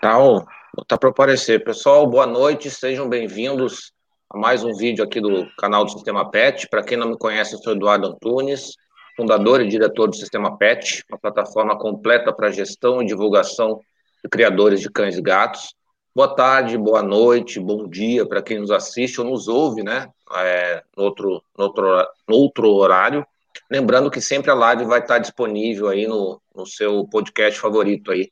[0.00, 1.62] Botar, botar para aparecer.
[1.62, 3.92] Pessoal, boa noite, sejam bem-vindos
[4.30, 6.68] a mais um vídeo aqui do canal do Sistema PET.
[6.70, 8.72] Para quem não me conhece, eu sou Eduardo Antunes,
[9.14, 13.78] fundador e diretor do Sistema PET, uma plataforma completa para gestão e divulgação
[14.24, 15.74] de criadores de cães e gatos.
[16.14, 20.08] Boa tarde, boa noite, bom dia para quem nos assiste ou nos ouve, né?
[20.34, 23.26] É, no, outro, no, outro, no outro horário.
[23.70, 28.30] Lembrando que sempre a live vai estar disponível aí no, no seu podcast favorito aí,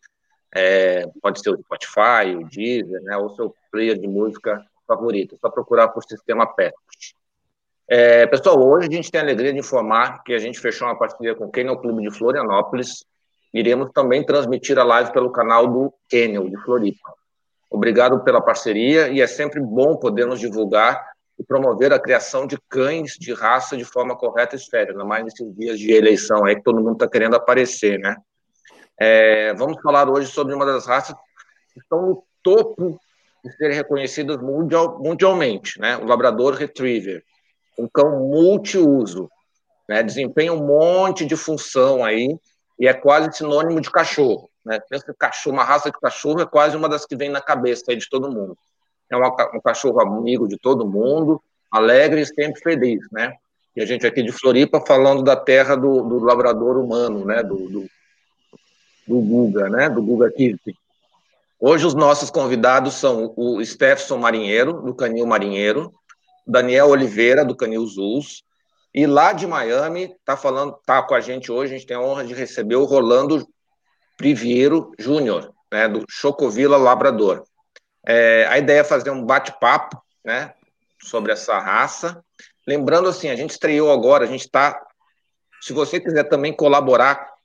[0.54, 5.34] é, pode ser o Spotify, o Deezer, né, ou seu player de música favorito.
[5.34, 6.74] É só procurar por Sistema PET.
[7.90, 10.98] É, pessoal, hoje a gente tem a alegria de informar que a gente fechou uma
[10.98, 13.04] parceria com o Kennel Clube de Florianópolis.
[13.52, 17.14] Iremos também transmitir a live pelo canal do Kennel de Floripa.
[17.70, 21.02] Obrigado pela parceria e é sempre bom podermos divulgar
[21.38, 25.24] e promover a criação de cães de raça de forma correta e séria, ainda mais
[25.24, 28.16] nesses dias de eleição aí que todo mundo está querendo aparecer, né?
[28.98, 31.14] É, vamos falar hoje sobre uma das raças
[31.72, 32.98] que estão no topo
[33.44, 35.96] de serem reconhecidas mundial, mundialmente, né?
[35.96, 37.22] O Labrador Retriever,
[37.78, 39.30] um cão multiuso,
[39.88, 40.02] né?
[40.02, 42.36] Desempenha um monte de função aí
[42.78, 44.80] e é quase sinônimo de cachorro, né?
[44.90, 48.08] Pensa cachorro, uma raça de cachorro é quase uma das que vem na cabeça de
[48.08, 48.58] todo mundo.
[49.10, 51.40] É uma, um cachorro amigo de todo mundo,
[51.70, 53.32] alegre e sempre feliz, né?
[53.76, 57.44] E a gente aqui de Floripa falando da terra do, do labrador humano, né?
[57.44, 57.88] Do, do,
[59.08, 59.88] do Guga, né?
[59.88, 60.76] Do Guga Kirk.
[61.58, 65.92] Hoje os nossos convidados são o Stefson Marinheiro, do Canil Marinheiro,
[66.46, 68.42] Daniel Oliveira, do Canil Zuz,
[68.94, 72.00] e lá de Miami, tá falando, tá com a gente hoje, a gente tem a
[72.00, 73.46] honra de receber o Rolando
[74.16, 77.44] Priviero Júnior, né, do Chocovila Labrador.
[78.06, 80.54] É, a ideia é fazer um bate-papo, né,
[81.02, 82.22] sobre essa raça.
[82.66, 84.80] Lembrando assim, a gente estreou agora, a gente está.
[85.60, 87.37] Se você quiser também colaborar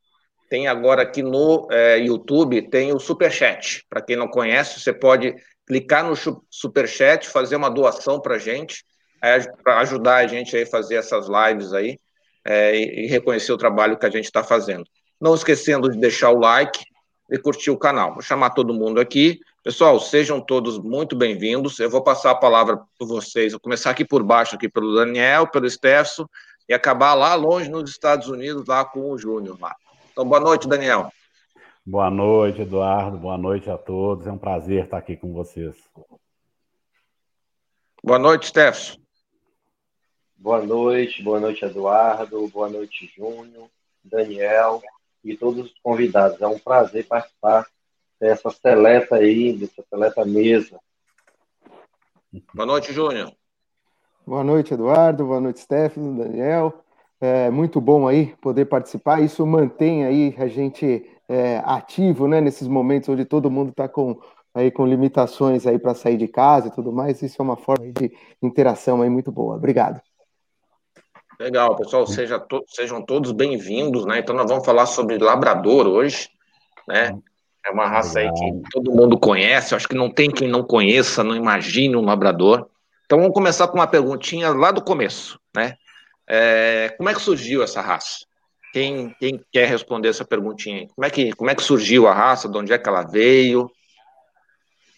[0.53, 3.83] tem agora aqui no é, YouTube, tem o Superchat.
[3.89, 5.33] Para quem não conhece, você pode
[5.65, 6.13] clicar no
[6.47, 8.85] Superchat, fazer uma doação para gente,
[9.19, 11.99] é, para ajudar a gente a fazer essas lives aí
[12.45, 14.83] é, e, reconhecer o trabalho que a gente está fazendo.
[15.19, 16.83] Não esquecendo de deixar o like
[17.31, 18.13] e curtir o canal.
[18.13, 19.39] Vou chamar todo mundo aqui.
[19.63, 21.79] Pessoal, sejam todos muito bem-vindos.
[21.79, 23.53] Eu vou passar a palavra para vocês.
[23.53, 26.27] Vou começar aqui por baixo, aqui pelo Daniel, pelo Stefson,
[26.69, 29.57] e acabar lá longe nos Estados Unidos, lá com o Júnior.
[30.13, 31.11] Então, boa noite, Daniel.
[31.83, 33.17] Boa noite, Eduardo.
[33.17, 34.27] Boa noite a todos.
[34.27, 35.75] É um prazer estar aqui com vocês.
[38.03, 39.01] Boa noite, Stefan.
[40.37, 42.47] Boa noite, boa noite, Eduardo.
[42.49, 43.67] Boa noite, Júnior,
[44.03, 44.83] Daniel
[45.23, 46.39] e todos os convidados.
[46.39, 47.65] É um prazer participar
[48.19, 50.79] dessa seleta aí, dessa seleta mesa.
[52.53, 53.33] Boa noite, Júnior.
[54.27, 55.25] Boa noite, Eduardo.
[55.25, 56.82] Boa noite, Stefano, Daniel.
[57.25, 59.21] É muito bom aí poder participar.
[59.21, 62.41] Isso mantém aí a gente é, ativo, né?
[62.41, 64.19] Nesses momentos onde todo mundo está com
[64.53, 67.21] aí com limitações aí para sair de casa e tudo mais.
[67.21, 69.55] Isso é uma forma de interação aí muito boa.
[69.55, 70.01] Obrigado.
[71.39, 72.05] Legal, pessoal.
[72.05, 74.19] Seja to sejam todos bem-vindos, né?
[74.19, 76.27] Então nós vamos falar sobre labrador hoje,
[76.85, 77.17] né?
[77.65, 79.73] É uma raça aí que todo mundo conhece.
[79.73, 82.67] acho que não tem quem não conheça, não imagine um labrador.
[83.05, 85.77] Então vamos começar com uma perguntinha lá do começo, né?
[86.35, 88.25] É, como é que surgiu essa raça?
[88.73, 90.87] Quem, quem quer responder essa perguntinha?
[90.95, 92.49] Como é, que, como é que surgiu a raça?
[92.49, 93.69] De onde é que ela veio?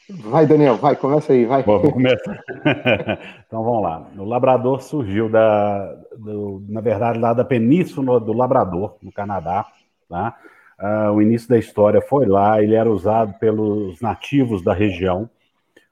[0.10, 1.62] Vai, Daniel, vai, começa aí, vai.
[1.62, 2.42] Bom, vou começar.
[3.46, 4.08] então vamos lá.
[4.18, 9.66] O Labrador surgiu da, do, na verdade, lá da península do Labrador, no Canadá.
[10.08, 10.38] Tá?
[10.80, 15.30] Uh, o início da história foi lá, ele era usado pelos nativos da região,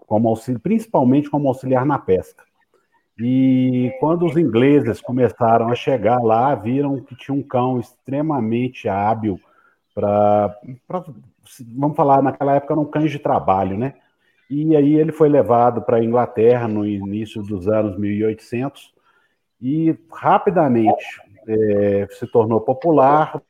[0.08, 2.46] como auxílio, principalmente como auxiliar na pesca.
[3.20, 9.40] E quando os ingleses começaram a chegar lá, viram que tinha um cão extremamente hábil
[9.94, 10.56] para,
[11.76, 13.94] vamos falar, naquela época eram cães de trabalho, né?
[14.50, 18.94] E aí ele foi levado para a Inglaterra no início dos anos 1800
[19.62, 23.42] e rapidamente é, se tornou popular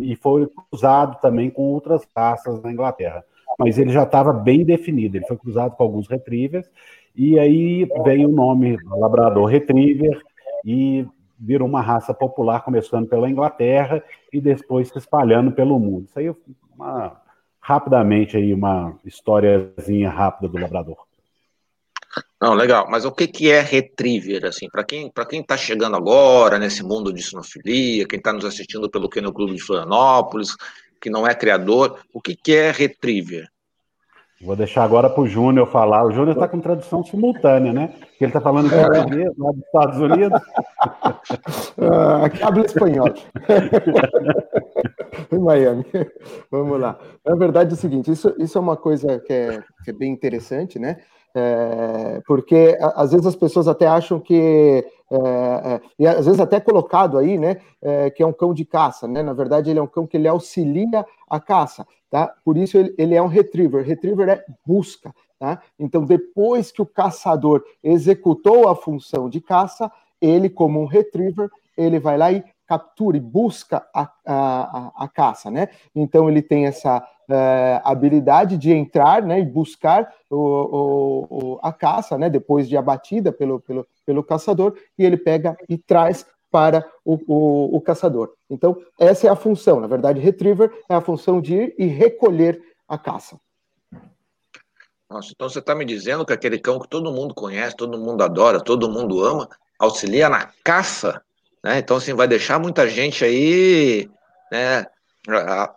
[0.00, 3.24] e foi cruzado também com outras raças na Inglaterra.
[3.58, 6.68] Mas ele já estava bem definido, ele foi cruzado com alguns retrievers
[7.14, 10.20] e aí veio o nome Labrador Retriever
[10.64, 11.06] e
[11.38, 14.02] virou uma raça popular, começando pela Inglaterra
[14.32, 16.06] e depois se espalhando pelo mundo.
[16.06, 16.34] Isso aí
[16.74, 17.20] uma,
[17.60, 20.96] rapidamente aí uma historiazinha rápida do Labrador.
[22.40, 22.86] Não, legal.
[22.90, 26.82] Mas o que, que é retriever, assim, para quem para quem está chegando agora nesse
[26.82, 30.56] mundo de sinofilia, quem está nos assistindo pelo Kennel Clube de Florianópolis,
[31.00, 33.48] que não é criador, o que, que é retriever?
[34.44, 36.04] Vou deixar agora para o Júnior falar.
[36.04, 37.94] O Júnior está com tradução simultânea, né?
[38.20, 38.84] Ele está falando em é.
[38.84, 40.42] português lá dos Estados Unidos.
[41.78, 43.08] Uh, aqui habla espanhol.
[45.32, 45.86] em Miami.
[46.50, 46.98] Vamos lá.
[47.24, 50.12] Na verdade é o seguinte, isso, isso é uma coisa que é, que é bem
[50.12, 50.98] interessante, né?
[51.36, 56.60] É, porque às vezes as pessoas até acham que é, é, e às vezes até
[56.60, 59.22] colocado aí, né, é, que é um cão de caça, né?
[59.22, 62.32] Na verdade ele é um cão que ele auxilia a caça, tá?
[62.44, 63.84] Por isso ele, ele é um retriever.
[63.84, 65.60] Retriever é busca, tá?
[65.78, 69.90] Então depois que o caçador executou a função de caça,
[70.20, 75.50] ele como um retriever ele vai lá e captura e busca a, a, a, caça,
[75.50, 75.68] né?
[75.94, 82.18] Então ele tem essa é, habilidade de entrar, né, e buscar o, o, a caça,
[82.18, 87.18] né, depois de abatida pelo, pelo, pelo caçador, e ele pega e traz para o,
[87.26, 88.32] o, o, caçador.
[88.48, 89.80] Então, essa é a função.
[89.80, 93.40] Na verdade, retriever é a função de ir e recolher a caça.
[95.10, 98.22] Nossa, então você está me dizendo que aquele cão que todo mundo conhece, todo mundo
[98.22, 101.22] adora, todo mundo ama, auxilia na caça?
[101.64, 101.78] Né?
[101.78, 104.10] Então, assim, vai deixar muita gente aí
[104.52, 104.86] né,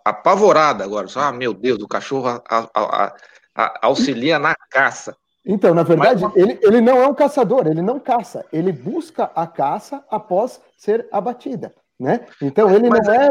[0.04, 1.06] apavorada agora.
[1.16, 2.42] Ah, meu Deus, o cachorro a,
[2.74, 3.14] a,
[3.56, 5.16] a, auxilia na caça.
[5.46, 6.36] Então, na verdade, Mas...
[6.36, 11.08] ele, ele não é um caçador, ele não caça, ele busca a caça após ser
[11.10, 12.26] abatida, né?
[12.42, 13.28] Então, ele Mas não é.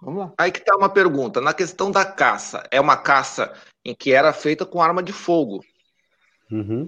[0.00, 0.32] Vamos lá.
[0.38, 1.40] Aí que está uma pergunta.
[1.40, 3.52] Na questão da caça, é uma caça
[3.84, 5.64] em que era feita com arma de fogo.
[6.52, 6.86] Uhum.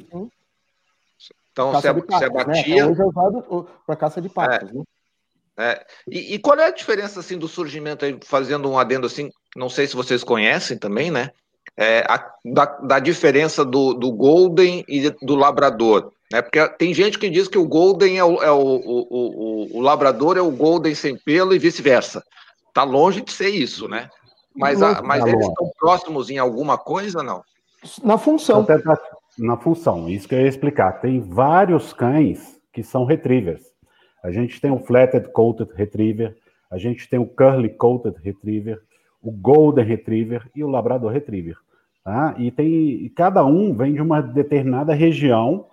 [1.52, 2.84] Então, caça se, patos, se abatia...
[2.84, 2.90] Né?
[2.90, 4.72] Hoje é usado para caça de patos, é.
[4.72, 4.82] né?
[5.58, 5.84] É.
[6.10, 9.68] E, e, qual é a diferença assim do surgimento aí, fazendo um adendo assim, não
[9.68, 11.30] sei se vocês conhecem também, né?
[11.76, 16.12] É, a, da, da, diferença do, do, Golden e do Labrador.
[16.32, 16.40] Né?
[16.40, 19.80] Porque tem gente que diz que o Golden é o, é o, o, o, o
[19.80, 22.24] Labrador é o Golden sem pelo e vice-versa.
[22.72, 24.08] Tá longe de ser isso, né?
[24.56, 27.42] Mas, a, mas eles estão próximos em alguma coisa, não?
[28.02, 28.66] Na função.
[28.66, 28.96] Na
[29.56, 31.00] função, isso que eu ia explicar.
[31.00, 33.62] Tem vários cães que são retrievers.
[34.22, 36.36] A gente tem o Flatted Coated Retriever,
[36.70, 38.80] a gente tem o Curly Coated Retriever,
[39.22, 41.56] o Golden Retriever e o Labrador Retriever.
[42.04, 42.34] Tá?
[42.38, 45.66] E, tem, e cada um vem de uma determinada região,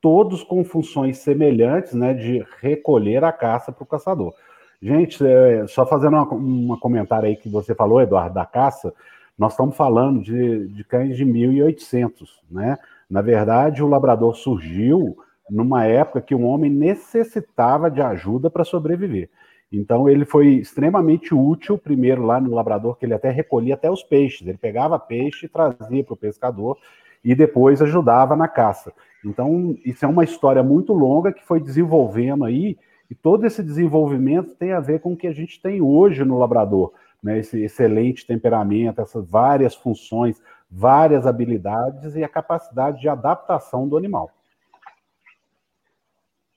[0.00, 4.34] todos com funções semelhantes né, de recolher a caça para o caçador.
[4.82, 8.92] Gente, é, só fazendo um comentário aí que você falou, Eduardo, da caça,
[9.38, 12.78] nós estamos falando de, de cães de 1800, né?
[13.08, 15.16] Na verdade, o labrador surgiu
[15.50, 19.28] numa época que o homem necessitava de ajuda para sobreviver.
[19.72, 24.02] Então ele foi extremamente útil, primeiro lá no labrador, que ele até recolhia até os
[24.02, 24.46] peixes.
[24.46, 26.78] Ele pegava peixe e trazia para o pescador
[27.24, 28.92] e depois ajudava na caça.
[29.24, 32.76] Então isso é uma história muito longa que foi desenvolvendo aí,
[33.10, 36.38] e todo esse desenvolvimento tem a ver com o que a gente tem hoje no
[36.38, 36.92] labrador.
[37.22, 40.42] Né, esse excelente temperamento, essas várias funções,
[40.76, 44.28] várias habilidades e a capacidade de adaptação do animal.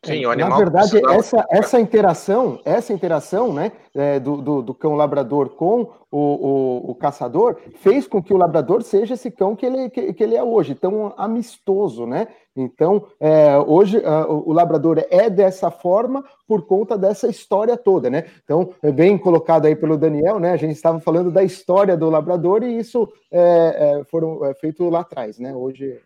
[0.04, 0.52] Sim, o animal.
[0.52, 5.92] Na verdade, essa, essa interação, essa interação, né, é, do, do, do, cão labrador com
[6.10, 10.14] o, o, o, caçador, fez com que o labrador seja esse cão que ele, que,
[10.14, 12.28] que ele é hoje, tão amistoso, né?
[12.57, 18.26] Então, é, hoje o labrador é dessa forma por conta dessa história toda, né?
[18.44, 20.52] Então, é bem colocado aí pelo Daniel, né?
[20.52, 24.90] A gente estava falando da história do labrador e isso é, é foram é, feito
[24.90, 25.54] lá atrás, né?
[25.54, 26.02] Hoje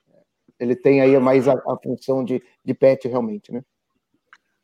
[0.60, 3.64] ele tem aí mais a, a função de, de pet realmente, né?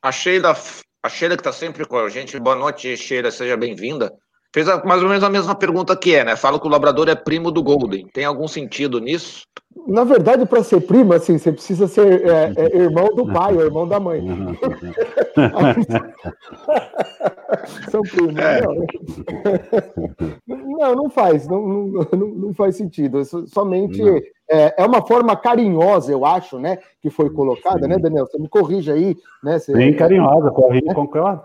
[0.01, 0.55] A Sheila,
[1.01, 4.13] a Sheila que está sempre com a gente, boa noite, Sheila, seja bem-vinda.
[4.53, 6.35] Fez mais ou menos a mesma pergunta que é, né?
[6.35, 8.07] Fala que o labrador é primo do Golden.
[8.13, 9.43] Tem algum sentido nisso?
[9.87, 13.61] Na verdade, para ser primo, assim, você precisa ser é, é, irmão do pai ou
[13.61, 14.25] irmão da mãe.
[17.91, 18.35] São primos.
[18.37, 18.61] É.
[20.47, 20.57] Não.
[20.57, 23.23] não, não faz, não, não, não faz sentido.
[23.47, 24.01] Somente
[24.49, 26.77] é, é, uma forma carinhosa, eu acho, né?
[27.01, 27.87] Que foi colocada, Sim.
[27.87, 28.25] né, Daniel?
[28.25, 29.59] Você me corrija aí, né?
[29.59, 30.93] Você, Bem carinhosa, corri, né?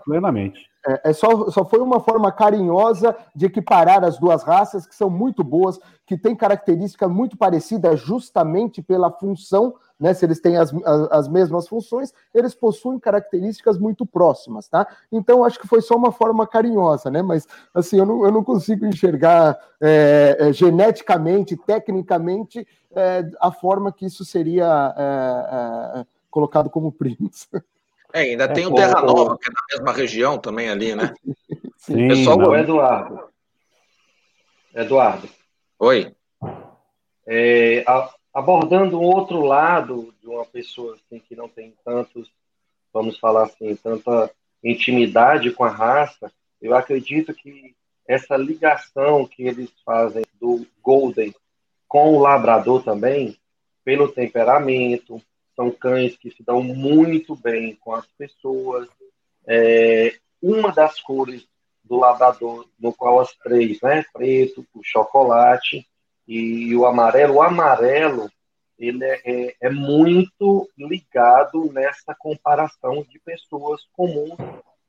[0.05, 0.71] plenamente.
[0.85, 5.09] É, é, só, só foi uma forma carinhosa de equiparar as duas raças, que são
[5.09, 10.13] muito boas, que têm características muito parecidas justamente pela função, né?
[10.13, 14.85] Se eles têm as, as, as, mesmas funções, eles possuem características muito próximas, tá?
[15.09, 17.21] Então, acho que foi só uma forma carinhosa, né?
[17.21, 23.91] Mas, assim, eu não, eu não consigo enxergar é, é, geneticamente, tecnicamente, é, a forma
[23.91, 27.47] que isso seria é, é, colocado como primos.
[28.13, 31.13] É, ainda tem o Terra Nova, que é da mesma região também ali, né?
[31.77, 32.55] Sim, Pessoal, não.
[32.55, 33.29] Eduardo.
[34.73, 35.29] Eduardo.
[35.79, 36.15] Oi.
[37.25, 42.31] É, a, abordando um outro lado de uma pessoa assim, que não tem tantos,
[42.93, 44.31] vamos falar assim, tanta
[44.63, 46.31] intimidade com a raça,
[46.61, 47.75] eu acredito que
[48.07, 51.33] essa ligação que eles fazem do Golden
[51.93, 53.37] com o labrador também,
[53.85, 55.21] pelo temperamento,
[55.55, 58.89] são cães que se dão muito bem com as pessoas.
[59.47, 61.47] É, uma das cores
[61.83, 65.87] do labrador, no qual as três, né, preto, o chocolate
[66.27, 67.35] e o amarelo.
[67.35, 68.27] O amarelo,
[68.79, 74.35] ele é, é, é muito ligado nessa comparação de pessoas comuns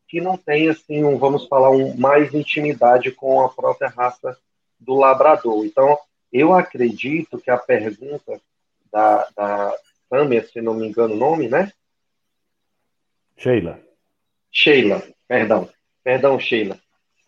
[0.08, 4.38] que não têm, assim, um, vamos falar, um, mais intimidade com a própria raça
[4.80, 5.66] do labrador.
[5.66, 5.98] Então,
[6.34, 8.40] eu acredito que a pergunta
[8.92, 9.72] da, da
[10.08, 11.72] Samia, se não me engano o nome, né?
[13.36, 13.80] Sheila.
[14.50, 15.70] Sheila, perdão.
[16.02, 16.76] Perdão, Sheila.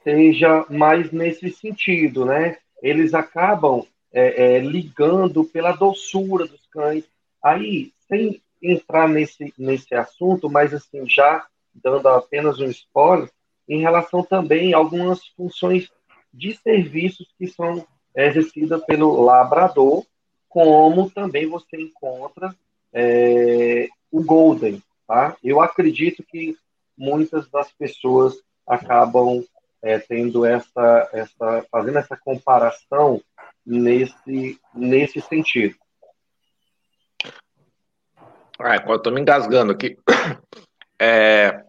[0.03, 2.59] Seja mais nesse sentido, né?
[2.83, 7.05] Eles acabam é, é, ligando pela doçura dos cães.
[7.41, 13.31] Aí, sem entrar nesse, nesse assunto, mas assim, já dando apenas um spoiler,
[13.69, 15.91] em relação também a algumas funções
[16.33, 20.05] de serviços que são exercidas pelo labrador,
[20.49, 22.55] como também você encontra
[22.93, 24.83] é, o Golden.
[25.07, 25.37] Tá?
[25.45, 26.57] Eu acredito que
[26.97, 28.35] muitas das pessoas
[28.67, 29.45] acabam
[29.83, 33.23] é, tendo essa, essa, fazendo essa comparação
[33.65, 35.77] nesse, nesse sentido.
[38.59, 39.97] Ah, eu estou me engasgando aqui.
[40.99, 41.66] É,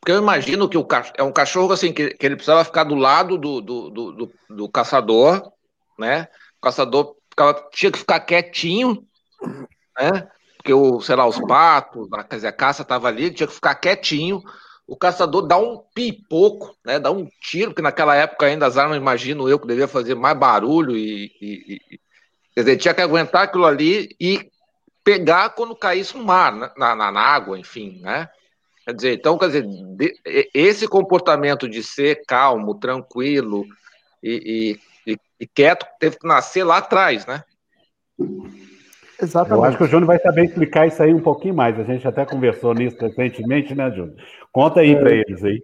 [0.00, 2.84] porque eu imagino que o cachorro, é um cachorro assim que, que ele precisava ficar
[2.84, 5.52] do lado do, do, do, do, do caçador,
[5.98, 6.26] né?
[6.58, 9.06] O caçador ficava, tinha que ficar quietinho,
[9.98, 10.26] né?
[10.56, 13.74] Porque o, sei lá, os patos, quer dizer, a caça estava ali, tinha que ficar
[13.74, 14.42] quietinho.
[14.86, 16.98] O caçador dá um pipoco, né?
[16.98, 20.36] Dá um tiro, porque naquela época ainda as armas, imagino eu, que devia fazer mais
[20.36, 22.00] barulho e, e, e
[22.54, 24.50] quer dizer, tinha que aguentar aquilo ali e
[25.04, 28.30] pegar quando caísse no mar, na, na, na água, enfim, né?
[28.90, 30.14] Quer dizer, então, quer dizer, de,
[30.52, 33.64] esse comportamento de ser calmo, tranquilo
[34.20, 37.44] e, e, e, quieto teve que nascer lá atrás, né?
[39.22, 39.58] Exatamente.
[39.58, 41.78] Eu acho que o Júnior vai saber explicar isso aí um pouquinho mais.
[41.78, 44.16] A gente até conversou nisso recentemente, né, Júnior?
[44.50, 44.98] Conta aí é...
[44.98, 45.60] para eles aí.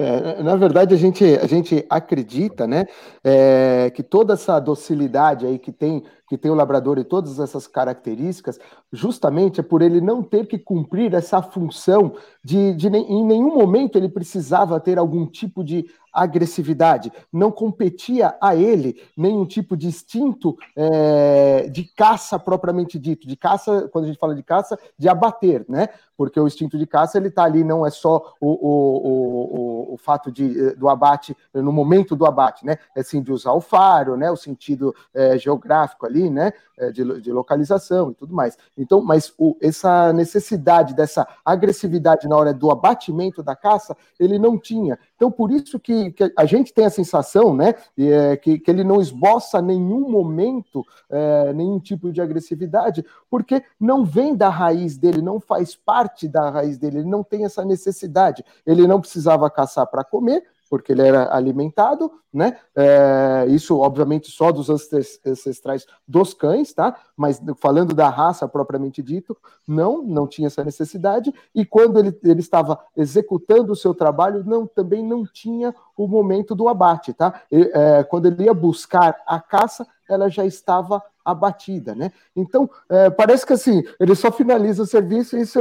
[0.00, 2.86] É, na verdade, a gente, a gente acredita né,
[3.24, 7.66] é, que toda essa docilidade aí que tem que tem o labrador e todas essas
[7.66, 8.58] características,
[8.92, 12.14] justamente é por ele não ter que cumprir essa função
[12.44, 15.86] de, de em nenhum momento ele precisava ter algum tipo de
[16.22, 23.36] agressividade, não competia a ele nenhum tipo de instinto é, de caça propriamente dito, de
[23.36, 25.88] caça, quando a gente fala de caça, de abater, né?
[26.16, 29.96] Porque o instinto de caça ele está ali, não é só o, o, o, o,
[29.96, 32.76] fato de, do abate no momento do abate, né?
[32.94, 34.30] É sim de usar o faro, né?
[34.30, 38.58] O sentido é, geográfico ali ali, né, é, de, de localização e tudo mais.
[38.76, 44.58] Então, mas o, essa necessidade dessa agressividade na hora do abatimento da caça, ele não
[44.58, 44.98] tinha.
[45.18, 48.84] Então, por isso que, que a gente tem a sensação, né, é, que, que ele
[48.84, 55.20] não esboça nenhum momento é, nenhum tipo de agressividade, porque não vem da raiz dele,
[55.20, 58.44] não faz parte da raiz dele, ele não tem essa necessidade.
[58.64, 62.58] Ele não precisava caçar para comer, porque ele era alimentado, né?
[62.76, 66.96] É, isso, obviamente, só dos ancestrais dos cães, tá?
[67.16, 71.32] Mas falando da raça propriamente dito, não, não tinha essa necessidade.
[71.54, 76.54] E quando ele, ele estava executando o seu trabalho, não, também não tinha o momento
[76.54, 77.42] do abate, tá?
[77.50, 82.10] E, é, quando ele ia buscar a caça, ela já estava abatida, né?
[82.34, 85.60] Então, é, parece que assim, ele só finaliza o serviço isso,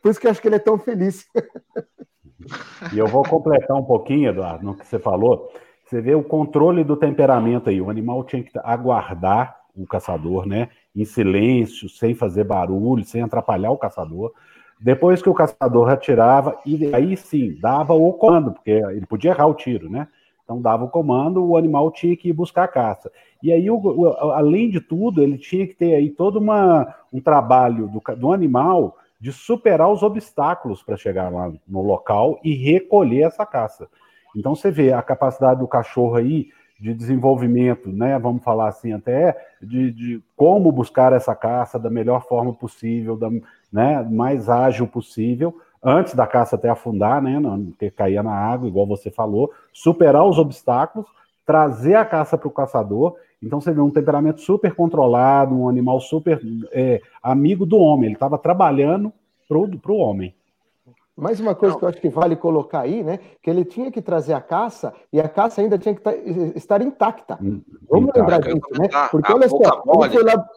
[0.00, 1.26] por isso que eu acho que ele é tão feliz.
[2.92, 5.50] E eu vou completar um pouquinho, Eduardo, no que você falou.
[5.84, 7.80] Você vê o controle do temperamento aí.
[7.80, 10.68] O animal tinha que aguardar o caçador, né?
[10.94, 14.32] Em silêncio, sem fazer barulho, sem atrapalhar o caçador.
[14.80, 19.46] Depois que o caçador atirava, e aí sim, dava o comando, porque ele podia errar
[19.46, 20.06] o tiro, né?
[20.44, 23.10] Então dava o comando, o animal tinha que ir buscar a caça.
[23.42, 23.66] E aí,
[24.34, 28.96] além de tudo, ele tinha que ter aí todo uma, um trabalho do, do animal
[29.20, 33.88] de superar os obstáculos para chegar lá no local e recolher essa caça.
[34.36, 36.48] Então você vê a capacidade do cachorro aí
[36.78, 38.18] de desenvolvimento, né?
[38.18, 43.28] Vamos falar assim até de, de como buscar essa caça da melhor forma possível, da
[43.72, 47.40] né, mais ágil possível, antes da caça até afundar, né?
[47.40, 51.08] Não ter cair na água, igual você falou, superar os obstáculos,
[51.44, 56.00] trazer a caça para o caçador então você vê um temperamento super controlado, um animal
[56.00, 56.40] super
[56.72, 58.06] é, amigo do homem.
[58.06, 59.12] Ele estava trabalhando
[59.48, 60.34] para o homem.
[61.16, 61.78] Mais uma coisa Não.
[61.80, 63.18] que eu acho que vale colocar aí, né?
[63.42, 66.14] Que ele tinha que trazer a caça e a caça ainda tinha que tá,
[66.54, 67.36] estar intacta.
[67.42, 68.20] Hum, Vamos intacta.
[68.20, 68.88] lembrar disso, né?
[69.10, 70.48] Porque olha só, ele foi lá.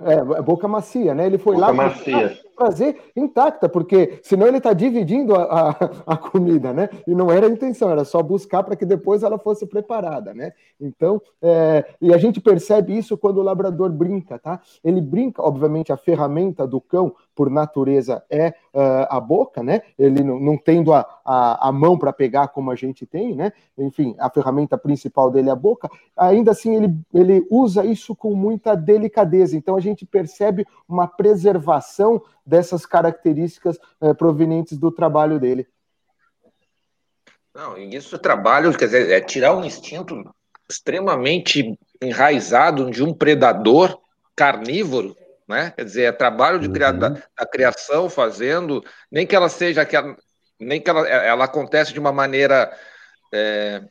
[0.00, 1.26] É, boca macia, né?
[1.26, 2.38] Ele foi boca lá macia.
[2.56, 5.70] trazer intacta, porque senão ele está dividindo a, a,
[6.14, 6.90] a, comida, né?
[7.06, 10.52] E não era a intenção, era só buscar para que depois ela fosse preparada, né?
[10.78, 14.60] Então, é, e a gente percebe isso quando o labrador brinca, tá?
[14.84, 19.80] Ele brinca, obviamente, a ferramenta do cão por natureza é uh, a boca, né?
[19.98, 23.52] Ele não, não tendo a, a, a mão para pegar como a gente tem, né?
[23.78, 25.88] Enfim, a ferramenta principal dele é a boca.
[26.16, 29.56] Ainda assim, ele, ele usa isso com muita delicadeza.
[29.56, 35.68] Então, a gente percebe uma preservação dessas características uh, provenientes do trabalho dele.
[37.54, 40.28] Não, isso é trabalho, quer dizer, é tirar um instinto
[40.68, 44.00] extremamente enraizado de um predador
[44.34, 45.72] carnívoro, né?
[45.76, 46.98] Quer dizer, é trabalho de da, uhum.
[47.38, 50.16] da, criação fazendo, nem que ela seja que ela,
[50.60, 52.70] nem que ela, ela acontece de uma maneira
[53.32, 53.82] é,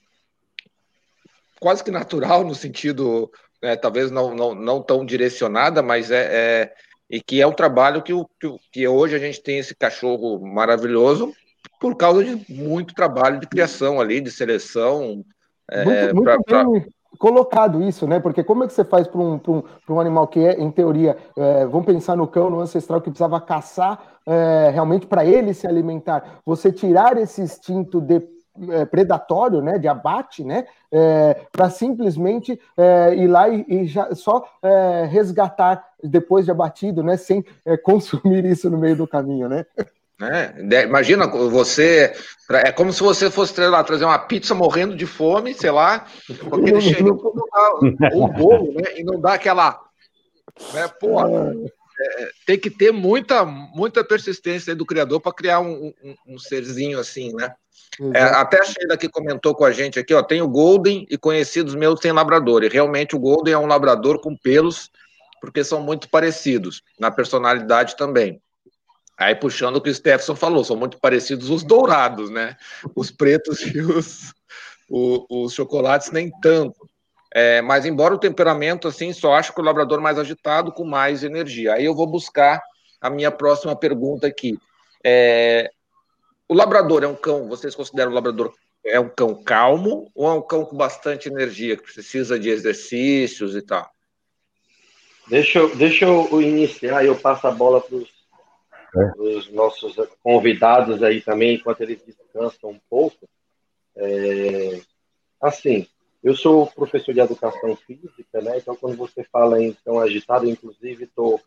[1.60, 6.74] quase que natural no sentido, é, talvez não, não, não tão direcionada, mas é, é
[7.10, 8.30] e que é um trabalho que, o,
[8.72, 11.34] que hoje a gente tem esse cachorro maravilhoso
[11.80, 15.24] por causa de muito trabalho de criação ali, de seleção.
[15.74, 16.64] Muito, é, muito pra, bem pra...
[17.20, 18.20] colocado isso, né?
[18.20, 21.18] Porque como é que você faz para um, um, um animal que é, em teoria,
[21.36, 25.68] é, vamos pensar no cão, no ancestral, que precisava caçar é, realmente para ele se
[25.68, 28.26] alimentar, você tirar esse instinto de
[28.70, 34.14] é, predatório, né, de abate, né, é, para simplesmente é, ir lá e, e já,
[34.16, 39.50] só é, resgatar depois de abatido, né, sem é, consumir isso no meio do caminho,
[39.50, 39.66] né?
[40.20, 40.54] Né?
[40.84, 42.14] Imagina você.
[42.50, 46.06] É como se você fosse lá, trazer uma pizza morrendo de fome, sei lá,
[46.50, 47.18] com aquele cheirinho,
[48.14, 49.00] um bolo, né?
[49.00, 49.80] E não dá aquela.
[50.74, 50.88] Né?
[51.00, 56.40] Pô, é, tem que ter muita, muita persistência do criador para criar um, um, um,
[56.40, 57.54] serzinho assim, né?
[58.14, 61.18] É, até a Sheila que comentou com a gente aqui, ó, tem o Golden e
[61.18, 62.64] conhecidos meus têm labrador.
[62.64, 64.90] E realmente o Golden é um labrador com pelos,
[65.40, 68.42] porque são muito parecidos na personalidade também.
[69.20, 72.56] Aí puxando o que o Stefson falou, são muito parecidos os dourados, né?
[72.96, 74.34] Os pretos e os,
[74.90, 76.90] os, os chocolates nem tanto.
[77.32, 81.22] É, mas embora o temperamento, assim, só acho que o labrador mais agitado, com mais
[81.22, 81.74] energia.
[81.74, 82.62] Aí eu vou buscar
[83.02, 84.58] a minha próxima pergunta aqui.
[85.04, 85.70] É,
[86.48, 88.54] o labrador é um cão, vocês consideram o labrador
[88.86, 93.54] é um cão calmo ou é um cão com bastante energia, que precisa de exercícios
[93.54, 93.90] e tal?
[95.28, 98.19] Deixa eu, deixa eu iniciar e eu passo a bola para os
[98.96, 99.12] é.
[99.18, 103.28] os nossos convidados aí também, enquanto eles descansam um pouco.
[103.96, 104.82] É,
[105.42, 105.88] assim,
[106.24, 108.58] eu sou professor de educação física, né?
[108.58, 111.40] Então, quando você fala em tão agitado, inclusive estou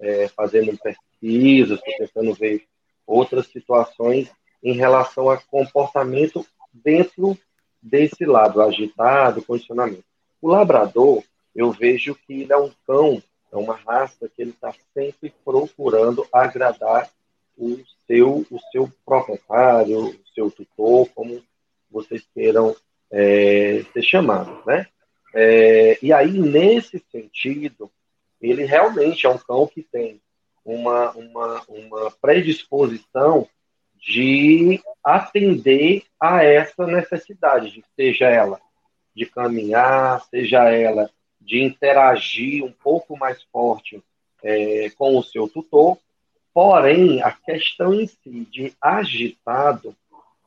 [0.00, 2.64] é, fazendo pesquisas, estou tentando ver
[3.06, 4.30] outras situações
[4.62, 7.38] em relação a comportamento dentro
[7.82, 10.04] desse lado agitado, condicionamento.
[10.42, 11.22] O labrador,
[11.54, 16.26] eu vejo que ele é um cão é uma raça que ele está sempre procurando
[16.32, 17.10] agradar
[17.56, 21.42] o seu, o seu proprietário, o seu tutor, como
[21.90, 22.76] vocês queiram
[23.10, 24.86] é, ser chamados, né?
[25.34, 27.90] É, e aí, nesse sentido,
[28.40, 30.20] ele realmente é um cão que tem
[30.64, 33.48] uma, uma, uma predisposição
[33.96, 38.60] de atender a essa necessidade, seja ela
[39.14, 44.02] de caminhar, seja ela de interagir um pouco mais forte
[44.42, 45.98] é, com o seu tutor.
[46.52, 49.94] Porém, a questão em si de agitado,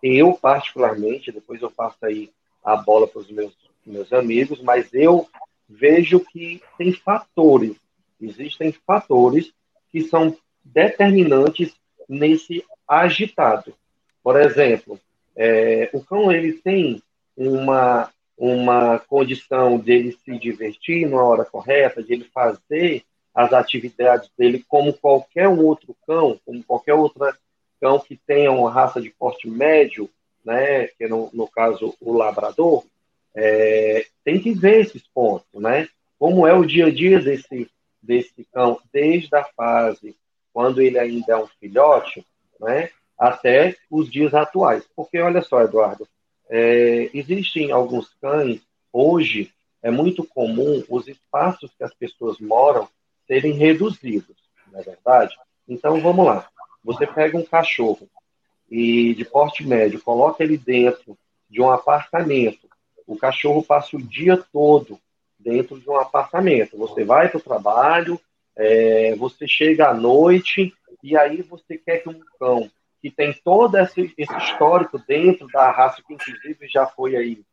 [0.04, 2.30] eu particularmente, depois eu passo aí
[2.64, 5.28] a bola para os meus, meus amigos, mas eu
[5.68, 7.76] vejo que tem fatores,
[8.20, 9.52] existem fatores
[9.92, 11.74] que são determinantes
[12.08, 13.74] nesse agitado.
[14.22, 15.00] Por exemplo,
[15.36, 17.02] é, o cão ele tem
[17.36, 23.04] uma uma condição dele se divertir na hora correta, de ele fazer
[23.36, 27.32] as atividades dele como qualquer um outro cão, como qualquer outro
[27.80, 30.10] cão que tenha uma raça de porte médio,
[30.44, 32.84] né, que no, no caso o labrador,
[33.36, 35.88] é, tem que ver esses pontos, né?
[36.18, 37.70] Como é o dia a dia desse,
[38.02, 40.16] desse cão, desde a fase
[40.52, 42.26] quando ele ainda é um filhote,
[42.60, 44.84] né, até os dias atuais.
[44.96, 46.08] Porque olha só, Eduardo,
[46.52, 48.60] é, existem alguns cães,
[48.92, 52.90] hoje é muito comum os espaços que as pessoas moram
[53.26, 54.36] serem reduzidos,
[54.70, 55.34] não é verdade?
[55.66, 56.50] Então vamos lá.
[56.84, 58.10] Você pega um cachorro
[58.70, 61.18] e de porte médio, coloca ele dentro
[61.50, 62.68] de um apartamento.
[63.08, 65.00] O cachorro passa o dia todo
[65.40, 66.78] dentro de um apartamento.
[66.78, 68.20] Você vai para o trabalho,
[68.58, 72.70] é, você chega à noite e aí você quer que um cão
[73.02, 77.44] que tem todo esse, esse histórico dentro da raça, que inclusive já foi aí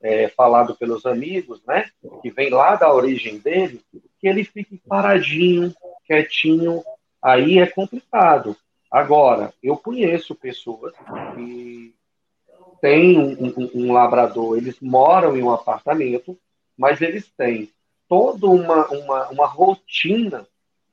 [0.00, 1.88] é, falado pelos amigos, né?
[2.20, 3.80] Que vem lá da origem dele,
[4.20, 5.72] que ele fique paradinho,
[6.04, 6.82] quietinho,
[7.22, 8.56] aí é complicado.
[8.90, 10.92] Agora, eu conheço pessoas
[11.34, 11.94] que
[12.80, 16.38] têm um, um, um labrador, eles moram em um apartamento,
[16.76, 17.70] mas eles têm
[18.08, 20.46] toda uma, uma, uma rotina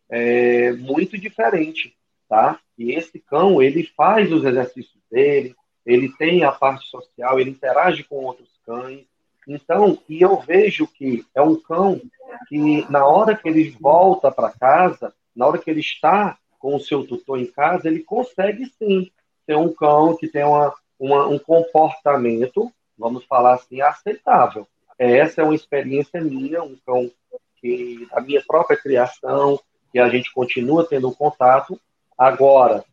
[0.09, 1.95] é, muito diferente
[2.27, 2.59] tá?
[2.77, 5.55] E esse cão, ele faz os exercícios dele,
[5.85, 9.05] ele tem a parte social, ele interage com outros cães.
[9.47, 12.01] Então, e eu vejo que é um cão
[12.47, 16.79] que, na hora que ele volta para casa, na hora que ele está com o
[16.79, 19.11] seu tutor em casa, ele consegue sim
[19.45, 24.65] ser um cão que tem uma, uma, um comportamento, vamos falar assim, aceitável.
[24.97, 27.11] Essa é uma experiência minha, um cão
[27.59, 29.59] que, da minha própria criação,
[29.91, 31.79] que a gente continua tendo contato.
[32.17, 32.83] Agora,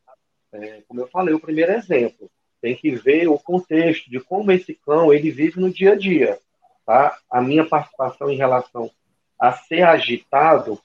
[0.53, 2.31] é, como eu falei, o primeiro exemplo,
[2.61, 6.39] tem que ver o contexto de como esse cão ele vive no dia a dia.
[6.85, 7.17] Tá?
[7.31, 8.91] A minha participação em relação
[9.39, 10.79] a ser agitado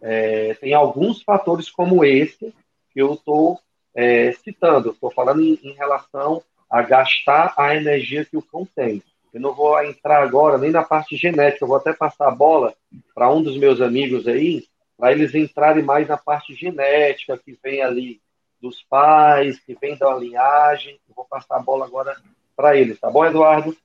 [0.00, 2.52] é, tem alguns fatores como esse
[2.92, 3.60] que eu estou
[3.94, 4.90] é, citando.
[4.90, 9.02] Estou falando em, em, relação a gastar a energia que o cão tem.
[9.32, 12.74] Eu não vou entrar agora nem na parte genética, eu vou até passar a bola
[13.14, 14.64] para um dos meus amigos aí,
[14.96, 18.20] para eles entrarem mais na parte genética que vem ali
[18.60, 21.00] dos pais, que vem da linhagem.
[21.08, 22.16] Eu vou passar a bola agora
[22.56, 23.76] para eles, tá bom, Eduardo?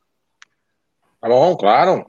[1.20, 2.06] Tá bom, claro.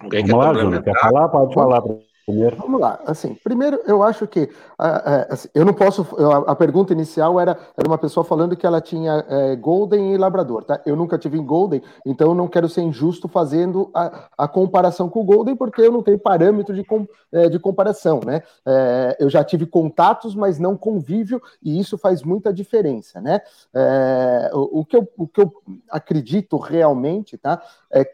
[0.00, 1.28] Alguém Vamos quer lá, Júnior, quer falar?
[1.28, 1.82] Pode falar
[2.30, 2.56] primeiro.
[2.56, 3.00] Vamos lá.
[3.06, 6.06] Assim, primeiro, eu acho que uh, assim, eu não posso.
[6.46, 10.64] a pergunta inicial era, era uma pessoa falando que ela tinha uh, Golden e Labrador,
[10.64, 10.80] tá?
[10.86, 15.08] Eu nunca tive em Golden, então eu não quero ser injusto fazendo a, a comparação
[15.08, 18.42] com o Golden, porque eu não tenho parâmetro de, com, uh, de comparação, né?
[19.18, 23.40] eu já tive contatos, mas não convívio, e isso faz muita diferença, né?
[24.52, 25.52] O, o, que eu, o que eu
[25.90, 27.60] acredito realmente, tá?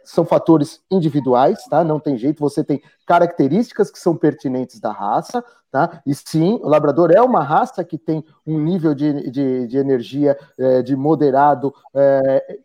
[0.05, 1.85] são fatores individuais, tá?
[1.85, 6.03] Não tem jeito, você tem características que são pertinentes da raça, tá?
[6.05, 10.37] E sim, o labrador é uma raça que tem um nível de, de, de energia
[10.59, 12.59] é, de moderado é,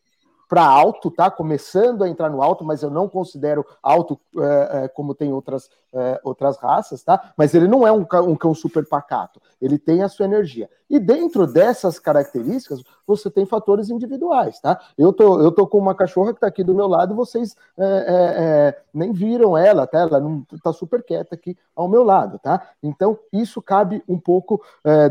[0.51, 1.31] para alto, tá?
[1.31, 5.69] Começando a entrar no alto, mas eu não considero alto é, é, como tem outras,
[5.93, 7.31] é, outras raças, tá?
[7.37, 10.69] Mas ele não é um cão, um cão super pacato, ele tem a sua energia.
[10.89, 14.77] E dentro dessas características, você tem fatores individuais, tá?
[14.97, 17.85] Eu tô, eu tô com uma cachorra que está aqui do meu lado, vocês é,
[17.85, 19.99] é, é, nem viram ela, tá?
[19.99, 22.61] Ela não tá super quieta aqui ao meu lado, tá?
[22.83, 24.61] Então, isso cabe um pouco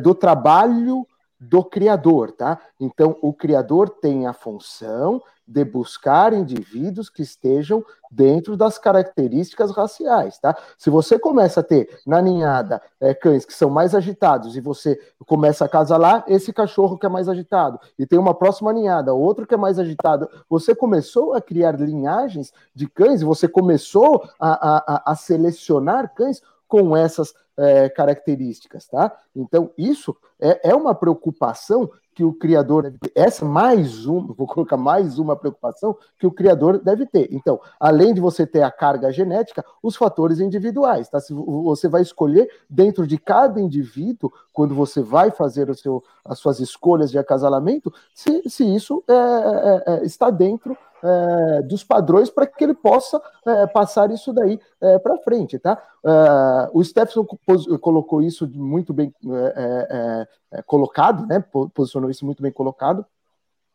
[0.03, 1.07] do trabalho
[1.41, 2.61] do criador, tá?
[2.79, 10.39] Então, o criador tem a função de buscar indivíduos que estejam dentro das características raciais,
[10.39, 10.57] tá?
[10.79, 15.01] Se você começa a ter na ninhada é, cães que são mais agitados e você
[15.27, 19.47] começa a casalar esse cachorro que é mais agitado e tem uma próxima ninhada, outro
[19.47, 25.13] que é mais agitado, você começou a criar linhagens de cães, você começou a, a,
[25.13, 29.13] a selecionar cães com essas é, características, tá?
[29.35, 35.19] Então, isso é, é uma preocupação que o criador essa mais uma, vou colocar mais
[35.19, 37.29] uma preocupação que o criador deve ter.
[37.33, 41.21] Então, além de você ter a carga genética, os fatores individuais, tá?
[41.21, 46.39] Se você vai escolher dentro de cada indivíduo, quando você vai fazer o seu, as
[46.39, 52.31] suas escolhas de acasalamento, se, se isso é, é, é está dentro é, dos padrões
[52.31, 55.83] para que ele possa é, passar isso daí é, para frente, tá?
[56.05, 57.25] É, o Stephenson
[57.81, 59.15] colocou isso muito bem
[60.53, 61.41] é, é, colocado, né?
[61.75, 63.05] Posicionou isso muito bem colocado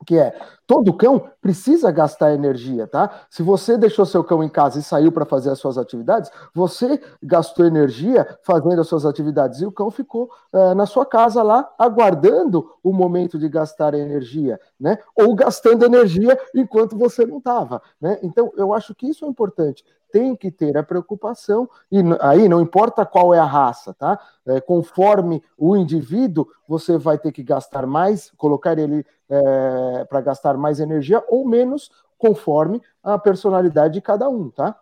[0.06, 0.36] que é
[0.68, 3.26] todo cão precisa gastar energia, tá?
[3.30, 7.02] Se você deixou seu cão em casa e saiu para fazer as suas atividades, você
[7.22, 11.72] gastou energia fazendo as suas atividades e o cão ficou uh, na sua casa lá
[11.78, 14.98] aguardando o momento de gastar energia, né?
[15.15, 18.20] Ou gastando energia enquanto você não estava, né?
[18.22, 19.84] Então eu acho que isso é importante
[20.15, 24.17] tem que ter a preocupação, e aí não importa qual é a raça, tá?
[24.47, 30.56] É, conforme o indivíduo, você vai ter que gastar mais, colocar ele é, para gastar
[30.56, 34.80] mais energia ou menos, conforme a personalidade de cada um, tá?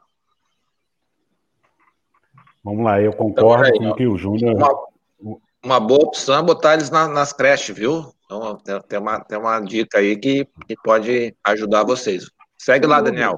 [2.64, 4.56] Vamos lá, eu concordo então, com o que o Júnior.
[4.56, 8.14] Uma, uma, boa opção é botar eles na, nas creches, viu?
[8.26, 8.56] Então,
[8.88, 12.30] tem, uma, tem uma dica aí que, que pode ajudar vocês.
[12.56, 13.36] Segue lá, Daniel.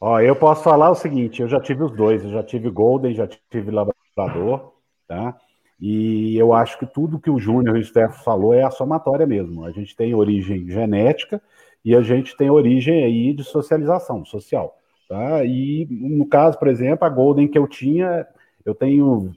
[0.00, 3.14] Ó, eu posso falar o seguinte: eu já tive os dois, eu já tive Golden,
[3.14, 4.72] já tive Labrador,
[5.06, 5.36] tá?
[5.80, 9.26] E eu acho que tudo que o Júnior e o Steph falou é a somatória
[9.26, 9.64] mesmo.
[9.64, 11.40] A gente tem origem genética
[11.84, 14.76] e a gente tem origem aí de socialização social,
[15.08, 15.44] tá?
[15.44, 18.26] E no caso, por exemplo, a Golden que eu tinha,
[18.64, 19.32] eu tenho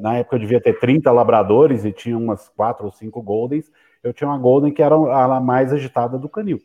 [0.00, 3.70] na época eu devia ter 30 labradores e tinha umas quatro ou cinco Goldens.
[4.02, 6.60] Eu tinha uma Golden que era a mais agitada do canil.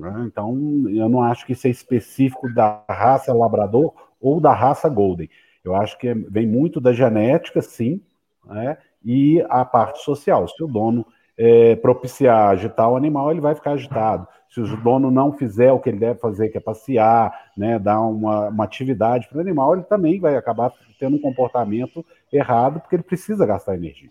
[0.00, 0.24] Né?
[0.26, 0.56] Então,
[0.88, 5.28] eu não acho que isso é específico da raça labrador ou da raça golden.
[5.62, 8.00] Eu acho que vem muito da genética, sim,
[8.46, 8.78] né?
[9.04, 10.48] e a parte social.
[10.48, 14.26] Se o dono é, propiciar agitar o animal, ele vai ficar agitado.
[14.48, 18.00] Se o dono não fizer o que ele deve fazer, que é passear, né, dar
[18.00, 22.96] uma, uma atividade para o animal, ele também vai acabar tendo um comportamento errado, porque
[22.96, 24.10] ele precisa gastar energia.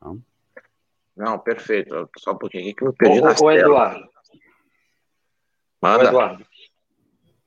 [0.00, 0.22] Não,
[1.16, 2.08] Não perfeito.
[2.18, 4.15] Só um pouquinho que eu perdi ô, na ô, Eduardo.
[5.86, 6.08] Manda.
[6.08, 6.46] Eduardo.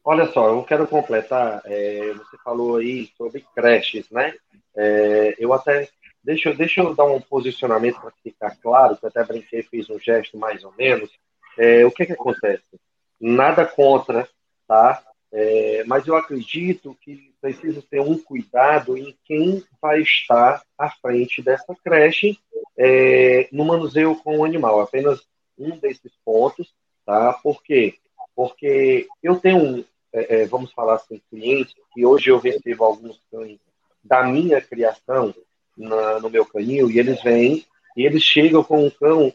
[0.03, 1.61] Olha só, eu quero completar.
[1.65, 4.33] É, você falou aí sobre creches, né?
[4.75, 5.89] É, eu até.
[6.23, 9.99] Deixa, deixa eu dar um posicionamento para ficar claro, que eu até brinquei, fiz um
[9.99, 11.09] gesto mais ou menos.
[11.57, 12.79] É, o que, que acontece?
[13.19, 14.27] Nada contra,
[14.67, 15.01] tá?
[15.31, 21.41] É, mas eu acredito que precisa ter um cuidado em quem vai estar à frente
[21.41, 22.37] dessa creche
[22.77, 24.81] é, no manuseio com o animal.
[24.81, 25.21] Apenas
[25.57, 26.73] um desses pontos,
[27.05, 27.33] tá?
[27.33, 27.95] Por quê?
[28.39, 33.59] Porque eu tenho, é, é vamos falar assim, clientes que hoje eu recebo alguns cães
[34.01, 35.35] da minha criação
[35.77, 37.65] na, no meu canil e eles vêm
[37.97, 39.33] e eles chegam com um cão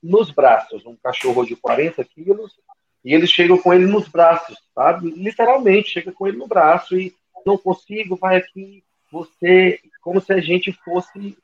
[0.00, 2.52] nos braços, um cachorro de 40 quilos,
[3.04, 5.10] e eles chegam com ele nos braços, sabe?
[5.10, 7.12] Literalmente, chega com ele no braço e
[7.44, 11.36] não consigo, vai aqui, você, como se a gente fosse,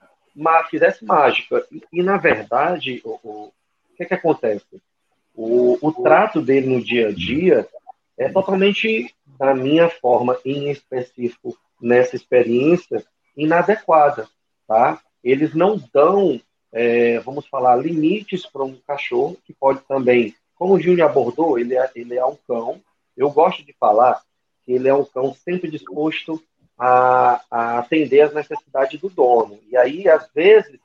[0.70, 1.66] fizesse mágica.
[1.72, 3.52] E, e na verdade, o, o, o
[3.96, 4.80] que, é que acontece?
[5.34, 7.68] O, o trato dele no dia a dia
[8.18, 13.04] é totalmente, da minha forma, em específico, nessa experiência,
[13.36, 14.28] inadequada,
[14.68, 15.00] tá?
[15.24, 16.40] Eles não dão,
[16.72, 21.76] é, vamos falar, limites para um cachorro que pode também, como o Júnior abordou, ele
[21.76, 22.80] é, ele é um cão.
[23.16, 24.22] Eu gosto de falar
[24.64, 26.40] que ele é um cão sempre disposto
[26.78, 29.58] a, a atender às necessidades do dono.
[29.68, 30.78] E aí, às vezes,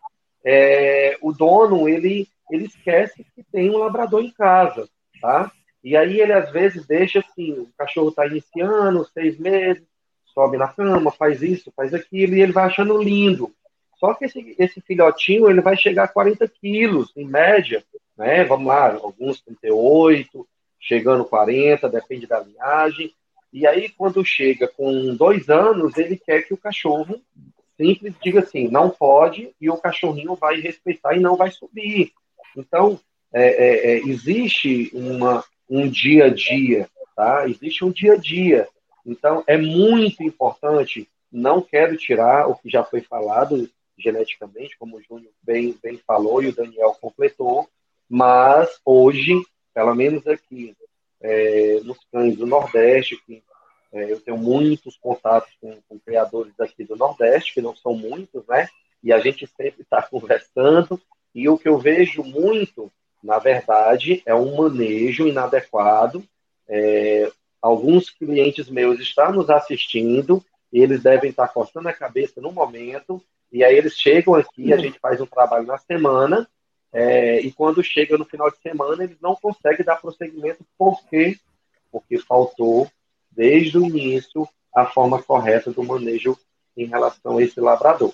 [0.49, 4.88] é, o dono ele, ele esquece que tem um labrador em casa,
[5.21, 5.51] tá?
[5.83, 9.83] E aí ele às vezes deixa assim, o cachorro está iniciando, seis meses,
[10.33, 13.53] sobe na cama, faz isso, faz aquilo, e ele vai achando lindo.
[13.97, 17.83] Só que esse, esse filhotinho ele vai chegar a 40 quilos, em média,
[18.17, 18.45] né?
[18.45, 20.47] Vamos lá, alguns 38,
[20.79, 23.13] chegando 40, depende da linhagem.
[23.51, 27.19] E aí, quando chega com dois anos, ele quer que o cachorro
[27.77, 32.11] simples diga assim, não pode, e o cachorrinho vai respeitar e não vai subir.
[32.55, 32.99] Então,
[33.31, 37.47] é, é, é, existe uma, um dia a dia, tá?
[37.47, 38.67] Existe um dia a dia.
[39.05, 45.01] Então, é muito importante, não quero tirar o que já foi falado geneticamente, como o
[45.01, 47.67] Júnior bem, bem falou e o Daniel completou,
[48.09, 49.33] mas hoje,
[49.73, 50.75] pelo menos aqui
[51.21, 53.41] é, nos cães do Nordeste, que
[53.91, 58.67] eu tenho muitos contatos com, com, criadores daqui do Nordeste, que não são muitos, né?
[59.04, 61.00] E a gente sempre está conversando,
[61.34, 62.91] e o que eu vejo muito,
[63.23, 66.23] na verdade, é um manejo inadequado.
[66.67, 73.21] É, alguns clientes meus estão nos assistindo, eles devem estar coçando a cabeça no momento,
[73.52, 76.47] e aí eles chegam aqui, a gente faz um trabalho na semana,
[76.91, 81.38] é, e quando chega no final de semana, eles não conseguem dar prosseguimento, por quê?
[81.91, 82.89] Porque faltou,
[83.38, 86.36] desde o início, a forma correta do manejo
[86.76, 88.12] em relação a esse labrador.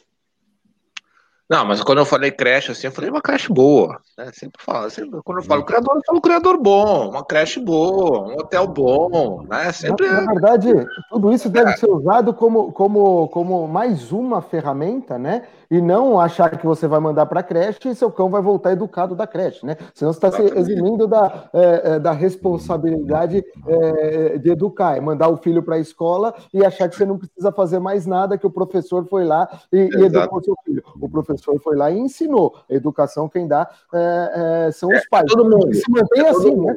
[1.54, 4.02] Não, mas quando eu falei creche, assim, eu falei uma creche boa.
[4.18, 4.32] Né?
[4.34, 5.66] Sempre falo, sempre, quando eu falo uhum.
[5.68, 9.72] criador, eu falo criador bom, uma creche boa, um hotel bom, né?
[9.72, 10.08] Sempre...
[10.08, 10.70] Na, na verdade,
[11.12, 11.78] tudo isso deve é.
[11.78, 15.44] ser usado como, como, como mais uma ferramenta, né?
[15.70, 18.72] E não achar que você vai mandar para a creche e seu cão vai voltar
[18.72, 19.78] educado da creche, né?
[19.94, 25.30] Senão você está se eximindo da, é, é, da responsabilidade é, de educar, é mandar
[25.30, 28.46] o filho para a escola e achar que você não precisa fazer mais nada, que
[28.46, 30.84] o professor foi lá e, e educou seu filho.
[31.00, 32.56] O professor foi lá e ensinou.
[32.70, 35.26] Educação quem dá é, é, são os pais.
[35.28, 35.74] todo mundo.
[35.74, 36.76] se mantém assim, né?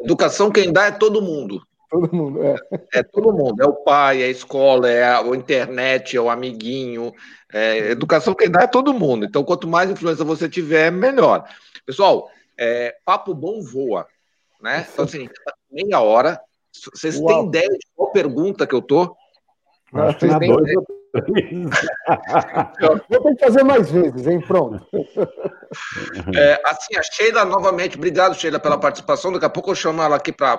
[0.00, 1.62] Educação quem dá é todo mundo.
[1.90, 2.56] Todo mundo, é.
[2.92, 3.62] É todo mundo.
[3.62, 7.12] É o pai, é a escola, é a, a internet, é o amiguinho.
[7.52, 9.24] É, educação quem dá é todo mundo.
[9.24, 11.44] Então, quanto mais influência você tiver, melhor.
[11.86, 14.08] Pessoal, é, papo bom voa.
[14.60, 14.86] Né?
[14.92, 15.28] Então, assim,
[15.70, 16.40] meia hora.
[16.72, 17.28] Vocês Uau.
[17.28, 19.14] têm ideia de qual pergunta que eu tô?
[20.18, 20.74] Que na dois
[23.08, 24.40] Vou ter que fazer mais vezes, hein?
[24.40, 24.84] Pronto.
[26.36, 29.32] É, assim, a Sheila, novamente, obrigado, Sheila, pela participação.
[29.32, 30.56] Daqui a pouco eu chamo ela aqui para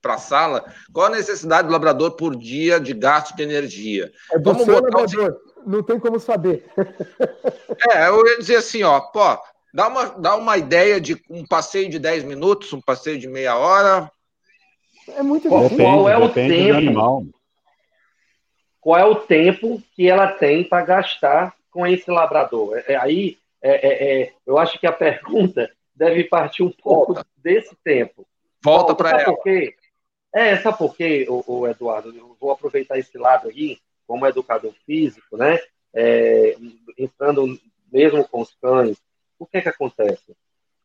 [0.00, 4.10] para a sala, qual a necessidade do labrador por dia de gasto de energia?
[4.32, 6.64] É Vamos botar labrador, não tem como saber.
[7.92, 9.38] É, eu ia dizer assim, ó, pô,
[9.72, 13.56] dá uma, dá uma ideia de um passeio de 10 minutos, um passeio de meia
[13.56, 14.10] hora.
[15.16, 15.76] É muito difícil.
[15.78, 17.26] Qual é o tempo?
[18.80, 22.78] Qual é o tempo que ela tem para gastar com esse labrador?
[22.78, 27.14] É, é aí, é, é, é, eu acho que a pergunta deve partir um pouco
[27.14, 27.28] Volta.
[27.36, 28.26] desse tempo.
[28.64, 29.24] Volta para ela.
[29.24, 29.74] Por quê?
[30.32, 31.26] É, sabe por quê,
[31.70, 32.16] Eduardo?
[32.16, 35.58] Eu vou aproveitar esse lado aí, como educador físico, né?
[35.92, 36.56] É,
[36.96, 37.58] entrando
[37.92, 38.96] mesmo com os cães.
[39.38, 40.36] O que é que acontece?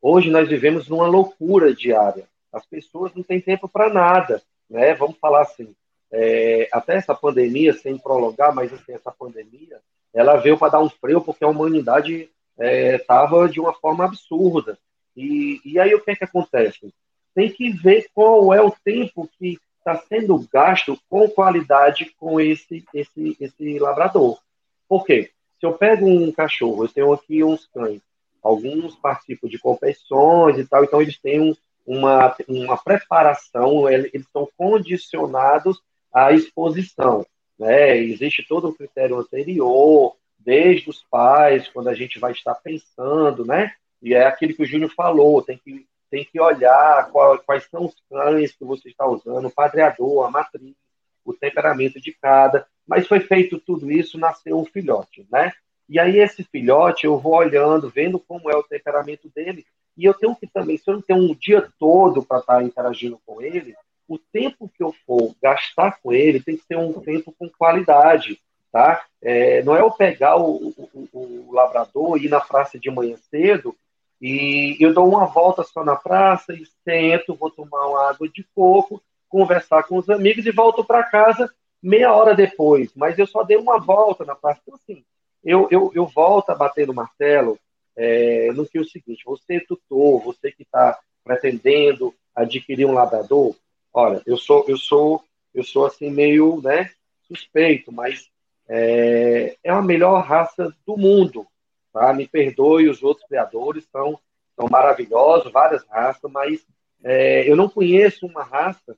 [0.02, 2.28] Hoje nós vivemos numa loucura diária.
[2.52, 4.94] As pessoas não têm tempo para nada, né?
[4.96, 5.76] Vamos falar assim.
[6.18, 9.82] É, até essa pandemia, sem prolongar, mas assim, essa pandemia,
[10.14, 14.80] ela veio para dar um freio porque a humanidade estava é, de uma forma absurda.
[15.16, 16.94] E, e aí o que é que acontece?
[17.34, 22.86] Tem que ver qual é o tempo que está sendo gasto com qualidade com esse,
[22.94, 24.40] esse, esse labrador.
[24.88, 25.32] Por quê?
[25.60, 28.02] Se eu pego um cachorro, eu tenho aqui uns cães,
[28.42, 31.54] alguns participam de competições e tal, então eles têm um,
[31.86, 35.82] uma, uma preparação, eles estão condicionados
[36.16, 37.26] à exposição.
[37.60, 37.98] Né?
[37.98, 43.74] Existe todo um critério anterior, desde os pais, quando a gente vai estar pensando, né?
[44.02, 47.86] E é aquilo que o Júnior falou, tem que, tem que olhar qual, quais são
[47.86, 50.76] os cães que você está usando, o padreador, a matriz,
[51.24, 52.68] o temperamento de cada.
[52.88, 55.52] Mas foi feito tudo isso, nasceu um filhote, né?
[55.90, 59.66] E aí esse filhote eu vou olhando, vendo como é o temperamento dele,
[59.98, 63.20] e eu tenho que também, se eu não tenho um dia todo para estar interagindo
[63.26, 63.76] com ele,
[64.08, 68.40] o tempo que eu for gastar com ele tem que ser um tempo com qualidade,
[68.72, 69.06] tá?
[69.22, 73.18] É, não é eu pegar o, o, o, labrador e ir na praça de manhã
[73.30, 73.76] cedo
[74.22, 78.46] e eu dou uma volta só na praça e sento, vou tomar uma água de
[78.56, 82.92] coco, conversar com os amigos e volto para casa meia hora depois.
[82.96, 84.62] Mas eu só dei uma volta na praça.
[84.64, 85.04] Então, assim,
[85.44, 87.60] eu, eu, eu volto a bater no martelo
[87.96, 93.56] é, no que é o seguinte: você, tutor, você que está pretendendo adquirir um labrador,
[93.96, 96.92] olha, eu sou, eu sou, eu sou assim meio, né,
[97.28, 98.30] suspeito, mas
[98.68, 101.48] é, é a melhor raça do mundo,
[101.94, 102.14] tá?
[102.14, 104.20] Me perdoe, os outros criadores são,
[104.56, 106.66] são maravilhosos, várias raças, mas
[107.04, 108.98] é, eu não conheço uma raça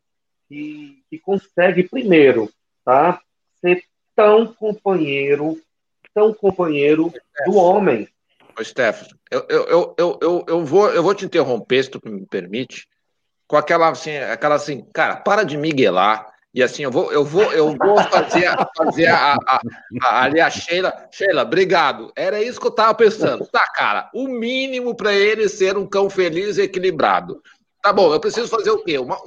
[0.50, 2.50] que, que consegue primeiro,
[2.84, 3.22] tá?
[3.62, 3.84] Ser
[4.16, 5.62] tão companheiro,
[6.14, 7.14] tão companheiro
[7.46, 8.08] do homem,
[8.60, 12.26] Ô, Stefano, eu, eu, eu, eu, eu, vou, eu vou te interromper, se tu me
[12.26, 12.88] permite,
[13.48, 16.28] com aquela assim, aquela assim, cara, para de miguelar.
[16.54, 19.60] E assim, eu vou, eu vou, eu vou fazer, fazer a, a,
[20.02, 21.08] a, ali a Sheila.
[21.12, 22.12] Sheila, obrigado.
[22.16, 23.46] Era isso que eu tava pensando.
[23.46, 27.42] Tá, cara, o mínimo para ele ser um cão feliz e equilibrado.
[27.82, 28.98] Tá bom, eu preciso fazer o quê?
[28.98, 29.18] Uma,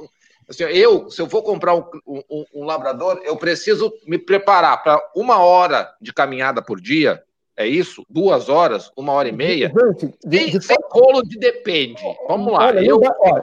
[0.49, 5.01] assim, eu, se eu vou comprar um, um, um labrador, eu preciso me preparar para
[5.15, 7.23] uma hora de caminhada por dia,
[7.61, 8.03] é isso?
[8.09, 9.71] Duas horas, uma hora e meia?
[9.71, 12.03] Gente, de, de, sem colo de depende.
[12.27, 12.67] Vamos lá.
[12.67, 12.99] Olha, eu...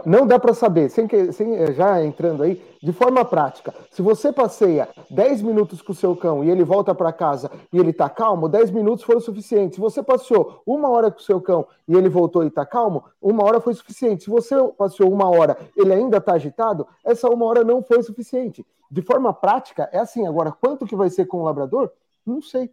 [0.05, 3.75] Não dá, dá para saber, sem, que, sem eh, já entrando aí, de forma prática.
[3.91, 7.77] Se você passeia 10 minutos com o seu cão e ele volta para casa e
[7.77, 9.75] ele está calmo, 10 minutos foram suficientes.
[9.75, 13.03] Se você passeou uma hora com o seu cão e ele voltou e está calmo,
[13.21, 14.23] uma hora foi suficiente.
[14.23, 18.65] Se você passeou uma hora ele ainda está agitado, essa uma hora não foi suficiente.
[18.89, 20.25] De forma prática, é assim.
[20.25, 21.91] Agora, quanto que vai ser com o labrador?
[22.25, 22.71] Não sei.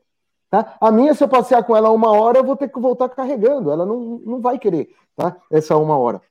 [0.55, 0.77] Tá?
[0.81, 3.73] A minha, se eu passear com ela uma hora, eu vou ter que voltar carregando.
[3.73, 5.37] Ela não, não vai querer, tá?
[5.51, 6.23] Essa uma hora.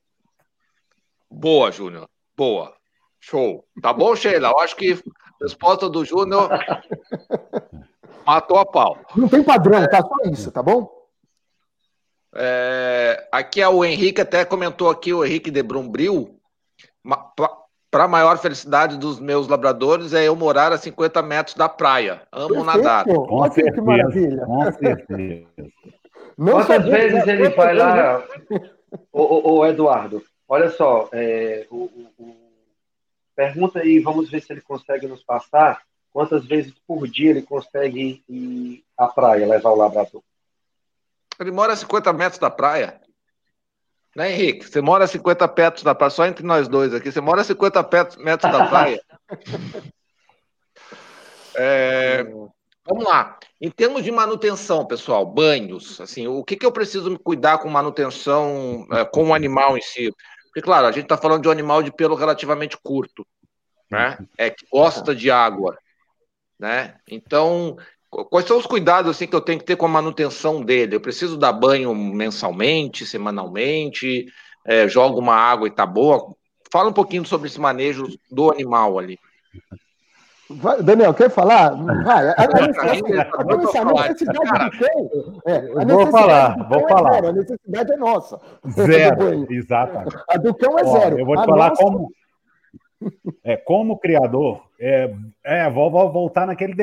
[1.30, 2.08] Boa, Júnior.
[2.34, 2.74] Boa.
[3.20, 3.66] Show.
[3.82, 4.48] Tá bom, Sheila?
[4.48, 6.48] Eu acho que a resposta do Júnior
[8.24, 8.96] matou a pau.
[9.14, 10.00] Não tem padrão, tá?
[10.00, 10.90] Só isso, tá bom?
[12.34, 16.40] É, aqui é o Henrique, até comentou aqui, o Henrique de Brumbril
[17.94, 22.22] para a maior felicidade dos meus labradores é eu morar a 50 metros da praia.
[22.32, 22.64] Amo Perfeito.
[22.64, 23.04] nadar.
[23.04, 24.44] Com Olha certeza, que maravilha.
[24.44, 25.46] Com certeza.
[26.36, 28.24] Quantas vezes ele vai lá,
[29.12, 30.24] o, o, Eduardo?
[30.48, 31.84] Olha só, é, o,
[32.18, 32.36] o,
[33.36, 35.80] pergunta aí, vamos ver se ele consegue nos passar
[36.12, 40.22] quantas vezes por dia ele consegue ir à praia, levar o labrador.
[41.38, 43.00] Ele mora a 50 metros da praia.
[44.16, 44.68] Né, Henrique?
[44.68, 47.10] Você mora a 50 metros da praia, só entre nós dois aqui.
[47.10, 47.82] Você mora a 50
[48.18, 49.00] metros da praia.
[51.56, 52.24] É,
[52.84, 53.38] vamos lá.
[53.60, 57.68] Em termos de manutenção, pessoal, banhos, assim, o que, que eu preciso me cuidar com
[57.68, 60.12] manutenção é, com o animal em si?
[60.46, 63.26] Porque, claro, a gente está falando de um animal de pelo relativamente curto,
[63.90, 64.18] né?
[64.36, 65.78] É que gosta de água,
[66.58, 66.96] né?
[67.08, 67.76] Então,
[68.30, 70.94] Quais são os cuidados assim que eu tenho que ter com a manutenção dele?
[70.94, 74.26] Eu preciso dar banho mensalmente, semanalmente?
[74.64, 76.34] É, jogo uma água e tá boa?
[76.70, 79.18] Fala um pouquinho sobre esse manejo do animal ali.
[80.48, 81.70] Vai, Daniel, quer falar?
[82.04, 82.28] Vai.
[82.36, 83.12] A, necessidade
[85.46, 87.24] é, vou falar, vou falar.
[87.24, 88.40] a necessidade é nossa.
[88.68, 90.16] Zero, exatamente.
[90.28, 91.18] A do cão é zero.
[91.18, 91.82] Eu vou te a falar nossa...
[91.82, 92.10] como,
[93.42, 96.74] é, como criador, é, é, vou, vou voltar naquele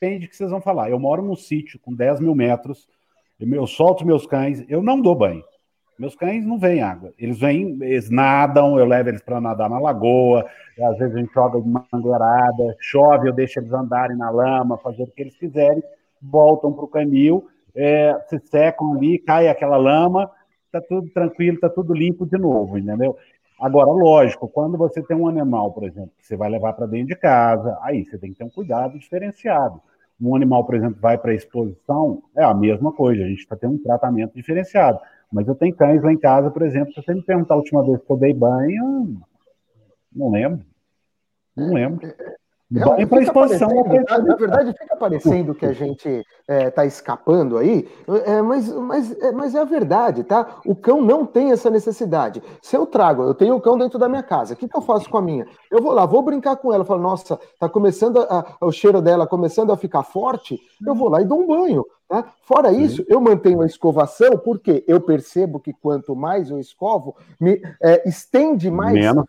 [0.00, 0.88] depende do que vocês vão falar.
[0.90, 2.88] Eu moro num sítio com 10 mil metros,
[3.38, 5.44] eu solto meus cães, eu não dou banho.
[5.98, 7.12] Meus cães não vêm água.
[7.18, 10.46] Eles vêm, eles nadam, eu levo eles para nadar na lagoa,
[10.80, 15.02] às vezes a gente joga de mangueirada, chove, eu deixo eles andarem na lama, fazer
[15.02, 15.82] o que eles quiserem,
[16.22, 20.30] voltam para o canil, é, se secam ali, cai aquela lama,
[20.72, 23.16] tá tudo tranquilo, tá tudo limpo de novo, entendeu?
[23.60, 27.08] Agora, lógico, quando você tem um animal, por exemplo, que você vai levar para dentro
[27.08, 29.82] de casa, aí você tem que ter um cuidado diferenciado.
[30.20, 33.74] Um animal, por exemplo, vai para exposição, é a mesma coisa, a gente está tendo
[33.74, 34.98] um tratamento diferenciado.
[35.32, 37.84] Mas eu tenho cães lá em casa, por exemplo, se você me perguntar a última
[37.84, 39.20] vez que eu dei banho,
[40.12, 40.64] não lembro.
[41.56, 42.06] Não lembro.
[42.70, 43.68] Banho para exposição.
[43.68, 47.88] Na, verdade, fica parecendo que a gente está é, escapando aí,
[48.24, 50.60] é, mas, mas, é, mas é a verdade, tá?
[50.64, 52.40] O cão não tem essa necessidade.
[52.62, 54.82] Se eu trago, eu tenho o cão dentro da minha casa, o que, que eu
[54.82, 55.48] faço com a minha?
[55.68, 59.26] Eu vou lá, vou brincar com ela, falo, nossa, tá começando a, o cheiro dela
[59.26, 61.84] começando a ficar forte, eu vou lá e dou um banho.
[62.08, 62.24] Tá?
[62.42, 67.60] Fora isso, eu mantenho a escovação porque eu percebo que quanto mais eu escovo, me
[67.82, 69.24] é, estende mais Menos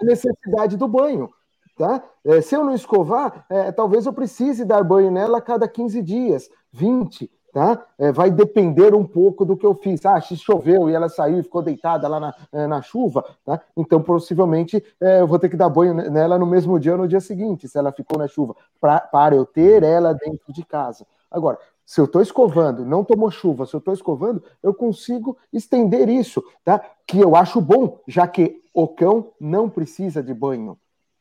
[0.00, 1.30] a necessidade do banho.
[1.76, 2.02] Tá?
[2.24, 6.02] É, se eu não escovar, é, talvez eu precise dar banho nela a cada 15
[6.02, 7.86] dias, 20, tá?
[7.98, 10.04] É, vai depender um pouco do que eu fiz.
[10.06, 13.60] Ah, se choveu e ela saiu e ficou deitada lá na, é, na chuva, tá?
[13.76, 17.08] Então, possivelmente, é, eu vou ter que dar banho nela no mesmo dia ou no
[17.08, 21.06] dia seguinte, se ela ficou na chuva, pra, para eu ter ela dentro de casa.
[21.30, 26.08] Agora, se eu estou escovando, não tomou chuva, se eu estou escovando, eu consigo estender
[26.08, 26.80] isso, tá?
[27.06, 30.78] Que eu acho bom, já que o cão não precisa de banho.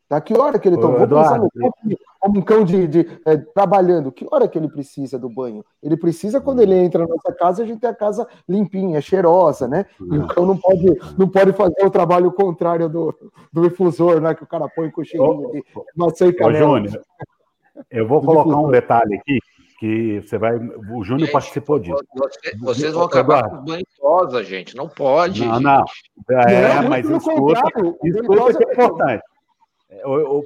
[0.08, 0.22] Tá?
[0.22, 1.00] Que hora que ele toma?
[1.00, 1.50] Vou pensar no
[2.20, 4.12] como um cão de, de é, trabalhando.
[4.12, 5.64] Que hora que ele precisa do banho?
[5.82, 9.68] Ele precisa quando ele entra na nossa casa, a gente tem a casa limpinha, cheirosa,
[9.68, 9.86] né?
[10.00, 13.14] E o cão não pode, não pode fazer o trabalho contrário do,
[13.54, 14.34] do infusor, né?
[14.34, 15.64] Que o cara põe com cheirinho de
[15.96, 16.80] maçã e canela.
[16.80, 17.02] Júnior,
[17.92, 19.40] eu vou colocar um detalhe aqui
[19.80, 20.58] que você vai.
[20.94, 22.04] O Júnior participou disso.
[22.60, 24.76] Vocês vão acabar com banho rosa, gente.
[24.76, 25.46] Não pode.
[25.46, 25.86] Não, não.
[26.30, 27.62] É, não, mas escuta,
[28.04, 29.24] escuta que é importante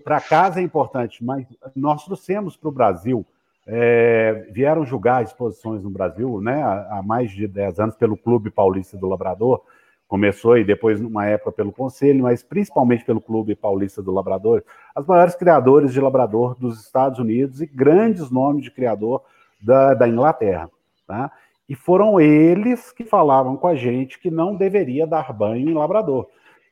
[0.04, 3.26] para casa é importante, mas nós trouxemos para o Brasil,
[3.66, 8.98] é, vieram julgar exposições no Brasil né, há mais de 10 anos pelo Clube Paulista
[8.98, 9.62] do Labrador,
[10.08, 14.64] começou e depois, numa época, pelo Conselho, mas principalmente pelo Clube Paulista do Labrador,
[14.96, 19.24] as maiores criadores de labrador dos Estados Unidos e grandes nomes de criador
[19.62, 20.70] da, da Inglaterra.
[21.06, 21.32] Tá?
[21.68, 26.28] E foram eles que falavam com a gente que não deveria dar banho em labrador,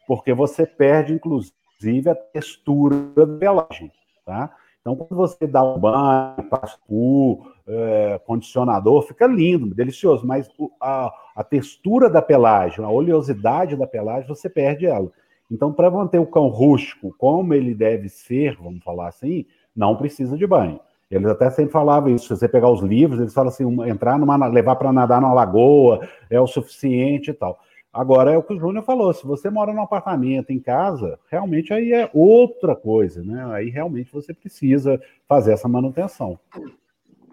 [0.07, 3.91] porque você perde, inclusive, inclusive a textura da pelagem,
[4.25, 4.51] tá?
[4.81, 10.49] Então, quando você dá um banho, passa o é, condicionador, fica lindo, delicioso, mas
[10.79, 15.11] a, a textura da pelagem, a oleosidade da pelagem, você perde ela.
[15.51, 20.37] Então, para manter o cão rústico como ele deve ser, vamos falar assim, não precisa
[20.37, 20.79] de banho.
[21.09, 22.25] Eles até sempre falavam isso.
[22.25, 26.05] Se você pegar os livros, eles falam assim: entrar numa, levar para nadar numa lagoa
[26.29, 27.59] é o suficiente e tal.
[27.93, 31.73] Agora é o que o Júnior falou: se você mora num apartamento, em casa, realmente
[31.73, 33.45] aí é outra coisa, né?
[33.53, 36.39] Aí realmente você precisa fazer essa manutenção.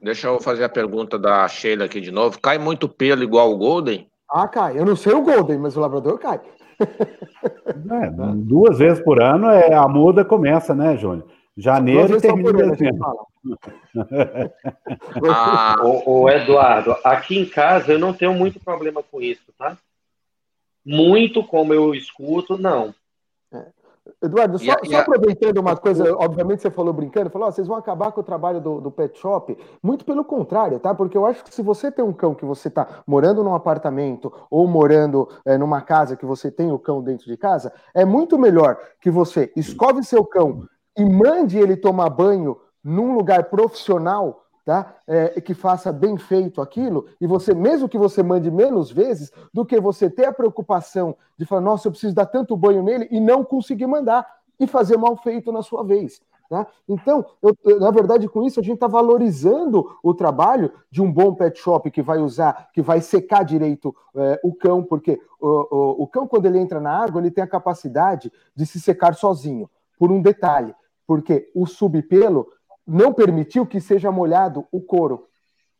[0.02, 2.40] Deixa eu fazer a pergunta da Sheila aqui de novo.
[2.40, 4.06] Cai muito pelo igual o Golden?
[4.30, 4.78] Ah, cai.
[4.78, 6.40] Eu não sei o Golden, mas o Labrador cai.
[6.80, 11.26] É, duas vezes por ano é, a muda começa, né, Júnior?
[11.56, 13.26] Janeiro e termina dezembro.
[15.30, 19.76] ah, o, o Eduardo, aqui em casa eu não tenho muito problema com isso, tá?
[20.84, 22.94] Muito como eu escuto, não.
[23.52, 23.66] É.
[24.22, 28.12] Eduardo, só, só, aproveitando uma coisa, obviamente você falou brincando, falou, oh, vocês vão acabar
[28.12, 29.56] com o trabalho do, do, pet shop.
[29.82, 30.94] Muito pelo contrário, tá?
[30.94, 34.30] Porque eu acho que se você tem um cão que você está morando num apartamento
[34.50, 38.38] ou morando é, numa casa que você tem o cão dentro de casa, é muito
[38.38, 40.66] melhor que você escove seu cão
[40.96, 44.96] e mande ele tomar banho num lugar profissional tá?
[45.06, 49.64] É, que faça bem feito aquilo, e você, mesmo que você mande menos vezes, do
[49.64, 53.20] que você ter a preocupação de falar, nossa, eu preciso dar tanto banho nele e
[53.20, 54.26] não conseguir mandar
[54.58, 56.20] e fazer mal feito na sua vez.
[56.48, 56.66] Tá?
[56.88, 61.34] Então, eu, na verdade, com isso, a gente está valorizando o trabalho de um bom
[61.34, 66.02] pet shop que vai usar, que vai secar direito é, o cão, porque o, o,
[66.02, 69.68] o cão, quando ele entra na água, ele tem a capacidade de se secar sozinho,
[69.98, 70.74] por um detalhe,
[71.06, 72.46] porque o subpelo
[72.86, 75.26] não permitiu que seja molhado o couro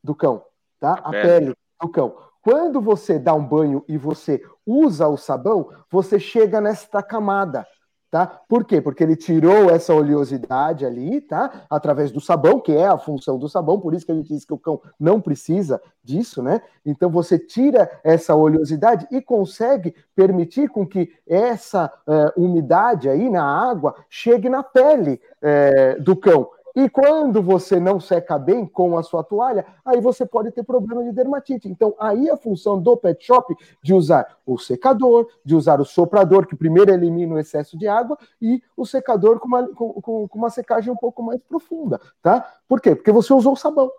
[0.03, 0.45] do cão,
[0.81, 0.95] tá?
[0.95, 1.23] A, a pele.
[1.23, 2.17] pele do cão.
[2.43, 7.67] Quando você dá um banho e você usa o sabão, você chega nesta camada
[8.15, 8.29] tá?
[8.49, 8.81] Por quê?
[8.81, 11.67] Porque ele tirou essa oleosidade ali, tá?
[11.69, 14.45] Através do sabão, que é a função do sabão, por isso que a gente diz
[14.45, 16.63] que o cão não precisa disso, né?
[16.87, 23.43] Então você tira essa oleosidade e consegue permitir com que essa é, umidade aí na
[23.43, 26.49] água chegue na pele é, do cão.
[26.75, 31.05] E quando você não seca bem com a sua toalha, aí você pode ter problema
[31.05, 31.69] de dermatite.
[31.69, 36.47] Então, aí a função do pet shop de usar o secador, de usar o soprador,
[36.47, 40.51] que primeiro elimina o excesso de água, e o secador com uma, com, com uma
[40.51, 42.45] secagem um pouco mais profunda, tá?
[42.67, 42.97] Por quê?
[42.97, 43.91] Porque você usou o sabão.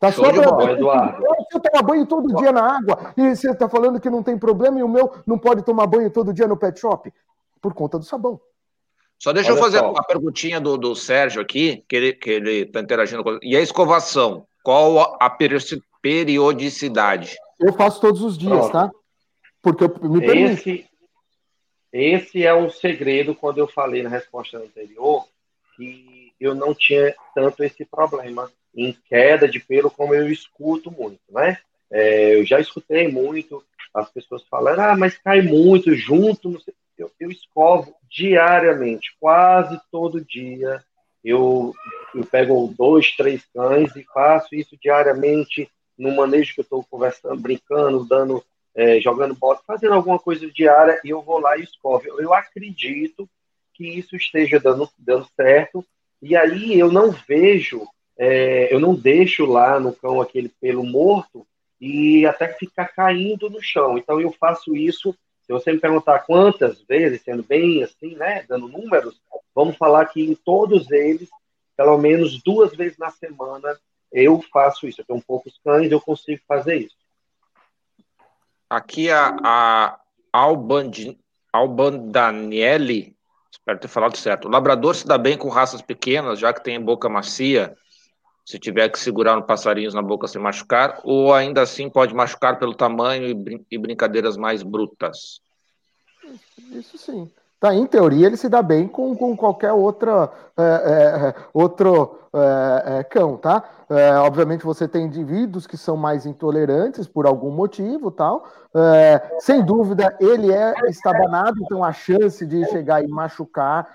[0.00, 0.72] Tá pra...
[0.72, 1.22] Eduardo.
[1.50, 4.78] Você toma banho todo dia na água e você está falando que não tem problema
[4.78, 7.12] e o meu não pode tomar banho todo dia no pet shop?
[7.60, 8.40] Por conta do sabão.
[9.18, 9.90] Só deixa Olha eu fazer só.
[9.90, 13.38] uma perguntinha do, do Sérgio aqui, que ele que ele está interagindo com.
[13.42, 14.46] E a escovação?
[14.62, 15.30] Qual a
[16.02, 17.36] periodicidade?
[17.58, 18.72] Eu faço todos os dias, Pronto.
[18.72, 18.90] tá?
[19.62, 20.70] Porque eu me permite.
[20.70, 20.86] Esse,
[21.92, 25.24] esse é um segredo quando eu falei na resposta anterior
[25.76, 31.20] que eu não tinha tanto esse problema em queda de pelo como eu escuto muito,
[31.30, 31.58] né?
[31.90, 33.64] É, eu já escutei muito
[33.94, 36.74] as pessoas falando, ah, mas cai muito junto, não sei.
[36.98, 40.82] Eu, eu escovo diariamente, quase todo dia.
[41.22, 41.74] Eu,
[42.14, 45.68] eu pego dois, três cães e faço isso diariamente
[45.98, 48.44] no manejo que eu estou conversando, brincando, dando,
[48.74, 52.06] é, jogando bola, fazendo alguma coisa diária e eu vou lá e escovo.
[52.06, 53.28] Eu, eu acredito
[53.74, 55.84] que isso esteja dando, dando certo
[56.22, 57.86] e aí eu não vejo,
[58.18, 61.46] é, eu não deixo lá no cão aquele pelo morto
[61.80, 63.98] e até ficar caindo no chão.
[63.98, 65.14] Então eu faço isso
[65.46, 69.20] se você me perguntar quantas vezes, sendo bem assim, né, dando números,
[69.54, 71.28] vamos falar que em todos eles,
[71.76, 73.78] pelo menos duas vezes na semana,
[74.10, 75.00] eu faço isso.
[75.00, 76.96] Eu tenho poucos cães, eu consigo fazer isso.
[78.68, 80.00] Aqui a, a
[80.32, 80.90] Alban,
[81.52, 83.16] Alban Daniele,
[83.48, 84.48] espero ter falado certo.
[84.48, 87.76] O labrador se dá bem com raças pequenas, já que tem boca macia,
[88.46, 92.60] se tiver que segurar um passarinhos na boca sem machucar, ou ainda assim pode machucar
[92.60, 95.40] pelo tamanho e, brin e brincadeiras mais brutas?
[96.70, 97.28] Isso sim.
[97.66, 102.98] Tá, em teoria, ele se dá bem com, com qualquer outra, é, é, outro é,
[102.98, 103.64] é cão, tá?
[103.90, 108.46] É, obviamente você tem indivíduos que são mais intolerantes por algum motivo, tal.
[108.72, 113.88] É, sem dúvida, ele é estabanado, então a chance de chegar e machucar,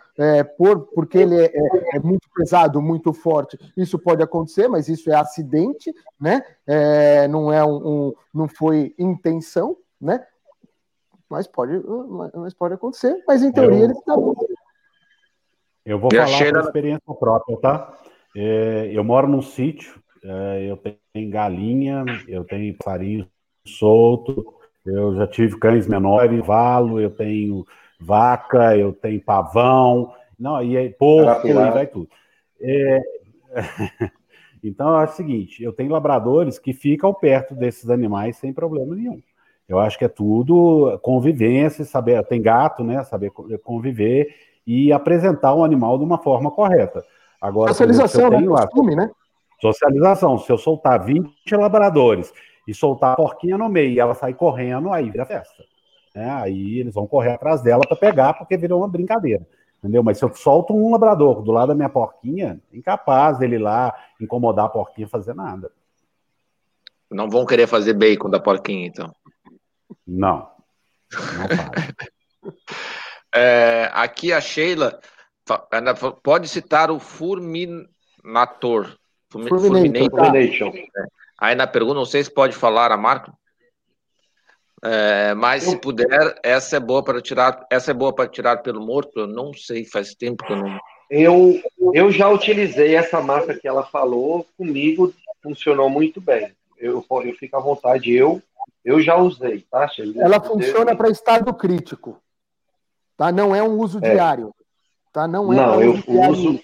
[0.57, 5.93] por, porque ele é, muito pesado, muito forte, isso pode acontecer, mas isso é acidente,
[6.19, 6.43] né?
[7.29, 10.25] não é um, um, não foi intenção, né?
[11.31, 11.81] Mas pode,
[12.35, 14.35] mas pode acontecer, mas em teoria eu, ele está bom.
[15.85, 16.59] Eu vou falar cheira...
[16.59, 17.97] por experiência própria, tá?
[18.35, 20.77] É, eu moro num sítio, é, eu
[21.13, 23.25] tenho galinha, eu tenho passarinho
[23.65, 24.55] solto,
[24.85, 27.65] eu já tive cães menores, valo, eu tenho
[27.97, 32.09] vaca, eu tenho pavão, não, e aí porco, e vai tudo.
[32.59, 33.01] É...
[34.61, 39.21] então, acho o seguinte, eu tenho labradores que ficam perto desses animais sem problema nenhum.
[39.71, 43.01] Eu acho que é tudo convivência, saber, tem gato, né?
[43.05, 43.31] Saber
[43.63, 44.35] conviver
[44.67, 47.01] e apresentar o animal de uma forma correta.
[47.39, 48.37] Agora, socialização, né?
[48.37, 49.09] tenho, costume, né?
[49.61, 50.37] Socialização.
[50.37, 52.33] Se eu soltar 20 labradores
[52.67, 55.63] e soltar a porquinha no meio e ela sair correndo, aí vira festa.
[56.13, 59.47] É, aí eles vão correr atrás dela para pegar, porque virou uma brincadeira.
[59.79, 60.03] Entendeu?
[60.03, 63.95] Mas se eu solto um labrador do lado da minha porquinha, incapaz dele ir lá
[64.19, 65.71] incomodar a porquinha fazer nada.
[67.09, 69.15] Não vão querer fazer bacon da porquinha, então.
[70.11, 70.49] Não.
[71.13, 71.47] Não
[73.33, 74.99] é, aqui a Sheila
[76.21, 78.97] pode citar o Furminator.
[79.29, 80.35] Furminator.
[80.35, 81.05] É.
[81.39, 83.33] Aí na pergunta, não sei se pode falar a marca.
[84.83, 87.65] É, mas se puder, essa é boa para tirar.
[87.71, 89.21] Essa é boa para tirar pelo morto.
[89.21, 90.79] Eu não sei, faz tempo que eu não.
[91.09, 91.61] Eu,
[91.93, 96.53] eu já utilizei essa marca que ela falou comigo, funcionou muito bem.
[96.81, 98.11] Eu, eu fico à vontade.
[98.11, 98.41] Eu
[98.83, 102.17] eu já usei, tá, Ela funciona para estado crítico,
[103.15, 103.31] tá?
[103.31, 104.11] Não é um uso é.
[104.11, 104.53] diário,
[105.13, 105.27] tá?
[105.27, 106.59] Não é Não, um eu uso.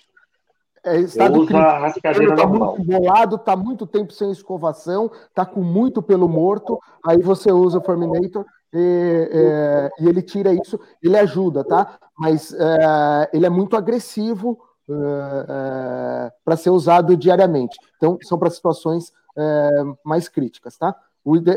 [0.84, 1.70] É estado eu uso crítico.
[1.70, 2.78] a rascadeira tá normal.
[2.78, 7.78] muito bolado, tá muito tempo sem escovação, tá com muito pelo morto, aí você usa
[7.78, 12.00] o Forminator e, é, e ele tira isso, ele ajuda, tá?
[12.18, 14.60] Mas é, ele é muito agressivo
[14.90, 17.78] é, é para ser usado diariamente.
[17.98, 19.70] Então, são para situações é,
[20.04, 20.96] mais críticas, tá?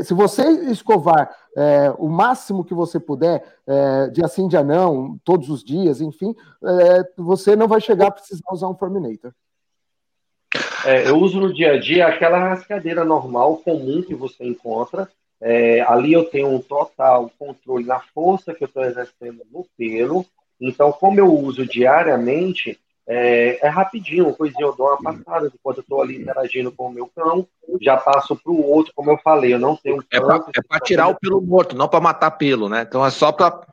[0.03, 5.49] se você escovar é, o máximo que você puder, é, dia sim, dia não, todos
[5.49, 9.33] os dias, enfim, é, você não vai chegar a precisar usar um Forminator.
[10.85, 15.09] É, eu uso no dia a dia aquela rascadeira normal, comum que você encontra.
[15.41, 20.27] É, ali eu tenho um total controle na força que eu estou exercendo no pelo.
[20.61, 22.79] Então, como eu uso diariamente,
[23.13, 26.93] é, é rapidinho, coisinha, eu dou uma passada enquanto eu estou ali interagindo com o
[26.93, 27.45] meu cão,
[27.81, 30.81] já passo para o outro, como eu falei, eu não tenho um É para é
[30.85, 32.83] tirar o pelo morto, não para matar pelo, né?
[32.89, 33.67] Então é só para.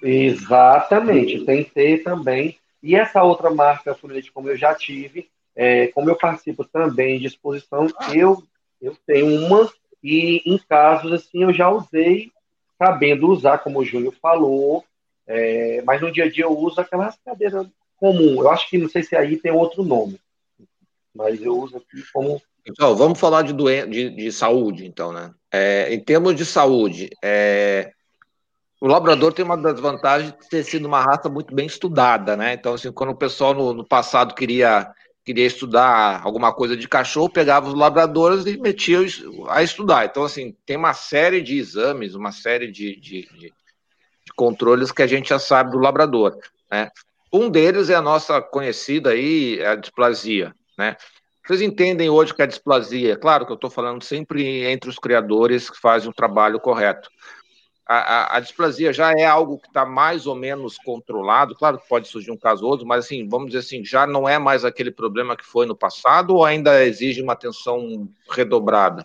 [0.00, 2.56] Exatamente, tem que ter também.
[2.80, 7.26] E essa outra marca, Funilete, como eu já tive, é, como eu participo também de
[7.26, 8.40] exposição, eu,
[8.80, 9.68] eu tenho uma,
[10.00, 12.30] e em casos assim eu já usei,
[12.78, 14.84] sabendo usar, como o Júnior falou,
[15.26, 17.68] é, mas no dia a dia eu uso aquela cadeira
[18.02, 18.40] comum.
[18.40, 20.18] Eu acho que não sei se aí tem outro nome,
[21.14, 22.42] mas eu uso aqui como.
[22.66, 25.32] Então, vamos falar de, doen de, de saúde, então, né?
[25.52, 27.92] É, em termos de saúde, é,
[28.80, 32.54] o labrador tem uma das vantagens de ter sido uma raça muito bem estudada, né?
[32.54, 34.92] Então, assim, quando o pessoal no, no passado queria
[35.24, 38.98] queria estudar alguma coisa de cachorro, pegava os labradores e metia
[39.50, 40.04] a estudar.
[40.04, 43.52] Então, assim, tem uma série de exames, uma série de, de, de,
[44.24, 46.36] de controles que a gente já sabe do labrador,
[46.68, 46.90] né?
[47.32, 50.96] Um deles é a nossa conhecida aí, a displasia, né?
[51.44, 55.68] Vocês entendem hoje que a displasia, claro que eu estou falando sempre entre os criadores
[55.68, 57.10] que fazem o trabalho correto,
[57.86, 61.54] a, a, a displasia já é algo que está mais ou menos controlado.
[61.54, 64.28] Claro que pode surgir um caso ou outro, mas assim, vamos dizer assim, já não
[64.28, 69.04] é mais aquele problema que foi no passado ou ainda exige uma atenção redobrada?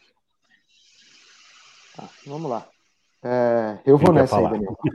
[1.96, 2.68] Tá, vamos lá.
[3.24, 4.78] É, eu vou nessa aí, Daniel.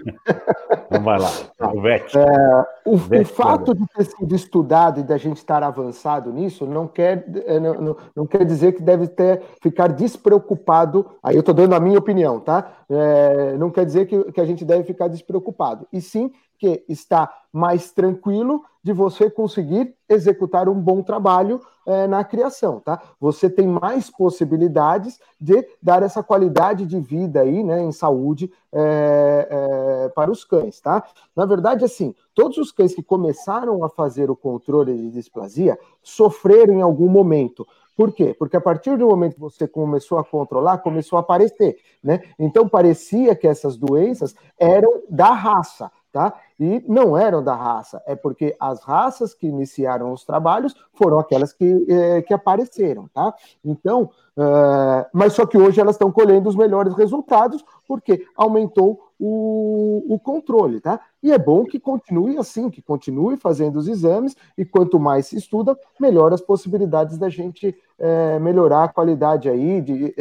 [0.92, 1.30] Então vai lá.
[1.58, 6.66] O, é, o, o, fato de ter sido estudado e da gente estar avançado nisso
[6.66, 11.06] não quer, é, não, não, não quer dizer que deve ter, ficar despreocupado.
[11.22, 12.72] Aí eu estou dando a minha opinião, tá?
[12.90, 15.86] É, não quer dizer que, que a gente deve ficar despreocupado.
[15.90, 16.30] E sim
[16.62, 23.02] que está mais tranquilo de você conseguir executar um bom trabalho é, na criação, tá?
[23.18, 29.48] Você tem mais possibilidades de dar essa qualidade de vida aí, né, em saúde é,
[29.50, 31.02] é, para os cães, tá?
[31.34, 36.74] Na verdade, assim, todos os cães que começaram a fazer o controle de displasia sofreram
[36.74, 37.66] em algum momento.
[37.96, 38.36] Por quê?
[38.38, 42.22] Porque a partir do momento que você começou a controlar, começou a aparecer, né?
[42.38, 46.34] Então parecia que essas doenças eram da raça tá?
[46.60, 51.52] E não eram da raça, é porque as raças que iniciaram os trabalhos foram aquelas
[51.52, 53.34] que, é, que apareceram, tá?
[53.64, 60.04] Então, uh, mas só que hoje elas estão colhendo os melhores resultados porque aumentou o,
[60.14, 61.00] o controle, tá?
[61.22, 65.36] E é bom que continue assim, que continue fazendo os exames e quanto mais se
[65.36, 69.80] estuda, melhor as possibilidades da gente é, melhorar a qualidade aí.
[69.80, 70.14] De,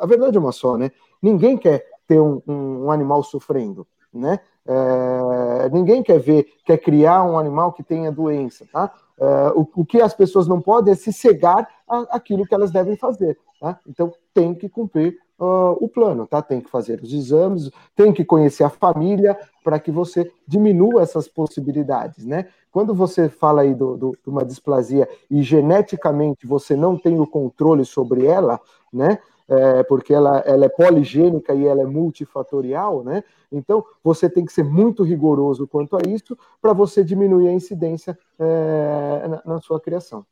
[0.00, 0.90] a verdade é uma só, né?
[1.22, 4.40] Ninguém quer ter um, um, um animal sofrendo, né?
[4.72, 8.92] É, ninguém quer ver, quer criar um animal que tenha doença, tá?
[9.18, 12.96] É, o, o, que as pessoas não podem é se cegar àquilo que elas devem
[12.96, 13.80] fazer, tá?
[13.84, 16.40] Então tem que cumprir uh, o plano, tá?
[16.40, 21.26] Tem que fazer os exames, tem que conhecer a família para que você diminua essas
[21.26, 22.46] possibilidades, né?
[22.70, 27.26] Quando você fala aí do, do, de uma displasia e geneticamente você não tem o
[27.26, 28.60] controle sobre ela,
[28.92, 29.18] né?
[29.50, 33.24] É, porque ela, ela é poligênica e ela é multifatorial, né?
[33.50, 38.16] Então, você tem que ser muito rigoroso quanto a isso para você diminuir a incidência
[38.38, 40.24] é, na, na, sua criação.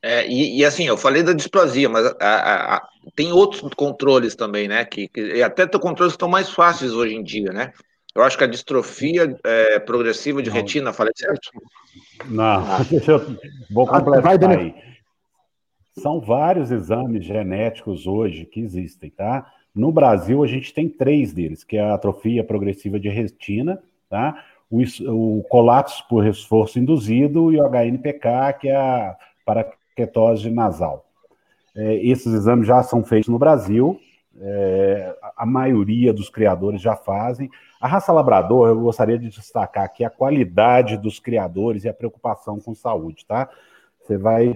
[0.00, 4.36] É, e, e, assim, eu falei da displasia, mas a, a, a, tem outros controles
[4.36, 4.84] também, né?
[4.84, 7.72] Que, que até controles estão mais fáceis hoje em dia, né?
[8.14, 10.56] Eu acho que a distrofia é, progressiva de Não.
[10.56, 11.50] retina, falei certo?
[12.26, 13.36] Não, deixa eu
[13.68, 14.95] vou completar Vai, aí.
[15.98, 19.50] São vários exames genéticos hoje que existem, tá?
[19.74, 24.44] No Brasil, a gente tem três deles, que é a atrofia progressiva de retina, tá?
[24.70, 31.06] O, o colapso por esforço induzido e o HNPK, que é a paraquetose nasal.
[31.74, 33.98] É, esses exames já são feitos no Brasil,
[34.38, 37.50] é, a maioria dos criadores já fazem.
[37.80, 42.60] A raça labrador, eu gostaria de destacar aqui a qualidade dos criadores e a preocupação
[42.60, 43.48] com saúde, tá?
[44.00, 44.54] Você vai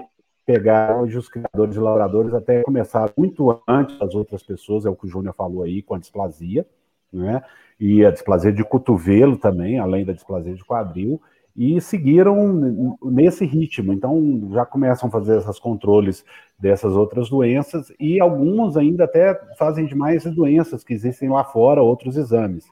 [0.53, 4.96] pegar hoje os criadores e lavradores até começaram muito antes das outras pessoas, é o
[4.96, 6.66] que o Júnior falou aí, com a displasia,
[7.12, 7.42] né?
[7.78, 11.20] E a displasia de cotovelo também, além da displasia de quadril,
[11.57, 13.92] e seguiram nesse ritmo.
[13.92, 16.24] Então, já começam a fazer esses controles
[16.59, 22.16] dessas outras doenças, e algumas ainda até fazem demais doenças que existem lá fora, outros
[22.16, 22.66] exames.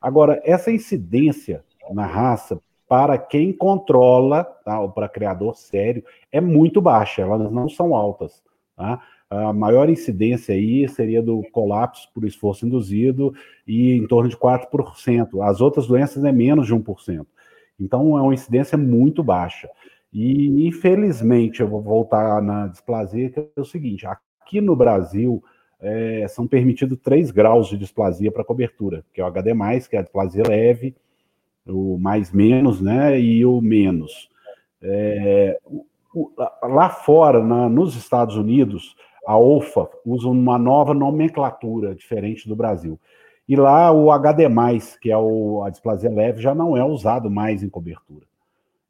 [0.00, 2.60] Agora, essa incidência na raça
[2.94, 8.40] para quem controla, tá, ou para criador sério, é muito baixa, elas não são altas.
[8.76, 9.02] Tá?
[9.28, 13.34] A maior incidência aí seria do colapso por esforço induzido
[13.66, 15.42] e em torno de 4%.
[15.42, 17.26] As outras doenças é menos de 1%.
[17.80, 19.68] Então é uma incidência muito baixa.
[20.12, 25.42] E infelizmente, eu vou voltar na displasia, que é o seguinte: aqui no Brasil
[25.80, 29.50] é, são permitidos 3 graus de displasia para cobertura, que é o HD,
[29.90, 30.94] que é a displasia leve,
[31.66, 34.28] o mais menos, né, e o menos.
[34.82, 35.58] É,
[36.62, 38.94] lá fora, na, nos Estados Unidos,
[39.26, 42.98] a OFA usa uma nova nomenclatura diferente do Brasil.
[43.48, 44.48] E lá o HD+,
[45.00, 48.26] que é o, a displasia leve, já não é usado mais em cobertura.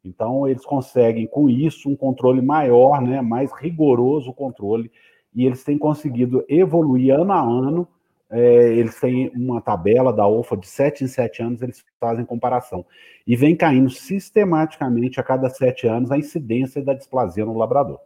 [0.03, 4.91] Então eles conseguem com isso um controle maior, né, mais rigoroso o controle,
[5.33, 7.87] e eles têm conseguido evoluir ano a ano
[8.29, 12.85] é, eles têm uma tabela da UFA de 7 em 7 anos, eles fazem comparação.
[13.25, 17.99] E vem caindo sistematicamente a cada 7 anos a incidência da displasia no labrador.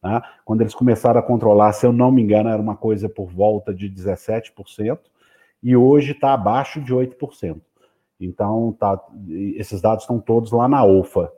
[0.00, 0.22] Tá?
[0.44, 3.74] Quando eles começaram a controlar, se eu não me engano, era uma coisa por volta
[3.74, 4.98] de 17%,
[5.62, 7.60] e hoje está abaixo de 8%.
[8.20, 8.98] Então, tá,
[9.56, 11.30] esses dados estão todos lá na OFA,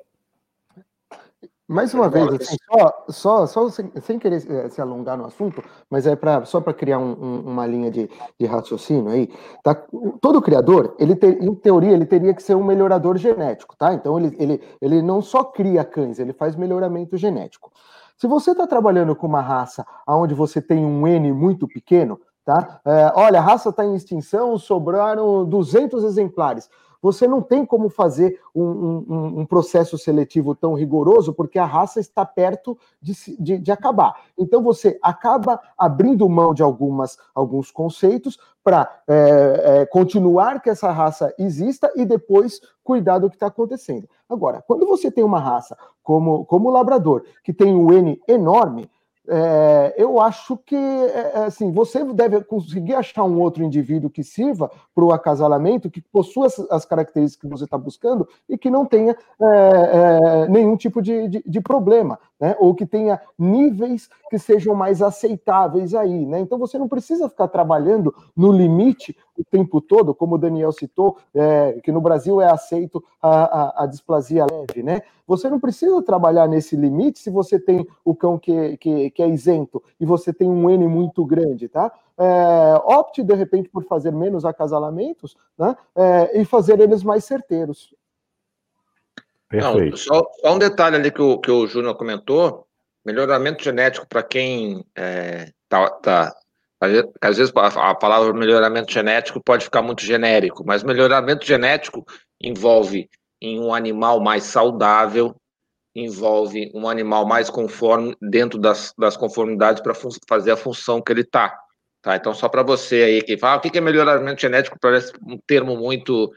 [1.68, 4.40] mais uma vez, assim, só, só, só sem, sem, querer
[4.70, 8.08] se alongar no assunto, mas é para só para criar um, um, uma linha de,
[8.40, 9.28] de, raciocínio aí.
[9.62, 9.74] Tá?
[10.18, 11.12] Todo criador, ele
[11.42, 13.92] em teoria, ele teria que ser um melhorador genético, tá?
[13.92, 17.70] Então ele, ele, ele não só cria cães, ele faz melhoramento genético.
[18.16, 22.80] Se você está trabalhando com uma raça onde você tem um N muito pequeno, tá?
[22.82, 26.68] É, olha, a raça está em extinção, sobraram 200 exemplares
[27.00, 32.00] você não tem como fazer um, um, um, processo seletivo tão rigoroso, porque a raça
[32.00, 34.14] está perto de, de, de acabar.
[34.36, 40.90] Então você acaba abrindo mão de algumas, alguns conceitos para é, é, continuar que essa
[40.90, 44.08] raça exista e depois cuidar do que está acontecendo.
[44.28, 48.90] Agora, quando você tem uma raça como, como o labrador, que tem um N enorme,
[49.30, 54.24] é, eu acho que é, é, assim você deve conseguir achar um outro indivíduo que
[54.24, 58.70] sirva para o acasalamento, que possua as, as, características que você está buscando e que
[58.70, 62.56] não tenha é, é, nenhum tipo de, de, de problema, né?
[62.58, 66.24] ou que tenha níveis que sejam mais aceitáveis aí.
[66.24, 66.40] Né?
[66.40, 71.16] Então você não precisa ficar trabalhando no limite o tempo todo, como o Daniel citou,
[71.32, 75.02] é, que no Brasil é aceito a, a, a, displasia leve, né?
[75.26, 79.28] Você não precisa trabalhar nesse limite se você tem o cão que, que, que é
[79.28, 81.92] isento e você tem um N muito grande, tá?
[82.18, 85.76] É, opte, de repente, por fazer menos acasalamentos né?
[85.94, 87.94] É, e fazer eles mais certeiros.
[89.48, 89.90] Perfeito.
[89.90, 92.66] Não, só, só, um detalhe ali que o, que o Júnior comentou,
[93.04, 96.36] melhoramento genético para quem é, tá, tá
[96.80, 102.06] às vezes a palavra melhoramento genético pode ficar muito genérico, mas melhoramento genético
[102.40, 103.08] envolve
[103.40, 105.34] em um animal mais saudável,
[105.94, 109.94] envolve um animal mais conforme dentro das, das conformidades para
[110.28, 111.58] fazer a função que ele está.
[112.00, 112.14] Tá?
[112.14, 114.78] Então, só para você aí que fala, ah, o que é melhoramento genético?
[114.80, 116.32] Parece um termo muito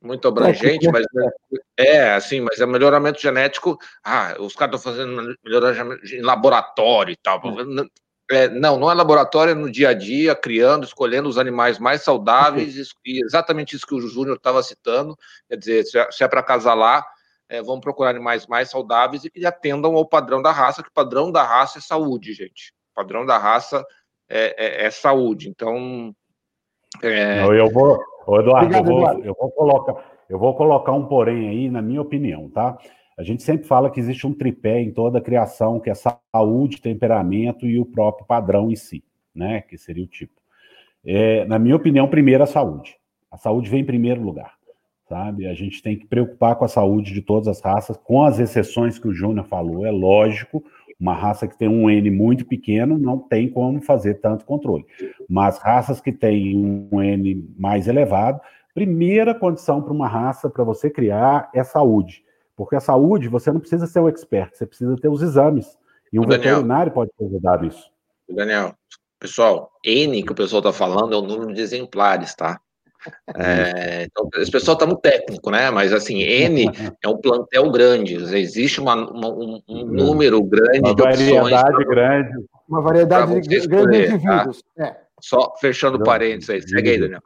[0.00, 1.04] muito abrangente, mas
[1.76, 3.76] é assim, mas é melhoramento genético.
[4.04, 7.40] Ah, os caras estão fazendo melhoramento em laboratório e tal.
[8.30, 12.02] É, não, não é laboratório, é no dia a dia, criando, escolhendo os animais mais
[12.02, 12.76] saudáveis,
[13.06, 15.16] e exatamente isso que o Júnior estava citando.
[15.48, 17.06] Quer dizer, se é, é para casalar,
[17.48, 20.92] é, vamos procurar animais mais saudáveis e que atendam ao padrão da raça, que o
[20.92, 22.74] padrão da raça é saúde, gente.
[22.92, 23.84] O padrão da raça
[24.28, 25.48] é, é, é saúde.
[25.48, 26.14] Então.
[27.02, 27.98] É não, eu vou,
[28.40, 29.24] Eduardo, Obrigado, eu, vou, Eduardo.
[29.24, 30.18] eu vou colocar.
[30.28, 32.76] Eu vou colocar um porém aí, na minha opinião, tá?
[33.18, 36.80] A gente sempre fala que existe um tripé em toda a criação, que é saúde,
[36.80, 39.02] temperamento e o próprio padrão em si,
[39.34, 39.60] né?
[39.60, 40.40] Que seria o tipo.
[41.04, 42.96] É, na minha opinião, primeiro a saúde.
[43.28, 44.54] A saúde vem em primeiro lugar,
[45.08, 45.48] sabe?
[45.48, 49.00] A gente tem que preocupar com a saúde de todas as raças, com as exceções
[49.00, 50.62] que o Júnior falou, é lógico.
[51.00, 54.84] Uma raça que tem um N muito pequeno não tem como fazer tanto controle.
[55.28, 58.40] Mas raças que têm um N mais elevado,
[58.72, 62.27] primeira condição para uma raça para você criar é saúde.
[62.58, 65.78] Porque a saúde, você não precisa ser um expert, você precisa ter os exames.
[66.12, 67.88] E um Daniel, veterinário pode te ajudar nisso.
[68.28, 68.74] Daniel,
[69.20, 72.60] pessoal, N que o pessoal está falando é o número de exemplares, tá?
[73.38, 75.70] É, então, esse pessoal está muito técnico, né?
[75.70, 76.64] Mas assim, N
[77.00, 81.88] é um plantel grande, existe uma, uma, um, um, número grande uma de variedade opções.
[81.88, 82.44] grande.
[82.68, 84.64] Uma variedade de grandes indivíduos.
[84.76, 84.84] Tá?
[84.84, 84.96] É.
[85.20, 86.62] Só fechando parênteses aí.
[86.68, 87.22] Segue aí, Daniel.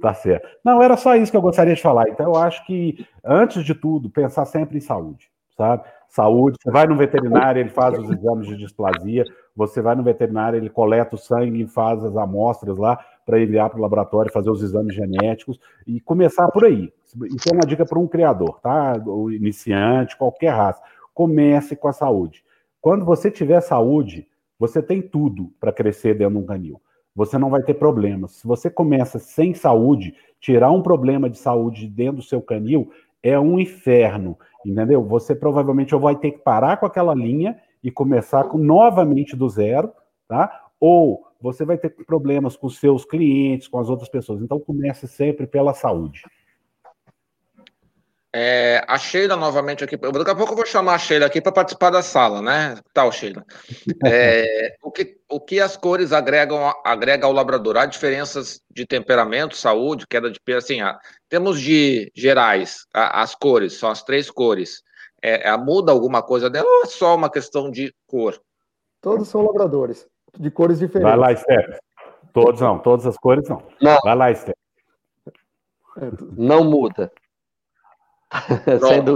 [0.00, 0.48] Tá certo.
[0.64, 2.08] Não, era só isso que eu gostaria de falar.
[2.08, 5.82] Então, eu acho que, antes de tudo, pensar sempre em saúde, sabe?
[6.08, 9.24] Saúde, você vai no veterinário, ele faz os exames de displasia,
[9.54, 13.68] você vai no veterinário, ele coleta o sangue e faz as amostras lá para enviar
[13.68, 16.90] para o laboratório, fazer os exames genéticos e começar por aí.
[17.34, 18.94] Isso é uma dica para um criador, tá?
[19.04, 20.80] O iniciante, qualquer raça.
[21.12, 22.42] Comece com a saúde.
[22.80, 24.26] Quando você tiver saúde,
[24.58, 26.80] você tem tudo para crescer dentro de um canil
[27.18, 28.30] você não vai ter problemas.
[28.36, 33.36] Se você começa sem saúde, tirar um problema de saúde dentro do seu canil é
[33.36, 35.02] um inferno, entendeu?
[35.02, 39.90] Você provavelmente vai ter que parar com aquela linha e começar com, novamente do zero,
[40.28, 40.68] tá?
[40.78, 44.40] Ou você vai ter problemas com seus clientes, com as outras pessoas.
[44.40, 46.22] Então comece sempre pela saúde.
[48.40, 49.96] É, a Sheila novamente aqui.
[49.96, 52.76] Daqui a pouco eu vou chamar a Sheila aqui para participar da sala, né?
[52.94, 53.44] Tal, Sheila.
[54.06, 57.76] É, o, que, o que as cores agregam, agrega ao labrador?
[57.76, 60.58] Há diferenças de temperamento, saúde, queda de peso?
[60.58, 60.96] Assim, há,
[61.28, 64.82] temos de gerais, a, as cores, são as três cores.
[65.20, 68.40] É, muda alguma coisa dela ou é só uma questão de cor?
[69.00, 70.06] Todos são labradores,
[70.38, 71.10] de cores diferentes.
[71.10, 71.80] Vai lá, Esther.
[72.32, 73.60] Todos não, todas as cores não.
[73.82, 73.98] não.
[74.04, 74.54] Vai lá, Esther.
[76.36, 77.10] Não muda.
[78.86, 79.14] Sendo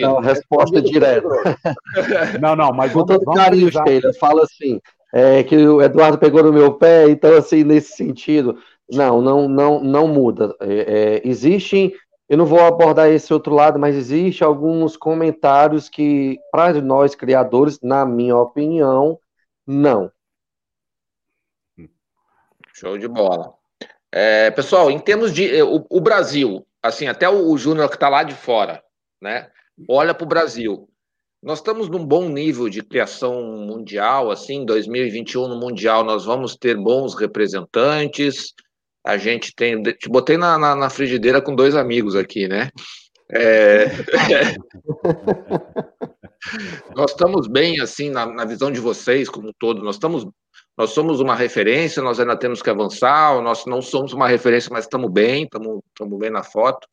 [0.00, 1.28] não, resposta direta.
[2.40, 4.80] Não, não, mas com todo carinho, Sheila, fala assim,
[5.12, 8.58] é, que o Eduardo pegou no meu pé, então assim, nesse sentido,
[8.90, 10.54] Não, não, não, não muda.
[10.60, 11.94] É, é, existem,
[12.28, 17.78] eu não vou abordar esse outro lado, mas existe alguns comentários que, para nós criadores,
[17.82, 19.18] na minha opinião,
[19.66, 20.10] não.
[22.72, 23.54] Show de bola.
[24.10, 28.10] É, pessoal, em termos de o, o Brasil, assim, até o, o Júnior que está
[28.10, 28.82] lá de fora,
[29.20, 29.48] né?
[29.88, 30.88] Olha para o Brasil.
[31.42, 36.76] Nós estamos num bom nível de criação mundial, assim, 2021 no Mundial nós vamos ter
[36.76, 38.52] bons representantes.
[39.04, 39.82] A gente tem.
[39.82, 42.70] Te botei na, na, na frigideira com dois amigos aqui, né?
[43.30, 43.84] É...
[46.94, 49.82] nós estamos bem, assim, na, na, visão de vocês, como um todo.
[49.82, 50.26] Nós estamos.
[50.76, 53.40] Nós somos uma referência, nós ainda temos que avançar.
[53.42, 56.88] Nós não somos uma referência, mas estamos bem, estamos, bem na foto.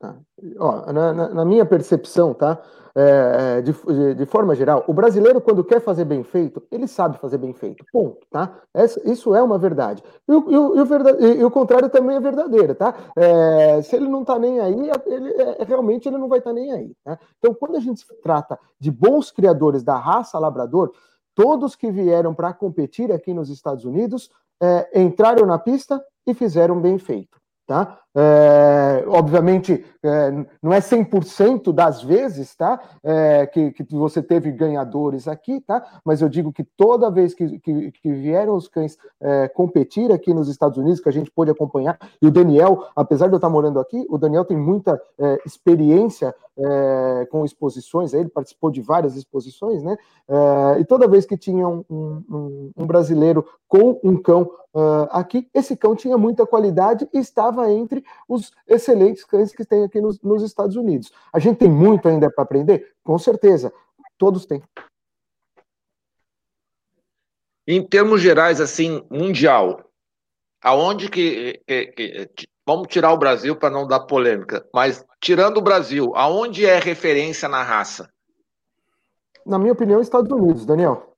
[0.00, 0.16] Tá.
[0.58, 2.60] Ó, na, na, minha percepção, tá?
[2.96, 3.72] É, de,
[4.14, 7.84] de, forma geral, o brasileiro, quando quer fazer bem feito, ele sabe fazer bem feito.
[7.92, 8.60] Ponto, tá?
[8.72, 10.02] Essa, isso é uma verdade.
[10.28, 12.94] E o, e o, e o, verdade, e o contrário também é verdadeiro, tá?
[13.16, 16.54] É, se ele não está nem aí, ele, é, realmente ele não vai estar tá
[16.54, 16.92] nem aí.
[17.04, 17.18] Tá?
[17.38, 20.92] Então, quando a gente se trata de bons criadores da raça labrador,
[21.34, 24.30] todos que vieram para competir aqui nos Estados Unidos
[24.62, 27.40] é, entraram na pista e fizeram bem feito.
[27.66, 28.00] Tá?
[28.16, 30.30] É, obviamente, é,
[30.62, 32.80] não é 100% das vezes tá?
[33.02, 35.84] É, que, que, você teve ganhadores aqui, tá?
[36.04, 40.32] mas eu digo que toda vez que, que, que vieram os cães é, competir aqui
[40.32, 43.50] nos Estados Unidos, que a gente pôde acompanhar, e o Daniel, apesar de eu estar
[43.50, 49.16] morando aqui, o Daniel tem muita é, experiência é, com exposições, ele participou de várias
[49.16, 49.96] exposições, né?
[50.78, 55.76] e toda vez que tinha um, um, um brasileiro com um cão uh, aqui, esse
[55.76, 60.42] cão tinha muita qualidade e estava entre os excelentes cães que tem aqui nos, nos
[60.42, 61.12] Estados Unidos.
[61.32, 62.94] A gente tem muito ainda para aprender?
[63.02, 63.72] Com certeza,
[64.18, 64.62] todos têm.
[67.66, 69.82] Em termos gerais, assim, mundial,
[70.62, 75.62] aonde que, que, que vamos tirar o Brasil para não dar polêmica, mas tirando o
[75.62, 78.10] Brasil, aonde é referência na raça?
[79.46, 81.13] Na minha opinião, Estados Unidos, Daniel.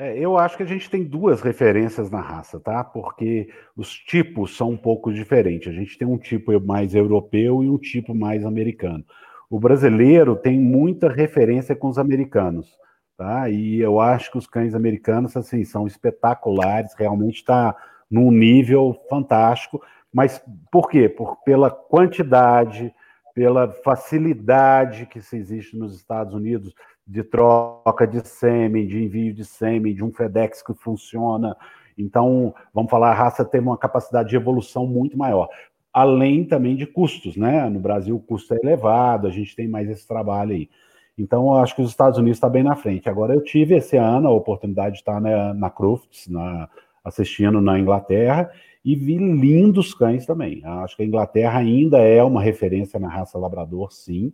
[0.00, 2.82] É, eu acho que a gente tem duas referências na raça, tá?
[2.82, 5.68] Porque os tipos são um pouco diferentes.
[5.68, 9.04] A gente tem um tipo mais europeu e um tipo mais americano.
[9.50, 12.78] O brasileiro tem muita referência com os americanos,
[13.14, 13.50] tá?
[13.50, 17.76] E eu acho que os cães americanos, assim, são espetaculares, realmente está
[18.10, 19.82] num nível fantástico.
[20.10, 20.42] Mas
[20.72, 21.10] por quê?
[21.10, 22.90] Por, pela quantidade,
[23.34, 26.72] pela facilidade que se existe nos Estados Unidos
[27.06, 31.56] de troca de sêmen, de envio de sêmen, de um FedEx que funciona.
[31.96, 35.48] Então, vamos falar, a raça teve uma capacidade de evolução muito maior.
[35.92, 37.68] Além também de custos, né?
[37.68, 40.70] No Brasil o custo é elevado, a gente tem mais esse trabalho aí.
[41.18, 43.08] Então, eu acho que os Estados Unidos está bem na frente.
[43.08, 46.68] Agora, eu tive esse ano a oportunidade de estar na, na Crofts, na,
[47.04, 48.50] assistindo na Inglaterra,
[48.84, 50.62] e vi lindos cães também.
[50.64, 54.32] Acho que a Inglaterra ainda é uma referência na raça labrador, sim.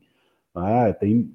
[0.57, 0.93] Né?
[0.95, 1.31] Tem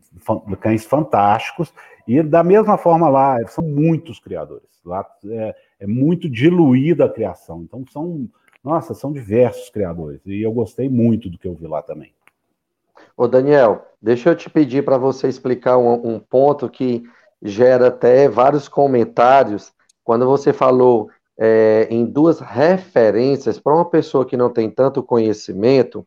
[0.59, 1.71] cães fantásticos,
[2.07, 4.67] e da mesma forma lá, são muitos criadores.
[4.83, 7.61] Lá é, é muito diluída a criação.
[7.61, 8.27] Então são,
[8.63, 10.19] nossa, são diversos criadores.
[10.25, 12.11] E eu gostei muito do que eu vi lá também.
[13.15, 17.03] Ô Daniel, deixa eu te pedir para você explicar um, um, ponto que
[17.43, 19.71] gera até vários comentários.
[20.03, 26.05] Quando você falou é, em duas referências, para uma pessoa que não tem tanto conhecimento,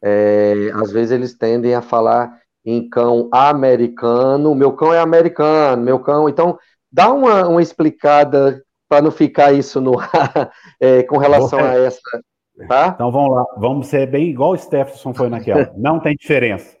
[0.00, 5.98] é, às vezes eles tendem a falar em cão americano, meu cão é americano, meu
[5.98, 6.28] cão.
[6.28, 6.56] Então,
[6.90, 9.94] dá uma, uma explicada para não ficar isso no
[10.80, 12.00] é, com relação a essa.
[12.68, 12.92] Tá?
[12.94, 15.72] Então vamos lá, vamos ser bem igual o Stephenson foi naquela.
[15.74, 16.76] Não tem diferença.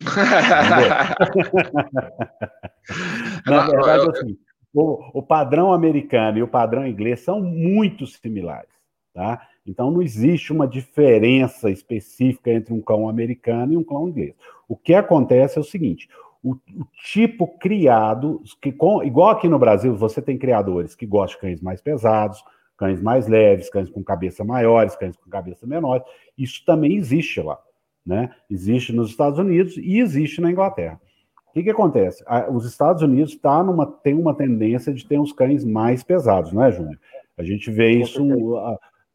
[3.46, 4.36] Na verdade, assim,
[4.74, 8.68] o, o padrão americano e o padrão inglês são muito similares.
[9.14, 9.40] Tá?
[9.66, 14.34] Então não existe uma diferença específica entre um cão americano e um cão inglês.
[14.68, 16.08] O que acontece é o seguinte:
[16.42, 21.36] o, o tipo criado, que com, igual aqui no Brasil, você tem criadores que gostam
[21.36, 22.44] de cães mais pesados,
[22.76, 26.04] cães mais leves, cães com cabeça maiores, cães com cabeça menores.
[26.36, 27.58] Isso também existe lá.
[28.04, 28.30] Né?
[28.50, 31.00] Existe nos Estados Unidos e existe na Inglaterra.
[31.48, 32.22] O que, que acontece?
[32.52, 36.64] os Estados Unidos tá numa, tem uma tendência de ter uns cães mais pesados, não
[36.64, 36.98] é, Júnior?
[37.38, 38.22] A gente vê isso,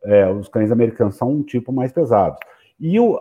[0.06, 2.38] é, os cães americanos são um tipo mais pesado.
[2.80, 3.20] E o,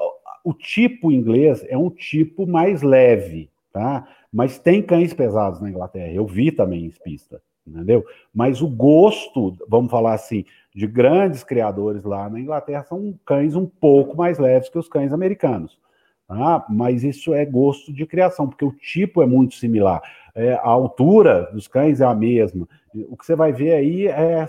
[0.48, 4.08] o tipo inglês é um tipo mais leve, tá?
[4.32, 6.10] Mas tem cães pesados na Inglaterra.
[6.10, 8.02] Eu vi também em pista, entendeu?
[8.34, 13.66] Mas o gosto, vamos falar assim, de grandes criadores lá na Inglaterra são cães um
[13.66, 15.78] pouco mais leves que os cães americanos.
[16.26, 16.64] Tá?
[16.70, 20.00] Mas isso é gosto de criação, porque o tipo é muito similar.
[20.34, 22.66] é, a altura dos cães é a mesma.
[23.10, 24.46] O que você vai ver aí é,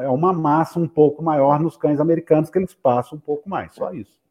[0.00, 3.74] é uma massa um pouco maior nos cães americanos, que eles passam um pouco mais,
[3.74, 4.23] só isso.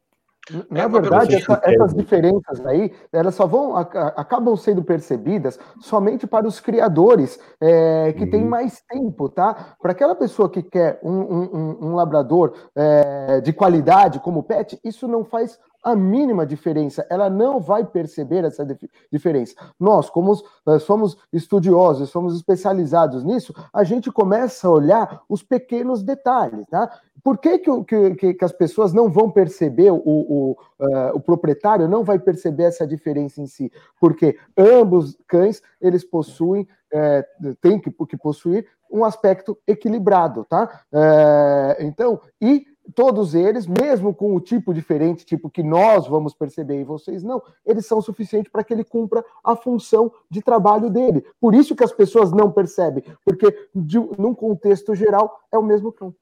[0.70, 6.60] Na verdade, essa, essas diferenças aí, elas só vão acabam sendo percebidas somente para os
[6.60, 8.30] criadores é, que uhum.
[8.30, 9.76] têm mais tempo, tá?
[9.82, 15.08] Para aquela pessoa que quer um, um, um labrador é, de qualidade como pet, isso
[15.08, 18.66] não faz a mínima diferença, ela não vai perceber essa
[19.12, 19.54] diferença.
[19.80, 20.34] Nós, como
[20.80, 26.90] somos estudiosos, somos especializados nisso, a gente começa a olhar os pequenos detalhes, tá?
[27.24, 27.84] Por que, que,
[28.16, 32.64] que, que as pessoas não vão perceber, o, o, uh, o proprietário não vai perceber
[32.64, 33.72] essa diferença em si?
[34.00, 37.26] Porque ambos cães, eles possuem, é,
[37.62, 40.82] tem que, que possuir um aspecto equilibrado, tá?
[40.92, 46.82] É, então, e todos eles, mesmo com o tipo diferente, tipo que nós vamos perceber
[46.82, 51.26] e vocês não, eles são suficientes para que ele cumpra a função de trabalho dele.
[51.40, 55.92] Por isso que as pessoas não percebem, porque de, num contexto geral é o mesmo
[55.92, 56.14] cão.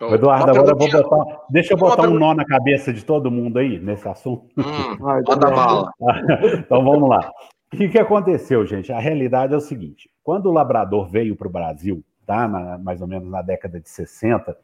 [0.00, 1.40] Eduardo, agora eu vou botar.
[1.50, 4.46] Deixa eu botar um nó na cabeça de todo mundo aí nesse assunto.
[4.56, 4.62] Hum,
[5.00, 5.90] manda bala.
[6.58, 7.30] então vamos lá.
[7.72, 8.92] O que, que aconteceu, gente?
[8.92, 12.46] A realidade é o seguinte: quando o labrador veio para o Brasil, tá?
[12.46, 14.56] Na, mais ou menos na década de 60,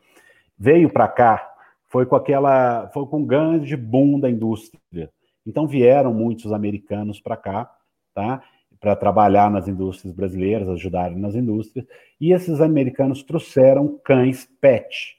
[0.58, 1.54] veio para cá,
[1.88, 5.10] foi com aquela, foi com um grande boom da indústria.
[5.46, 7.70] Então vieram muitos americanos para cá,
[8.14, 8.42] tá?
[8.80, 11.86] Para trabalhar nas indústrias brasileiras, ajudarem nas indústrias,
[12.20, 15.16] e esses americanos trouxeram cães pet,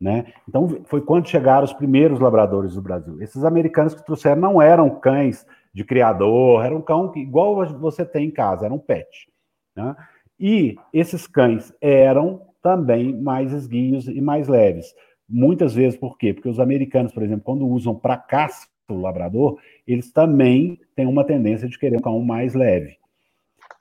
[0.00, 0.32] né?
[0.48, 3.20] Então foi quando chegaram os primeiros labradores do Brasil.
[3.22, 8.30] Esses americanos que trouxeram não eram cães de criador, eram cão igual você tem em
[8.30, 9.28] casa, eram pet.
[9.76, 9.94] Né?
[10.38, 14.94] E esses cães eram também mais esguios e mais leves.
[15.28, 16.32] Muitas vezes, por quê?
[16.32, 21.24] Porque os americanos, por exemplo, quando usam para caça o labrador, eles também têm uma
[21.24, 22.96] tendência de querer um cão mais leve.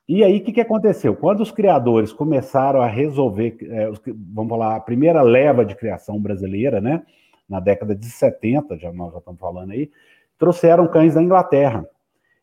[0.07, 1.15] E aí, o que, que aconteceu?
[1.15, 6.19] Quando os criadores começaram a resolver, é, os, vamos falar, a primeira leva de criação
[6.19, 7.03] brasileira, né,
[7.47, 9.89] na década de 70, já, nós já estamos falando aí,
[10.37, 11.85] trouxeram cães da Inglaterra.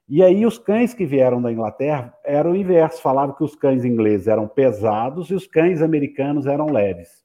[0.09, 3.85] E aí os cães que vieram da Inglaterra eram o inverso, falavam que os cães
[3.85, 7.25] ingleses eram pesados e os cães americanos eram leves.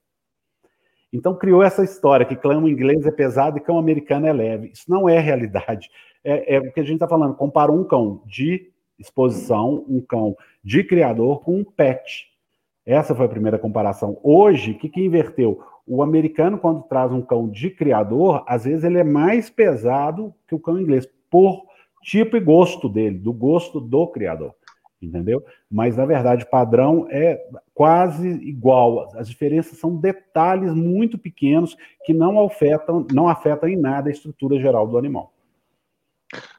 [1.11, 4.71] Então criou essa história que cão inglês é pesado e cão americano é leve.
[4.73, 5.89] Isso não é realidade.
[6.23, 7.35] É, é o que a gente está falando.
[7.35, 12.27] Comparou um cão de exposição, um cão de criador com um pet.
[12.85, 14.19] Essa foi a primeira comparação.
[14.23, 15.63] Hoje, o que, que inverteu?
[15.85, 20.55] O americano, quando traz um cão de criador, às vezes ele é mais pesado que
[20.55, 21.68] o cão inglês, por
[22.01, 24.53] tipo e gosto dele, do gosto do criador,
[25.01, 25.43] entendeu?
[25.69, 27.39] Mas na verdade o padrão é
[27.73, 29.09] quase igual.
[29.15, 34.59] As diferenças são detalhes muito pequenos que não afetam, não afetam em nada a estrutura
[34.59, 35.33] geral do animal.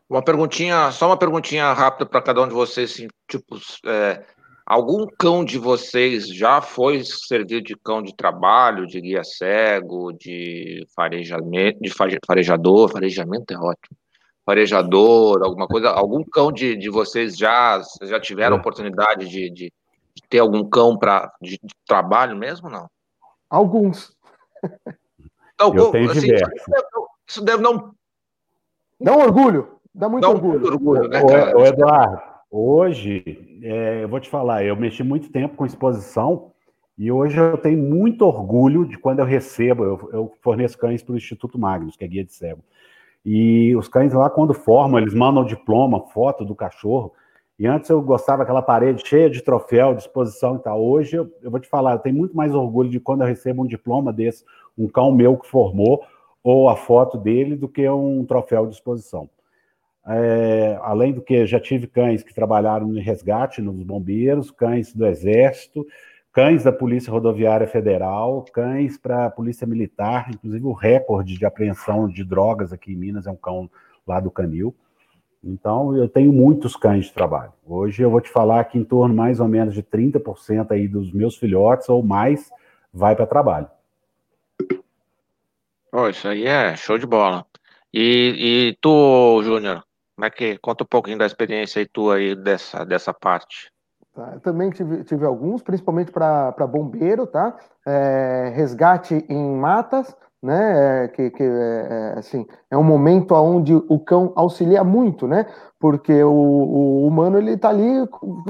[0.09, 4.25] Uma perguntinha, só uma perguntinha rápida para cada um de vocês, assim, tipo, é,
[4.67, 10.85] algum cão de vocês já foi servir de cão de trabalho, de guia cego, de
[11.81, 11.91] de
[12.27, 14.00] farejador, farejamento é ótimo
[14.51, 18.59] farejador, alguma coisa, algum cão de, de vocês já, já tiveram é.
[18.59, 19.73] oportunidade de, de,
[20.15, 22.89] de, ter algum cão para de, de, trabalho mesmo, não?
[23.49, 24.13] Alguns.
[25.55, 26.63] Então, Eu tenho assim, diversos.
[27.29, 27.95] Isso deve não...
[28.99, 30.67] Dá um orgulho, dá muito dá orgulho.
[30.67, 32.21] orgulho né, ô, ô, Eduardo,
[32.51, 36.53] hoje, é, eu vou te falar, eu mexi muito tempo com exposição
[36.99, 41.13] e hoje eu tenho muito orgulho de quando eu recebo, eu, eu forneço cães para
[41.13, 42.63] o Instituto Magnus, que é guia de cego.
[43.25, 47.13] E os cães lá, quando formam, eles mandam diploma, foto do cachorro.
[47.59, 50.83] E antes eu gostava daquela parede cheia de troféu, de exposição e tal.
[50.83, 53.63] Hoje eu, eu, vou te falar, eu tenho muito mais orgulho de quando eu recebo
[53.63, 54.45] um diploma desse,
[54.79, 56.03] um cão meu que formou,
[56.43, 59.29] ou a foto dele, do que um troféu de exposição.
[60.07, 65.07] É, além do que já tive cães que trabalharam no resgate, nos bombeiros, cães do
[65.07, 65.87] exército,
[66.33, 72.09] cães da Polícia Rodoviária Federal, cães para a Polícia Militar, inclusive o recorde de apreensão
[72.09, 73.71] de drogas aqui em Minas é um cão
[74.07, 74.75] lá do Canil.
[75.43, 77.53] Então, eu tenho muitos cães de trabalho.
[77.67, 81.13] Hoje eu vou te falar que em torno mais ou menos de 30% aí dos
[81.13, 82.51] meus filhotes ou mais
[82.93, 83.69] vai para trabalho.
[85.93, 87.45] Oh, isso aí é show de bola.
[87.93, 89.83] E, e tu, Júnior,
[90.15, 93.73] como é que conta um pouquinho da experiência aí tua aí dessa, dessa parte?
[94.15, 94.33] Tá?
[94.35, 97.57] Eu também tive, tive alguns, principalmente para bombeiro, tá?
[97.87, 101.05] É, resgate em matas, né?
[101.05, 105.47] É, que, que é, é, assim, é um momento onde o cão auxilia muito, né?
[105.79, 108.09] Porque o, o humano ele está ali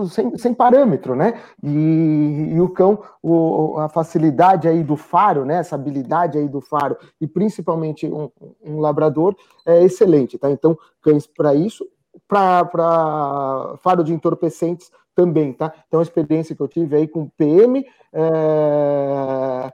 [0.09, 1.35] sem, sem parâmetro, né?
[1.63, 5.57] E, e o cão, o, a facilidade aí do faro, né?
[5.57, 8.31] Essa habilidade aí do faro e principalmente um,
[8.65, 9.37] um labrador
[9.67, 10.51] é excelente, tá?
[10.51, 11.87] Então cães para isso
[12.27, 15.73] para faro de entorpecentes também, tá?
[15.87, 19.73] Então, a experiência que eu tive aí com PM, é,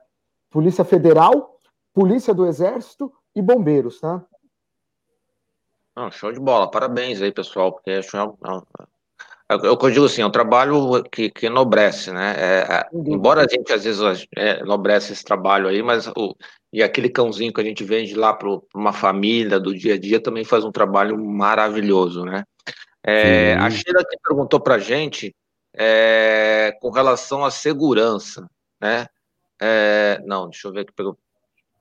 [0.51, 1.61] Polícia Federal,
[1.93, 4.24] Polícia do Exército e Bombeiros, tá?
[5.97, 10.05] Não, show de bola, parabéns aí, pessoal, porque é, é, é o que eu digo
[10.05, 12.34] assim, é um trabalho que, que enobrece, né?
[12.37, 16.37] É, é embora a gente às vezes é, enobrece esse trabalho aí, mas o,
[16.70, 20.20] e aquele cãozinho que a gente vende lá para uma família do dia a dia
[20.20, 22.45] também faz um trabalho maravilhoso, né?
[23.07, 25.34] É, a Sheila que perguntou para a gente
[25.72, 28.48] é, com relação à segurança,
[28.80, 29.07] né?
[29.61, 30.92] É, não, deixa eu ver aqui.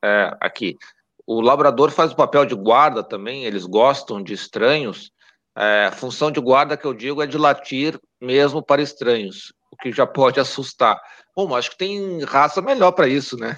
[0.04, 0.78] É, aqui.
[1.26, 5.12] O labrador faz o papel de guarda também, eles gostam de estranhos.
[5.58, 9.78] É, a função de guarda que eu digo é de latir mesmo para estranhos, o
[9.78, 11.02] que já pode assustar.
[11.36, 13.58] Bom, acho que tem raça melhor para isso, né?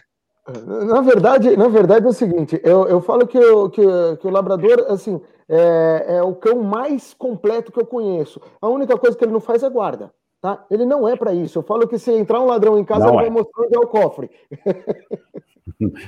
[0.66, 3.82] Na verdade, na verdade é o seguinte, eu, eu falo que, eu, que,
[4.20, 5.20] que o labrador, assim,
[5.50, 8.42] é, é, o cão mais completo que eu conheço.
[8.62, 10.12] A única coisa que ele não faz é guarda.
[10.42, 10.66] Tá?
[10.70, 11.60] Ele não é para isso.
[11.60, 13.22] Eu falo que se entrar um ladrão em casa, não ele é.
[13.24, 14.30] vai mostrar onde é o cofre.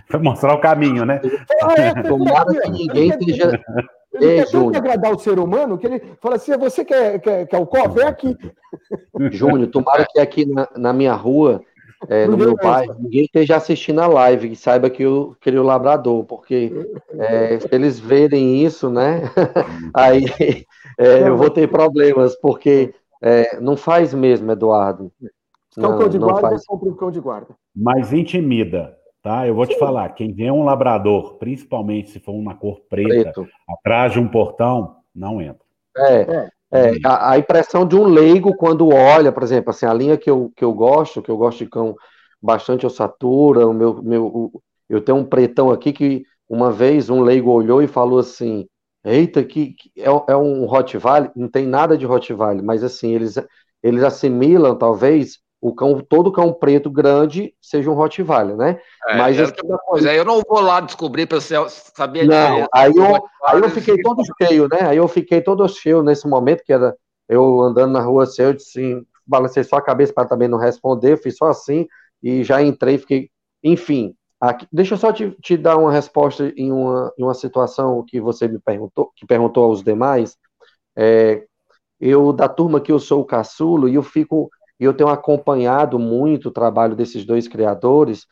[0.10, 1.20] Vai mostrar o caminho, né?
[1.52, 3.62] É, é, Tomara que ninguém esteja.
[4.14, 7.58] Ele quer tanto agradar o ser humano que ele fala assim: você quer, quer, quer
[7.58, 8.04] o cofre?
[8.04, 8.36] É aqui.
[9.32, 11.62] Júnior, tomara que aqui na, na minha rua
[12.08, 15.66] é, no meu bairro, ninguém esteja assistindo a live e saiba que eu queria o
[15.66, 16.72] labrador, porque
[17.18, 19.24] é, se eles verem isso, né,
[19.93, 20.26] aí
[20.97, 25.12] é, eu vou ter problemas, porque é, não faz mesmo, Eduardo.
[25.72, 26.66] Se não, cão de guarda, faz.
[26.66, 27.56] compra um cão de guarda.
[27.76, 29.45] Mas intimida, tá?
[29.45, 29.74] Eu vou Sim.
[29.74, 33.47] te falar, quem vê um labrador, principalmente se for uma cor preta, Preto.
[33.68, 35.68] atrás de um portão, não entra.
[35.97, 36.96] É, é.
[36.96, 40.30] É, a, a, impressão de um leigo quando olha, por exemplo, assim, a linha que
[40.30, 41.96] eu, que eu gosto, que eu gosto de cão
[42.42, 47.52] bastante ossatura, o meu, meu, eu tenho um pretão aqui que uma vez um leigo
[47.52, 48.66] olhou e falou assim,
[49.04, 53.36] eita, que, que é, é, um Rottweiler, não tem nada de Rottweiler, mas assim, eles,
[53.84, 58.80] eles assimilam, talvez, o cão, todo cão preto grande seja um Rottweiler, né?
[59.07, 59.51] É, mas é,
[59.86, 63.70] coisa, aí eu não vou lá descobrir para você saber Não, aí eu, aí eu
[63.70, 64.80] fiquei todo cheio, né?
[64.84, 66.95] Aí eu fiquei todo cheio nesse momento, que era
[67.28, 70.57] eu andando na rua assim, eu disse assim, balancei só a cabeça para também não
[70.57, 71.88] responder, fiz só assim
[72.24, 73.30] e já entrei, fiquei,
[73.64, 74.16] enfim.
[74.39, 78.22] Aqui, deixa eu só te, te dar uma resposta em uma, em uma situação que
[78.22, 80.38] você me perguntou, que perguntou aos demais.
[80.95, 81.43] É,
[81.99, 84.49] eu, da turma que eu sou o caçulo, e eu fico
[84.80, 88.26] e eu tenho acompanhado muito o trabalho desses dois criadores,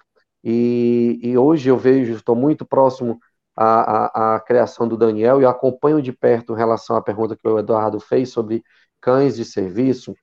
[0.43, 3.20] e, e hoje eu vejo, estou muito próximo
[3.56, 7.48] à, à, à, criação do Daniel e acompanho de perto em relação à pergunta que
[7.48, 8.64] o Eduardo fez sobre
[9.02, 10.16] cães de serviço.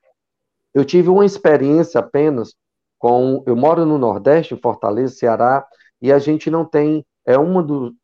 [0.73, 2.55] Eu tive uma experiência apenas
[2.99, 3.43] com.
[3.47, 5.67] Eu moro no Nordeste, em Fortaleza, Ceará,
[6.01, 7.05] e a gente não tem.
[7.27, 7.95] É uma do,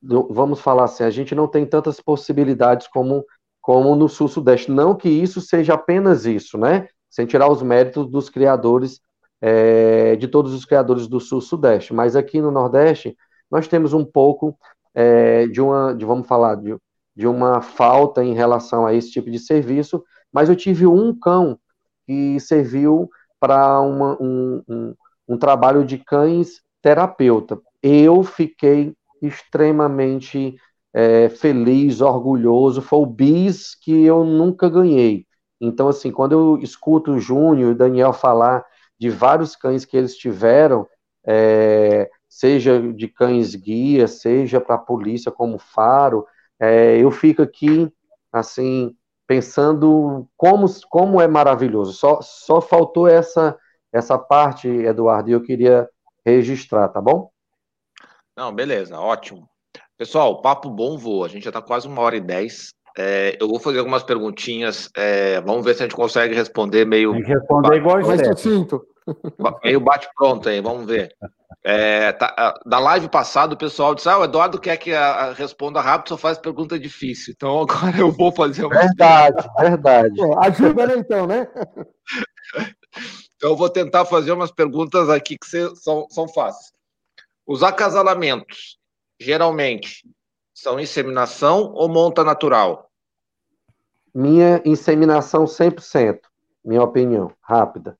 [0.00, 3.24] do vamos falar assim, a gente não tem tantas possibilidades como
[3.62, 4.70] como no sul-sudeste.
[4.70, 6.88] Não que isso seja apenas isso, né?
[7.12, 9.00] Sem tirar os méritos dos criadores,
[9.40, 11.92] é, de todos os criadores do Sul-Sudeste.
[11.92, 13.14] Mas aqui no Nordeste,
[13.50, 14.58] nós temos um pouco
[14.94, 16.74] é, de uma, de, vamos falar, de,
[17.14, 20.02] de uma falta em relação a esse tipo de serviço,
[20.32, 21.58] mas eu tive um cão
[22.06, 24.94] que serviu para um, um,
[25.28, 27.60] um trabalho de cães terapeuta.
[27.82, 30.56] Eu fiquei extremamente
[30.94, 32.80] é, feliz, orgulhoso.
[32.80, 35.26] Foi o bis que eu nunca ganhei.
[35.64, 38.66] Então, assim, quando eu escuto o Júnior e o Daniel falar
[38.98, 40.88] de vários cães que eles tiveram,
[41.24, 46.26] é, seja de cães guia, seja para a polícia como faro,
[46.58, 47.88] é, eu fico aqui,
[48.32, 51.92] assim, pensando como, como é maravilhoso.
[51.92, 53.56] Só, só faltou essa,
[53.92, 55.88] essa parte, Eduardo, e eu queria
[56.26, 57.30] registrar, tá bom?
[58.36, 59.48] Não, beleza, ótimo.
[59.96, 61.26] Pessoal, papo bom voa.
[61.26, 62.70] A gente já está quase uma hora e dez.
[62.96, 64.90] É, eu vou fazer algumas perguntinhas.
[64.96, 67.12] É, vamos ver se a gente consegue responder meio.
[67.12, 68.48] Tem que responder igual a gente.
[69.64, 71.14] Meio bate-pronto aí, vamos ver.
[71.64, 75.32] É, tá, da live passada, o pessoal disse: Ah, o Eduardo quer que a, a
[75.32, 77.32] responda rápido, só faz pergunta difícil.
[77.36, 78.74] Então agora eu vou fazer uma.
[78.74, 80.20] Verdade, verdade.
[80.40, 81.48] ajuda, né, então, né?
[83.36, 85.46] então eu vou tentar fazer umas perguntas aqui que
[85.76, 86.72] são, são fáceis.
[87.46, 88.78] Os acasalamentos,
[89.20, 90.04] geralmente,
[90.62, 92.88] são inseminação ou monta natural?
[94.14, 96.20] Minha inseminação 100%,
[96.64, 97.98] minha opinião, rápida.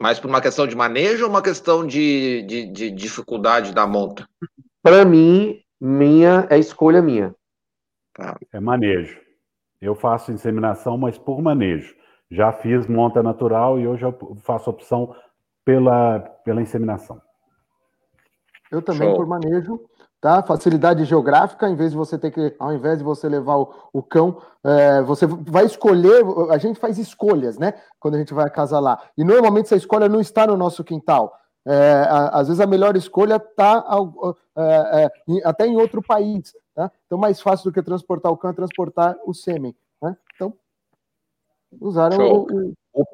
[0.00, 4.26] Mas por uma questão de manejo ou uma questão de, de, de dificuldade da monta?
[4.82, 7.34] Para mim, minha é escolha minha.
[8.14, 8.38] Tá.
[8.50, 9.20] É manejo.
[9.80, 11.94] Eu faço inseminação, mas por manejo.
[12.30, 15.14] Já fiz monta natural e hoje eu faço opção
[15.64, 17.20] pela, pela inseminação.
[18.70, 19.16] Eu também Show.
[19.16, 19.78] por manejo
[20.22, 20.40] tá?
[20.40, 24.00] Facilidade geográfica, em vez de você ter que, ao invés de você levar o, o
[24.00, 27.74] cão, é, você vai escolher, a gente faz escolhas, né?
[27.98, 29.10] Quando a gente vai acasalar.
[29.18, 31.36] E normalmente essa escolha não está no nosso quintal.
[31.66, 33.84] É, às vezes a melhor escolha está
[34.56, 35.10] é, é
[35.44, 36.54] até em outro país.
[36.72, 36.90] Tá?
[37.06, 39.74] Então, mais fácil do que transportar o cão é transportar o sêmen.
[40.00, 40.16] Né?
[40.36, 40.54] Então,
[41.80, 43.04] usaram o, o, o,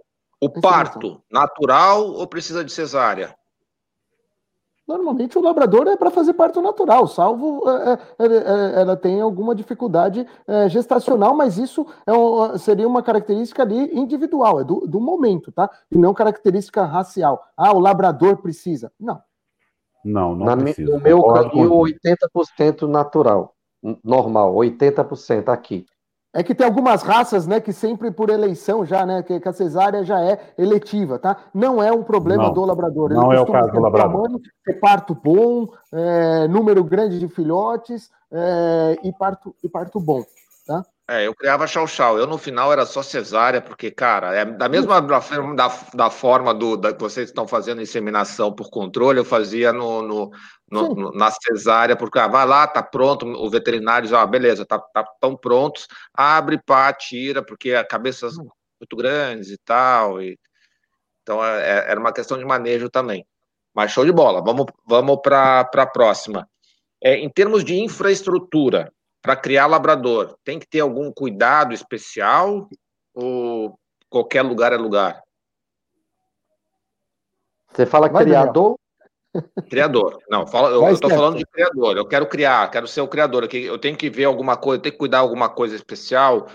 [0.43, 3.35] o parto natural ou precisa de cesárea?
[4.89, 9.55] Normalmente o labrador é para fazer parto natural, salvo é, é, é, ela tem alguma
[9.55, 15.52] dificuldade é, gestacional, mas isso é seria uma característica ali individual, é do, do, momento,
[15.52, 15.69] tá?
[15.93, 17.44] E não característica racial.
[17.55, 18.90] Ah, o labrador precisa.
[18.98, 19.20] Não.
[20.02, 20.90] Não, não Na, precisa.
[20.90, 23.55] No meu caminho, 80% natural,
[24.02, 25.85] normal, 80% aqui.
[26.34, 30.05] É que tem algumas raças, né, que sempre por eleição já, né, que, a cesárea
[30.05, 31.36] já é eletiva, tá?
[31.55, 33.10] Não é um problema não, do labrador.
[33.10, 34.22] Ele não é o caso do labrador.
[34.24, 34.40] Tamanho,
[34.80, 40.22] parto bom, é, número grande de filhotes é, e, parto, e parto bom,
[40.66, 40.84] tá?
[41.10, 42.18] É, eu criava chau-chau.
[42.18, 45.18] Eu, no final, era só cesárea, porque, cara, é da mesma da,
[45.55, 50.02] da, da forma do, da, que vocês estão fazendo inseminação por controle, eu fazia no,
[50.02, 50.30] no,
[50.70, 54.66] no, no na cesárea, porque ah, vai lá, tá pronto, o veterinário já, ah, beleza,
[54.66, 60.20] tá, tá tão prontos, abre, pá, tira, porque a cabeças muito grandes e tal.
[60.20, 60.39] E,
[61.22, 63.26] então, é, é era uma questão de manejo também.
[63.74, 64.43] Mas show de bola.
[64.43, 66.48] Vamos, vamos para a próxima.
[67.02, 68.93] É, em termos de infraestrutura,
[69.28, 72.66] para criar labrador, tem que ter algum cuidado especial
[73.12, 73.78] ou
[74.09, 75.22] qualquer lugar é lugar?
[77.70, 78.78] Você fala Vai criador?
[79.68, 80.18] Criador.
[80.30, 81.98] Não, fala, eu estou falando de criador.
[81.98, 83.46] Eu quero criar, quero ser o criador.
[83.52, 86.48] Eu tenho que ver alguma coisa, tenho que cuidar alguma coisa especial,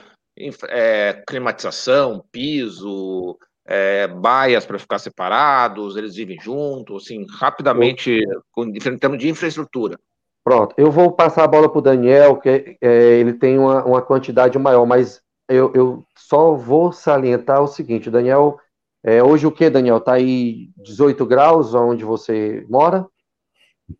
[0.70, 3.38] é, climatização, piso,
[3.68, 8.20] é, baias para ficar separados, eles vivem juntos, assim, rapidamente,
[8.58, 9.96] em termos de infraestrutura.
[10.44, 14.02] Pronto, eu vou passar a bola para o Daniel, que é, ele tem uma, uma
[14.02, 18.60] quantidade maior, mas eu, eu, só vou salientar o seguinte, Daniel,
[19.04, 19.98] é, hoje o que, Daniel?
[19.98, 23.08] Está aí 18 graus onde você mora?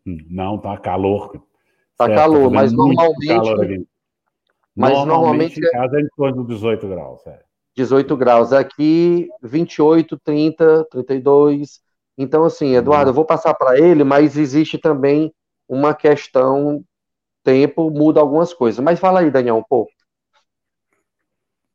[0.04, 1.32] Não, tá calor.
[1.96, 3.26] Tá certo, calor, mas normalmente.
[3.26, 3.84] Calor
[4.76, 7.26] mas normalmente, normalmente em casa é em torno de 18 graus.
[7.26, 7.40] É.
[7.76, 8.52] 18 graus.
[8.52, 11.80] Aqui, 28, 30, 32.
[12.18, 15.32] Então, assim, Eduardo, eu vou passar para ele, mas existe também
[15.68, 16.84] uma questão
[17.42, 18.82] tempo muda algumas coisas.
[18.82, 19.92] Mas fala aí, Daniel, um pouco.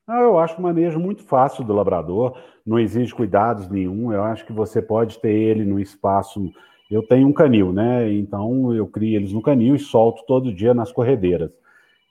[0.07, 2.35] Ah, eu acho o manejo muito fácil do labrador,
[2.65, 4.11] não exige cuidados nenhum.
[4.11, 6.51] Eu acho que você pode ter ele no espaço.
[6.89, 8.11] Eu tenho um canil, né?
[8.11, 11.51] Então eu crio eles no canil e solto todo dia nas corredeiras.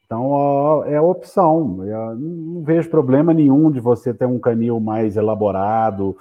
[0.06, 1.84] Então é a opção.
[1.84, 6.16] Eu não vejo problema nenhum de você ter um canil mais elaborado.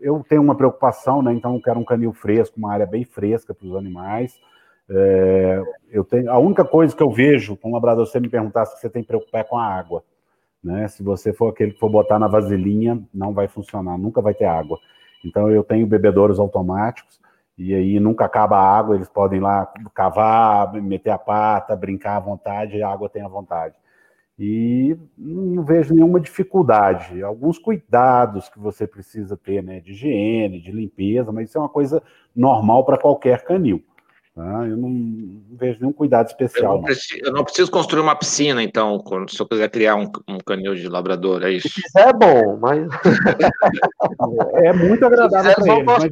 [0.00, 1.32] Eu tenho uma preocupação, né?
[1.32, 4.36] Então eu quero um canil fresco, uma área bem fresca para os animais.
[4.90, 8.74] É, eu tenho, a única coisa que eu vejo com o labrador, você me perguntasse
[8.74, 10.04] se você tem que preocupar com a água.
[10.62, 10.88] Né?
[10.88, 14.46] Se você for aquele que for botar na vasilhinha, não vai funcionar, nunca vai ter
[14.46, 14.78] água.
[15.24, 17.20] Então eu tenho bebedouros automáticos,
[17.56, 22.20] e aí nunca acaba a água, eles podem lá cavar, meter a pata, brincar à
[22.20, 23.74] vontade, a água tem à vontade.
[24.36, 27.22] E não vejo nenhuma dificuldade.
[27.22, 31.68] Alguns cuidados que você precisa ter, né, de higiene, de limpeza, mas isso é uma
[31.68, 32.02] coisa
[32.34, 33.82] normal para qualquer canil.
[34.34, 34.66] Tá?
[34.66, 36.72] Eu não, vejo nenhum cuidado especial.
[36.72, 39.94] Eu não, preciso, eu não, preciso, construir uma piscina, então, quando, se eu quiser criar
[39.94, 41.68] um, um canil de labrador, é isso?
[41.68, 42.88] Se quiser, é bom, mas.
[44.54, 45.84] é muito agradável para eles.
[45.86, 46.04] Mas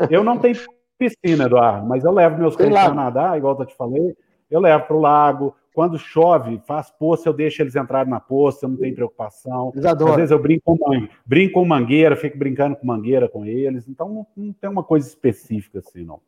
[0.00, 0.56] eu, eu, não tenho
[0.98, 4.16] piscina, Eduardo, mas eu levo meus cães para nadar, igual eu te falei.
[4.50, 5.56] Eu levo para o lago.
[5.72, 9.72] Quando chove, faz poça, eu deixo eles entrarem na poça, não tenho preocupação.
[9.76, 13.88] Às vezes eu brinco com, brinco com mangueira, fico brincando com mangueira com eles.
[13.88, 16.20] Então não, não tem uma coisa específica assim, não.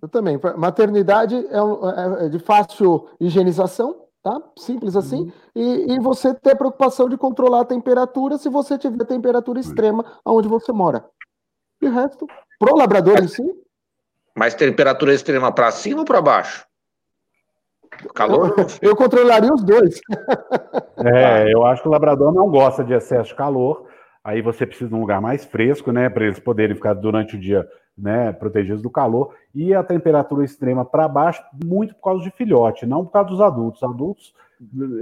[0.00, 0.38] Eu também.
[0.56, 4.40] Maternidade é, é, é de fácil higienização, tá?
[4.58, 5.22] Simples assim.
[5.22, 5.32] Uhum.
[5.54, 10.48] E, e, você ter preocupação de controlar a temperatura se você tiver temperatura extrema onde
[10.48, 11.04] você mora.
[11.80, 12.26] E o resto,
[12.58, 13.42] pro labrador em si.
[14.34, 16.66] Mas temperatura extrema para cima ou para baixo?
[18.14, 18.54] Calor?
[18.82, 20.00] Eu, eu controlaria os dois.
[20.98, 23.86] É, eu acho que o labrador não gosta de excesso de calor.
[24.24, 26.08] Aí você precisa de um lugar mais fresco, né?
[26.08, 30.84] Para eles poderem ficar durante o dia né, protegidos do calor, e a temperatura extrema
[30.84, 33.82] para baixo, muito por causa de filhote, não por causa dos adultos.
[33.82, 34.34] Adultos,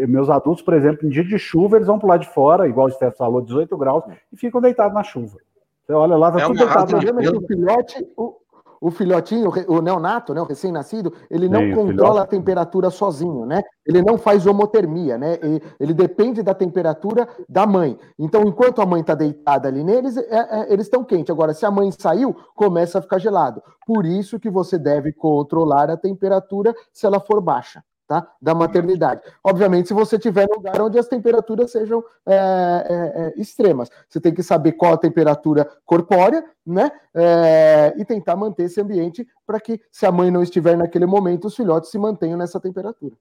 [0.08, 2.90] meus adultos, por exemplo, em dia de chuva, eles vão pular de fora, igual o
[2.90, 5.38] Steph falou, 18 graus, e ficam deitados na chuva.
[5.86, 7.38] Você olha lá, tá é tudo deitado na chuva.
[7.38, 8.36] O filhote, o,
[8.82, 13.62] o filhotinho, o neonato, né, o recém-nascido, ele não Sim, controla a temperatura sozinho, né?
[13.86, 15.38] Ele não faz homotermia, né?
[15.40, 17.96] Ele, ele depende da temperatura da mãe.
[18.18, 21.30] Então, enquanto a mãe está deitada ali neles, é, é, eles estão quentes.
[21.30, 23.62] Agora, se a mãe saiu, começa a ficar gelado.
[23.86, 27.84] Por isso que você deve controlar a temperatura se ela for baixa
[28.20, 28.28] tá?
[28.40, 29.22] da maternidade.
[29.42, 34.20] Obviamente, se você tiver num lugar onde as temperaturas sejam é, é, é, extremas, você
[34.20, 36.90] tem que saber qual a temperatura corpórea, né?
[37.14, 41.46] É, e tentar manter esse ambiente para que, se a mãe não estiver naquele momento,
[41.46, 43.14] os filhotes se mantenham nessa temperatura.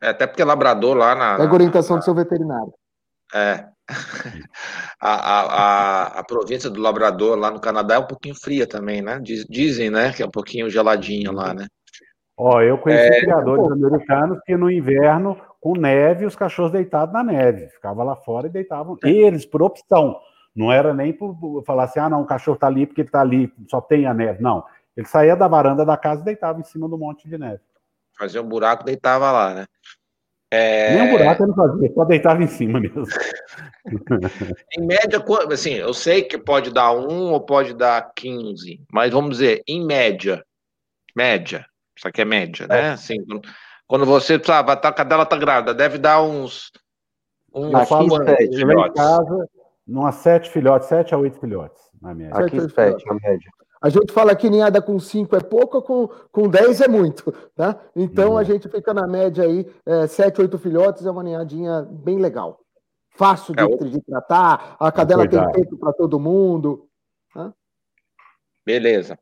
[0.00, 1.42] É, até porque labrador lá na.
[1.42, 2.72] É a orientação na, do seu veterinário.
[3.34, 3.66] É.
[5.04, 9.18] A, a, a, província do Labrador lá no Canadá é um pouquinho fria também, né?
[9.20, 10.12] Dizem, né?
[10.12, 11.66] Que é um pouquinho geladinha lá, né?
[12.36, 13.72] Ó, eu conheci é, criadores pô.
[13.72, 17.68] americanos que no inverno, com neve, os cachorros deitados na neve.
[17.68, 18.96] Ficava lá fora e deitavam.
[19.04, 20.18] Eles, por opção.
[20.54, 23.20] Não era nem por falar assim, ah, não, o cachorro tá ali porque ele tá
[23.20, 24.42] ali, só tem a neve.
[24.42, 24.64] Não.
[24.96, 27.60] Ele saía da varanda da casa e deitava em cima do monte de neve.
[28.18, 29.66] Fazia um buraco, deitava lá, né?
[30.50, 30.94] É...
[30.94, 33.04] Nem um buraco ele não fazia, só deitava em cima mesmo.
[34.78, 39.38] em média, assim, eu sei que pode dar um ou pode dar 15, mas vamos
[39.38, 40.44] dizer, em média,
[41.16, 41.64] média,
[41.96, 42.80] isso aqui é média, né?
[42.80, 42.90] É.
[42.90, 43.16] Assim,
[43.86, 46.70] quando você sabe, a cadela tá grávida, deve dar uns.
[47.54, 48.90] uns aqui sete filhotes.
[48.90, 49.48] Em casa,
[49.86, 52.34] umas sete filhotes, sete a oito filhotes, na média.
[52.34, 53.50] Aqui sete, na média.
[53.82, 57.80] A gente fala que ninhada com cinco é pouco, com, com dez é muito, tá?
[57.96, 62.18] Então a gente fica na média aí, é, sete, oito filhotes, é uma ninhadinha bem
[62.18, 62.60] legal.
[63.10, 66.88] Fácil de, é, de tratar, a cadela tem tempo para todo mundo.
[67.34, 67.52] Tá?
[68.64, 69.18] Beleza.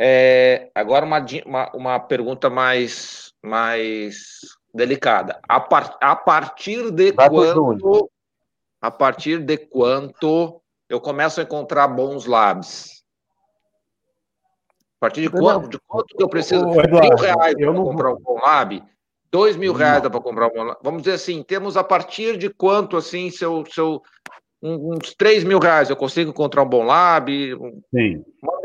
[0.00, 4.40] É, agora uma, uma, uma, pergunta mais, mais
[4.72, 5.40] delicada.
[5.48, 8.08] A, par, a partir de Vai quanto
[8.80, 13.02] a partir de quanto eu começo a encontrar bons labs?
[14.98, 16.64] A partir de quanto, de quanto que eu preciso?
[16.64, 17.84] Ô, Eduardo, mil reais para não...
[17.84, 18.84] comprar um bom lab?
[19.32, 20.78] Dois mil reais para comprar um bom lab?
[20.80, 24.00] Vamos dizer assim, temos a partir de quanto, assim, se eu, se eu
[24.62, 27.32] uns três mil reais eu consigo encontrar um bom lab?
[27.92, 28.24] Sim.
[28.40, 28.57] Uma,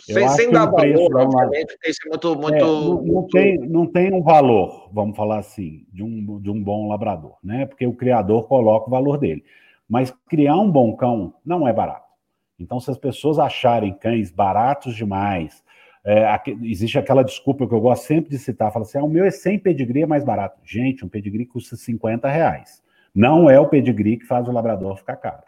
[0.00, 2.36] sem, sem dar valor, obviamente, tem muito.
[2.36, 2.54] muito...
[2.54, 3.28] É, não, não muito...
[3.30, 7.66] Tem, não tem um valor, vamos falar assim, de um, de um bom labrador, né?
[7.66, 9.44] Porque o criador coloca o valor dele.
[9.88, 12.08] Mas criar um bom cão não é barato.
[12.58, 15.62] Então, se as pessoas acharem cães baratos demais,
[16.04, 19.08] é, aqui, existe aquela desculpa que eu gosto sempre de citar, fala assim, ah, o
[19.08, 20.60] meu é sem pedigree, é mais barato.
[20.64, 22.82] Gente, um pedigree custa 50 reais.
[23.14, 25.42] Não é o pedigree que faz o labrador ficar caro.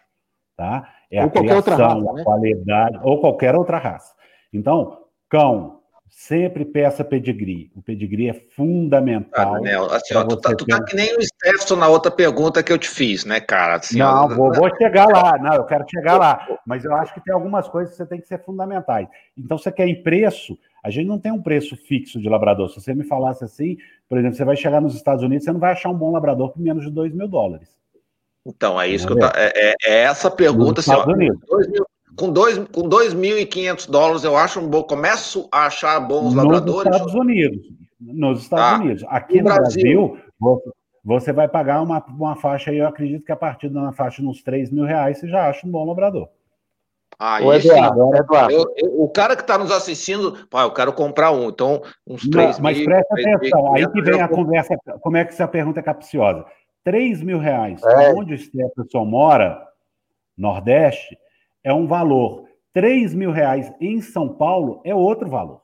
[0.56, 0.88] Tá?
[1.10, 2.20] É ou a criação, raça, né?
[2.20, 4.14] a qualidade, ou qualquer outra raça.
[4.52, 7.70] Então, cão, sempre peça pedigree.
[7.74, 9.56] O pedigree é fundamental.
[9.64, 12.72] Ah, assim, ó, tu, tá, tu tá que nem o Stefson na outra pergunta que
[12.72, 13.76] eu te fiz, né, cara?
[13.76, 15.38] Assim, não, ó, vou, vou, chegar lá.
[15.38, 16.46] Não, eu quero chegar lá.
[16.66, 19.08] Mas eu acho que tem algumas coisas que você tem que ser fundamentais.
[19.38, 20.58] Então, você quer em preço?
[20.82, 22.68] A gente não tem um preço fixo de labrador.
[22.68, 23.76] Se você me falasse assim,
[24.08, 26.50] por exemplo, você vai chegar nos Estados Unidos, você não vai achar um bom labrador
[26.50, 27.68] por menos de 2 mil dólares.
[28.44, 30.80] Então, é isso que eu tá, é, é, é essa pergunta.
[30.80, 31.86] Assim, ó, 2 mil,
[32.16, 34.82] com 2.500 com dois dólares, eu acho um bom.
[34.82, 36.86] Começo a achar bons nos labradores.
[36.86, 37.66] Nos Estados Unidos.
[38.00, 38.84] Nos Estados tá.
[38.84, 39.04] Unidos.
[39.08, 40.74] Aqui no, no Brasil, Brasil,
[41.04, 44.22] você vai pagar uma, uma faixa aí, eu acredito que a partir de uma faixa
[44.22, 46.28] de uns 3 mil reais você já acha um bom labrador.
[47.18, 48.52] Ah, o Eduardo, Eduardo.
[48.54, 52.26] Eu, eu, o cara que está nos assistindo, pá, eu quero comprar um, então uns
[52.28, 52.62] 3 mil.
[52.62, 56.46] Mas presta atenção, aí que vem a conversa, como é que essa pergunta é capciosa?
[56.82, 58.12] 3 mil reais, é.
[58.14, 59.62] onde o Stephenson mora,
[60.36, 61.18] Nordeste,
[61.64, 62.48] é um valor.
[62.72, 65.60] 3 mil reais em São Paulo é outro valor.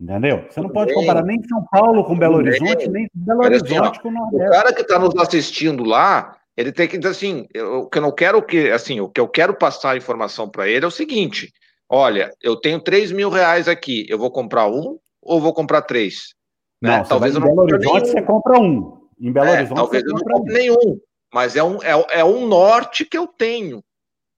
[0.00, 0.44] Entendeu?
[0.50, 4.48] Você não pode comparar nem São Paulo com Belo Horizonte, nem Belo Horizonte com Nordeste.
[4.48, 8.02] O cara que está nos assistindo lá, ele tem que dizer assim, o que eu
[8.02, 10.90] não quero que, assim, o que eu quero passar a informação para ele é o
[10.90, 11.52] seguinte:
[11.88, 16.34] olha, eu tenho 3 mil reais aqui, eu vou comprar um ou vou comprar três?
[16.82, 16.98] Né?
[16.98, 18.06] Não, talvez eu não Belo Horizonte nenhum.
[18.06, 18.98] você compra um.
[19.20, 20.98] Em Belo é, Horizonte talvez eu não compre nenhum,
[21.32, 23.82] mas é um, é, é um norte que eu tenho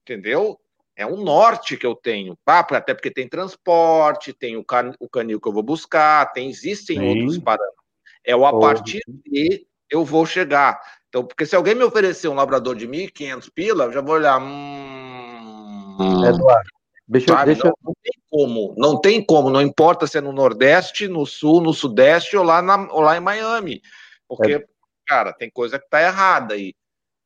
[0.07, 0.59] entendeu?
[0.95, 5.39] É um norte que eu tenho, até porque tem transporte, tem o, can, o canil
[5.39, 7.07] que eu vou buscar, tem, existem Sim.
[7.07, 7.83] outros parâmetros.
[8.25, 10.81] É o a partir de eu vou chegar.
[11.07, 14.41] Então, porque se alguém me oferecer um labrador de 1.500 pila, eu já vou olhar.
[14.41, 16.69] Hum, Eduardo,
[17.07, 17.53] deixa, sabe?
[17.53, 17.67] deixa...
[17.67, 21.61] Não, não, tem como, não tem como, não importa se é no Nordeste, no Sul,
[21.61, 23.81] no Sudeste ou lá, na, ou lá em Miami.
[24.27, 24.65] Porque, é.
[25.05, 26.73] cara, tem coisa que tá errada aí.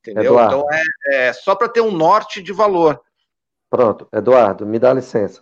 [0.02, 0.34] Entendeu?
[0.34, 0.56] Eduardo.
[0.56, 3.02] Então é, é só para ter um norte de valor.
[3.70, 5.42] Pronto, Eduardo, me dá licença.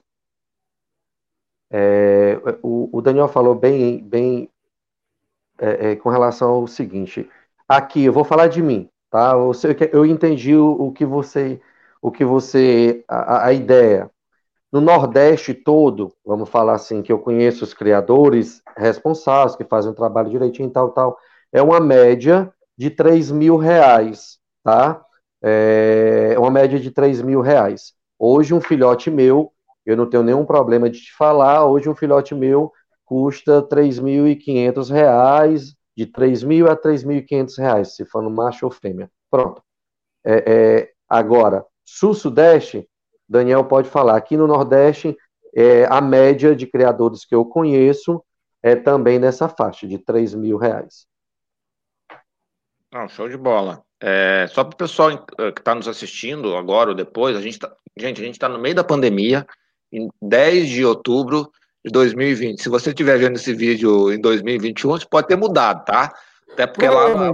[1.72, 4.50] É, o, o, Daniel falou bem, bem
[5.60, 7.30] é, é, com relação ao seguinte.
[7.68, 9.34] Aqui, eu vou falar de mim, tá?
[9.34, 9.52] Eu,
[9.94, 11.62] eu entendi o, o, que você,
[12.02, 14.10] o que você, a, a ideia.
[14.72, 19.96] no Nordeste todo, vamos falar assim, que eu conheço os criadores responsáveis, que fazem o
[19.96, 21.18] trabalho direitinho e tal, tal,
[21.52, 24.39] é uma média de 3 mil reais,
[24.70, 25.04] tá?
[25.42, 27.94] É uma média de 3 mil reais.
[28.18, 29.52] Hoje, um filhote meu,
[29.86, 32.72] eu não tenho nenhum problema de te falar, hoje um filhote meu
[33.06, 39.10] custa 3.500 reais, de 3.000 a 3.500 reais, se for no macho ou fêmea.
[39.32, 39.64] Pronto.
[40.24, 42.88] É, é, agora, sul-sudeste,
[43.28, 45.18] Daniel pode falar, aqui no Nordeste,
[45.56, 48.24] é, a média de criadores que eu conheço
[48.62, 51.08] é também nessa faixa, de 3 mil reais.
[52.94, 53.84] Não, show de bola.
[54.02, 57.60] É, só para o pessoal eh, que está nos assistindo agora ou depois, a gente
[57.60, 59.46] tá, gente, a gente está no meio da pandemia,
[59.92, 61.52] em 10 de outubro
[61.84, 62.62] de 2020.
[62.62, 66.14] Se você estiver vendo esse vídeo em 2021, isso pode ter mudado, tá?
[66.52, 67.34] Até porque lá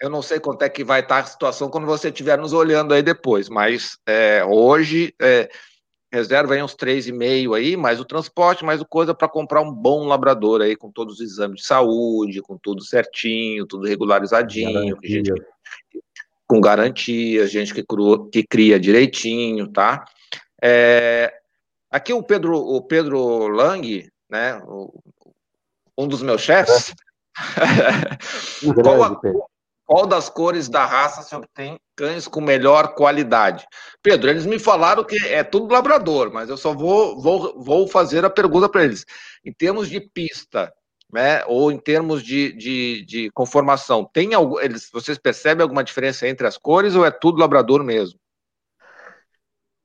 [0.00, 2.94] eu não sei quanto é que vai estar a situação quando você estiver nos olhando
[2.94, 5.50] aí depois, mas é, hoje é,
[6.12, 10.06] reserva aí uns 3,5 aí, mais o transporte, mais o coisa para comprar um bom
[10.06, 15.32] labrador aí, com todos os exames de saúde, com tudo certinho, tudo regularizadinho, gente,
[16.46, 20.04] com garantia, gente que, cru, que cria direitinho, tá?
[20.60, 21.32] É,
[21.90, 24.92] aqui o Pedro, o Pedro Lang, né, o,
[25.96, 26.92] um dos meus chefes,
[28.82, 29.20] qual, a,
[29.90, 33.66] qual das cores da raça se obtém cães com melhor qualidade?
[34.00, 38.24] Pedro, eles me falaram que é tudo labrador, mas eu só vou, vou, vou fazer
[38.24, 39.04] a pergunta para eles.
[39.44, 40.72] Em termos de pista,
[41.12, 46.28] né, ou em termos de, de, de conformação, tem algo, eles, vocês percebem alguma diferença
[46.28, 48.16] entre as cores ou é tudo labrador mesmo?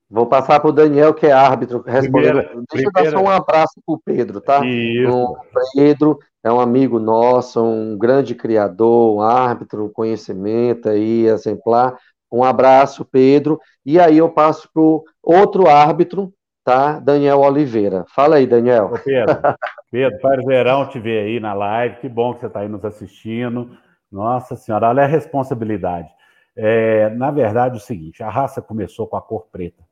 [0.07, 2.43] Vou passar para o Daniel, que é árbitro, respondendo.
[2.43, 2.99] Primeira, Deixa primeira...
[2.99, 4.61] eu dar só um abraço para o Pedro, tá?
[4.61, 5.35] O
[5.73, 11.97] Pedro é um amigo nosso, um grande criador, um árbitro, conhecimento aí, exemplar.
[12.31, 13.59] Um abraço, Pedro.
[13.83, 16.31] E aí eu passo para o outro árbitro,
[16.63, 16.99] tá?
[16.99, 18.05] Daniel Oliveira.
[18.13, 18.91] Fala aí, Daniel.
[18.93, 19.35] Ô Pedro,
[19.91, 21.95] Pedro, verão te ver aí na live.
[21.95, 23.75] Que bom que você está aí nos assistindo.
[24.11, 26.09] Nossa Senhora, olha a responsabilidade.
[26.55, 29.83] É, na verdade, é o seguinte: a raça começou com a cor preta.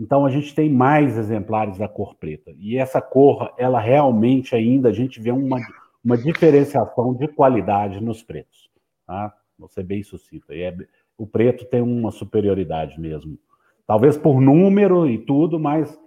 [0.00, 2.50] Então a gente tem mais exemplares da cor preta.
[2.58, 5.60] E essa cor, ela realmente ainda a gente vê uma,
[6.04, 8.70] uma diferenciação de qualidade nos pretos.
[9.06, 9.34] Tá?
[9.58, 10.46] Vou ser bem sucinto.
[10.50, 10.76] É,
[11.16, 13.38] o preto tem uma superioridade mesmo.
[13.86, 15.98] Talvez por número e tudo, mas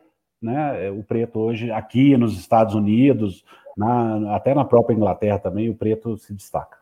[0.42, 3.44] né, o preto hoje, aqui nos Estados Unidos,
[3.76, 6.78] na, até na própria Inglaterra também, o preto se destaca.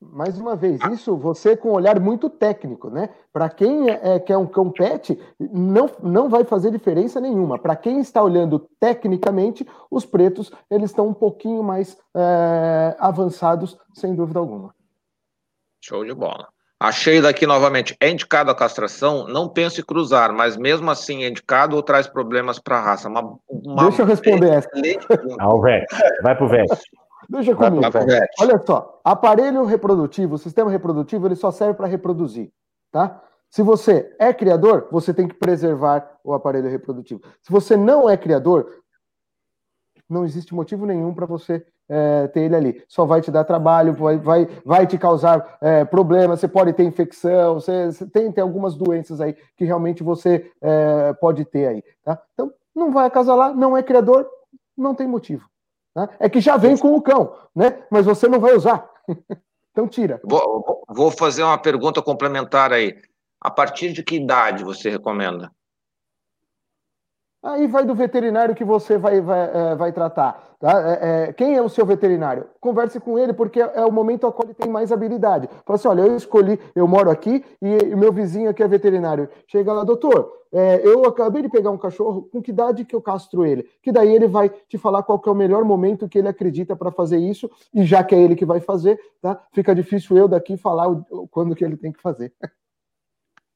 [0.00, 3.10] Mais uma vez, isso você com um olhar muito técnico, né?
[3.30, 7.58] Para quem é, é, quer um cão pet, não, não vai fazer diferença nenhuma.
[7.58, 14.14] Para quem está olhando tecnicamente, os pretos eles estão um pouquinho mais é, avançados, sem
[14.14, 14.74] dúvida alguma.
[15.82, 16.48] Show de bola.
[16.82, 17.94] Achei daqui novamente.
[18.00, 19.28] É indicado a castração?
[19.28, 23.06] Não pense em cruzar, mas mesmo assim é indicado ou traz problemas para a raça?
[23.06, 24.70] Uma, uma Deixa eu responder essa.
[25.38, 25.94] Ah, o Vete.
[26.22, 26.80] Vai pro Vete.
[27.30, 27.80] Deixa comigo.
[28.40, 32.50] Olha só, aparelho reprodutivo, sistema reprodutivo, ele só serve para reproduzir,
[32.90, 33.22] tá?
[33.48, 37.20] Se você é criador, você tem que preservar o aparelho reprodutivo.
[37.40, 38.82] Se você não é criador,
[40.08, 42.84] não existe motivo nenhum para você é, ter ele ali.
[42.88, 46.82] Só vai te dar trabalho, vai, vai, vai te causar é, problemas, você pode ter
[46.82, 51.84] infecção, você, você, tem, tem algumas doenças aí que realmente você é, pode ter aí.
[52.04, 52.20] Tá?
[52.34, 54.28] Então, não vai acasalar, não é criador,
[54.76, 55.48] não tem motivo.
[55.94, 56.08] Né?
[56.18, 57.82] É que já vem com o cão, né?
[57.90, 58.88] mas você não vai usar.
[59.72, 60.20] então tira.
[60.24, 62.96] Vou, vou fazer uma pergunta complementar aí.
[63.40, 65.50] A partir de que idade você recomenda?
[67.42, 70.56] Aí vai do veterinário que você vai, vai, é, vai tratar.
[70.60, 70.72] Tá?
[70.90, 72.46] É, é, quem é o seu veterinário?
[72.60, 75.48] Converse com ele, porque é o momento ao qual ele tem mais habilidade.
[75.64, 79.26] Fala assim: olha, eu escolhi, eu moro aqui e, o meu vizinho aqui é veterinário.
[79.46, 83.00] Chega lá, doutor, é, eu acabei de pegar um cachorro, com que idade que eu
[83.00, 83.68] castro ele?
[83.82, 86.90] Que daí ele vai te falar qual é o melhor momento que ele acredita para
[86.90, 89.40] fazer isso, e já que é ele que vai fazer, tá?
[89.52, 90.86] Fica difícil eu daqui falar
[91.30, 92.32] quando que ele tem que fazer.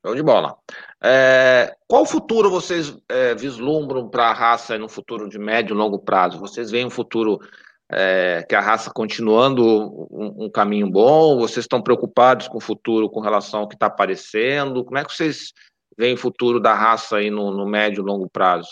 [0.04, 0.56] Show de bola.
[1.02, 5.98] É, qual futuro vocês é, vislumbram para a raça no futuro de médio e longo
[5.98, 6.38] prazo?
[6.38, 7.40] Vocês veem um futuro
[7.90, 11.38] é, que a raça continuando um, um, caminho bom?
[11.38, 14.84] Vocês estão preocupados com o futuro com relação ao que está aparecendo?
[14.84, 15.54] Como é que vocês
[15.96, 18.70] veem o futuro da raça aí no, no médio e longo prazo?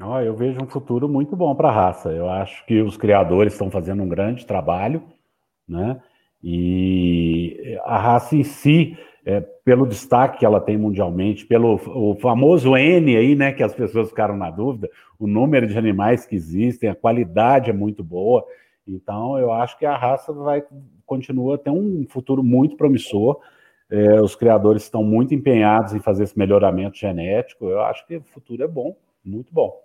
[0.00, 2.10] Oh, eu vejo um futuro muito bom para a raça.
[2.10, 5.02] Eu acho que os criadores estão fazendo um grande trabalho,
[5.68, 6.02] né?
[6.42, 12.76] E a raça em si, é, pelo destaque que ela tem mundialmente, pelo o famoso
[12.76, 14.90] N aí, né, que as pessoas ficaram na dúvida,
[15.20, 18.44] o número de animais que existem, a qualidade é muito boa.
[18.84, 20.64] Então, eu acho que a raça vai
[21.06, 23.38] continua a ter um futuro muito promissor.
[23.92, 27.66] É, os criadores estão muito empenhados em fazer esse melhoramento genético.
[27.66, 29.78] Eu acho que o futuro é bom, muito bom.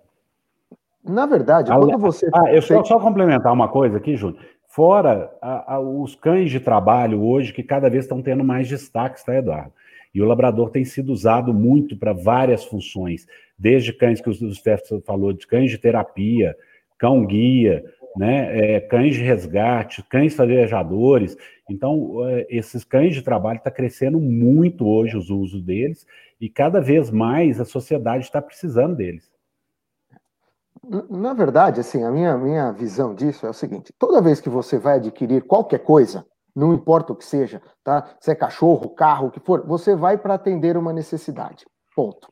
[1.04, 2.28] Na verdade, quando você.
[2.34, 4.42] Ah, eu só, só complementar uma coisa aqui, Júnior.
[4.66, 9.22] Fora a, a, os cães de trabalho hoje, que cada vez estão tendo mais destaques,
[9.22, 9.72] tá, Eduardo?
[10.14, 13.26] E o labrador tem sido usado muito para várias funções,
[13.58, 16.56] desde cães que o Stefan falou, de cães de terapia,
[16.98, 17.84] cão guia,
[18.18, 21.36] né, é, cães de resgate, cães farejadores.
[21.70, 26.04] Então, é, esses cães de trabalho está crescendo muito hoje os usos deles
[26.40, 29.30] e cada vez mais a sociedade está precisando deles.
[31.10, 34.78] Na verdade, assim, a minha, minha visão disso é o seguinte: toda vez que você
[34.78, 36.24] vai adquirir qualquer coisa,
[36.56, 38.16] não importa o que seja, tá?
[38.20, 41.66] Se é cachorro, carro, o que for, você vai para atender uma necessidade.
[41.94, 42.28] Ponto.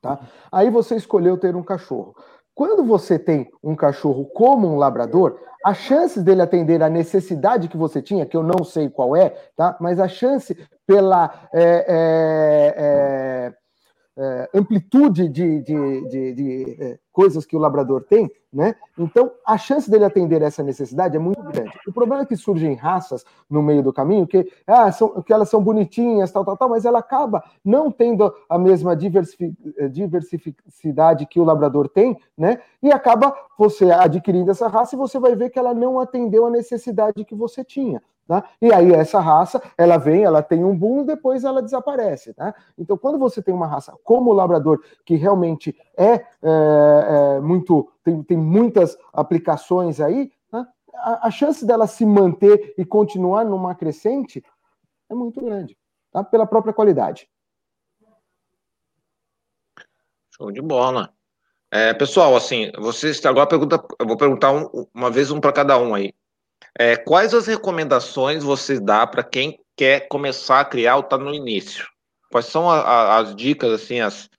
[0.00, 0.20] Tá?
[0.50, 2.14] Aí você escolheu ter um cachorro.
[2.60, 7.76] Quando você tem um cachorro como um labrador, as chances dele atender a necessidade que
[7.78, 9.78] você tinha, que eu não sei qual é, tá?
[9.80, 10.54] Mas a chance
[10.86, 13.52] pela é, é, é,
[14.22, 18.74] é, amplitude de, de, de, de é, coisas que o labrador tem, né?
[18.98, 21.70] Então, a chance dele atender essa necessidade é muito grande.
[21.86, 25.48] O problema é que surgem raças no meio do caminho que, ah, são, que elas
[25.48, 31.44] são bonitinhas, tal, tal, tal, mas ela acaba não tendo a mesma diversidade que o
[31.44, 32.60] labrador tem, né?
[32.82, 36.50] E acaba você adquirindo essa raça e você vai ver que ela não atendeu a
[36.50, 38.02] necessidade que você tinha.
[38.30, 38.48] Tá?
[38.62, 42.32] E aí essa raça, ela vem, ela tem um boom, depois ela desaparece.
[42.32, 42.54] Tá?
[42.78, 47.92] Então, quando você tem uma raça como o labrador, que realmente é, é, é muito,
[48.04, 50.64] tem, tem muitas aplicações aí, tá?
[50.94, 54.44] a, a, chance dela se manter e continuar numa crescente
[55.10, 55.76] é muito grande,
[56.12, 56.22] tá?
[56.22, 57.28] pela própria qualidade.
[60.36, 61.12] Show de bola.
[61.68, 65.76] É, pessoal, assim, vocês agora pergunta, eu vou perguntar um, uma vez um para cada
[65.76, 66.14] um aí.
[66.78, 71.34] É, quais as recomendações você dá para quem quer começar a criar ou está no
[71.34, 71.86] início?
[72.30, 74.30] Quais são a, a, as dicas assim, as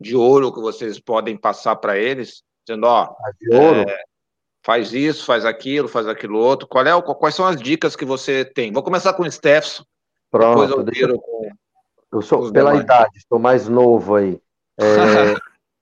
[0.00, 3.14] de ouro que vocês podem passar para eles, dizendo, ó,
[3.52, 4.04] é,
[4.62, 6.66] faz isso, faz aquilo, faz aquilo outro.
[6.66, 8.72] Qual é, quais são as dicas que você tem?
[8.72, 9.84] Vou começar com o Stefson.
[10.30, 10.66] Pronto.
[10.66, 11.48] Depois eu viro com.
[12.12, 12.84] Eu sou pela demais.
[12.84, 14.40] idade, estou mais novo aí.
[14.78, 15.34] É,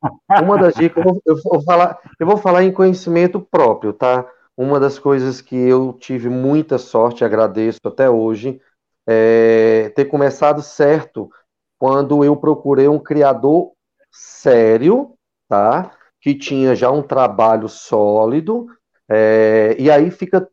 [0.42, 4.26] uma das dicas, eu vou, falar, eu vou falar em conhecimento próprio, tá?
[4.56, 8.60] Uma das coisas que eu tive muita sorte, agradeço até hoje,
[9.06, 11.30] é ter começado certo
[11.78, 13.72] quando eu procurei um criador
[14.10, 15.14] sério,
[15.48, 15.90] tá?
[16.20, 18.66] Que tinha já um trabalho sólido,
[19.08, 20.48] é, e aí fica,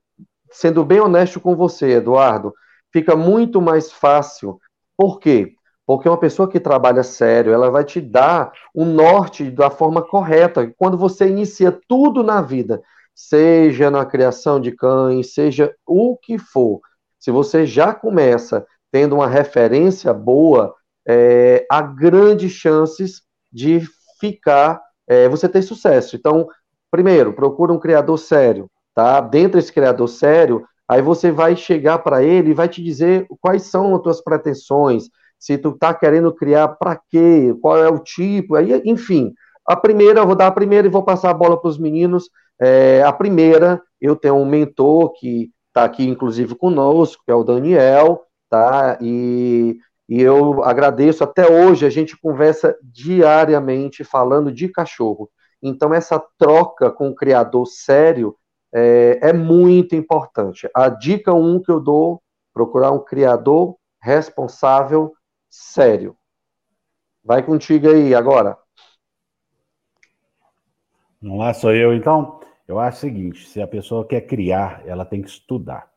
[0.52, 2.54] sendo bem honesto com você, Eduardo,
[2.92, 4.60] fica muito mais fácil.
[4.98, 5.54] Por quê?
[5.86, 10.72] Porque uma pessoa que trabalha sério, ela vai te dar o norte da forma correta.
[10.78, 12.82] Quando você inicia tudo na vida,
[13.28, 16.80] seja na criação de cães, seja o que for,
[17.20, 20.74] se você já começa tendo uma referência boa,
[21.08, 23.22] é, há grandes chances
[23.52, 23.82] de
[24.20, 26.16] ficar, é, você ter sucesso.
[26.16, 26.48] Então,
[26.90, 29.20] primeiro, procura um criador sério, tá?
[29.20, 33.64] Dentro desse criador sério, aí você vai chegar para ele e vai te dizer quais
[33.64, 38.56] são as tuas pretensões, se tu tá querendo criar para quê, qual é o tipo,
[38.56, 39.34] aí, enfim.
[39.66, 42.30] A primeira, eu vou dar a primeira e vou passar a bola para os meninos,
[42.60, 47.44] é, a primeira, eu tenho um mentor que está aqui, inclusive, conosco, que é o
[47.44, 48.98] Daniel, tá?
[49.02, 49.78] E,
[50.08, 55.30] e eu agradeço, até hoje a gente conversa diariamente falando de cachorro.
[55.62, 58.36] Então, essa troca com o criador sério
[58.74, 60.70] é, é muito importante.
[60.76, 62.22] A dica um que eu dou,
[62.54, 65.14] procurar um criador responsável
[65.50, 66.16] sério.
[67.24, 68.58] Vai contigo aí agora.
[71.22, 72.40] Vamos lá, sou eu então.
[72.70, 75.90] Eu acho o seguinte: se a pessoa quer criar, ela tem que estudar.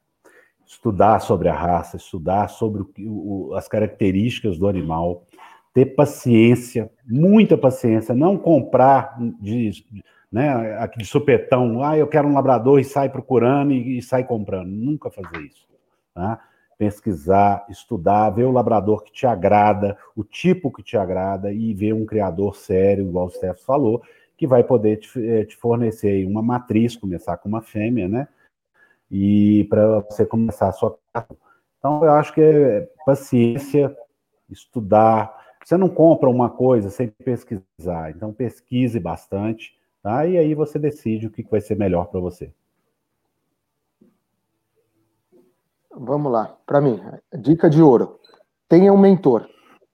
[0.66, 5.26] Estudar sobre a raça, estudar sobre o, o, as características do animal,
[5.74, 9.84] ter paciência, muita paciência, não comprar de,
[10.32, 14.70] né, de supetão, ah, eu quero um labrador e sai procurando e, e sai comprando.
[14.70, 15.68] Nunca fazer isso.
[16.14, 16.40] Tá?
[16.78, 21.92] Pesquisar, estudar, ver o labrador que te agrada, o tipo que te agrada e ver
[21.92, 24.02] um criador sério, igual o Steph falou,
[24.42, 28.26] que vai poder te, eh, te fornecer uma matriz, começar com uma fêmea, né?
[29.08, 30.98] E para você começar a sua
[31.78, 33.96] Então, eu acho que é paciência,
[34.50, 35.32] estudar.
[35.64, 38.10] Você não compra uma coisa sem pesquisar.
[38.10, 40.26] Então, pesquise bastante, tá?
[40.26, 42.52] E aí você decide o que vai ser melhor para você.
[45.94, 46.58] Vamos lá.
[46.66, 47.00] Para mim,
[47.32, 48.18] dica de ouro:
[48.68, 49.48] tenha um mentor,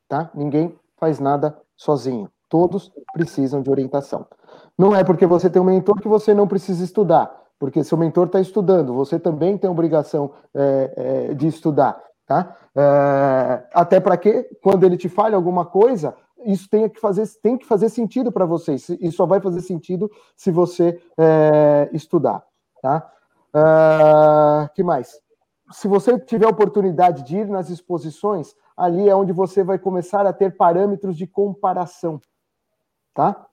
[0.09, 0.31] tá?
[0.35, 2.31] Ninguém faz nada sozinho.
[2.49, 4.27] Todos precisam de orientação.
[4.77, 8.27] Não é porque você tem um mentor que você não precisa estudar, porque seu mentor
[8.27, 12.03] está estudando, você também tem a obrigação é, é, de estudar.
[12.27, 12.57] Tá?
[12.77, 16.15] É, até para que, quando ele te fale alguma coisa,
[16.45, 18.75] isso tenha que fazer, tem que fazer sentido para você.
[18.75, 22.45] Isso só vai fazer sentido se você é, estudar.
[22.81, 23.11] Tá?
[23.55, 25.19] Uh, que mais?
[25.70, 30.33] Se você tiver oportunidade de ir nas exposições, ali é onde você vai começar a
[30.33, 32.20] ter parâmetros de comparação.
[33.19, 33.49] Tá?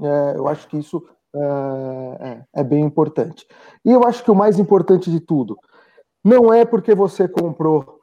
[0.00, 1.04] É, eu acho que isso
[1.34, 3.44] é, é, é bem importante.
[3.84, 5.58] E eu acho que o mais importante de tudo,
[6.24, 7.98] não é porque você comprou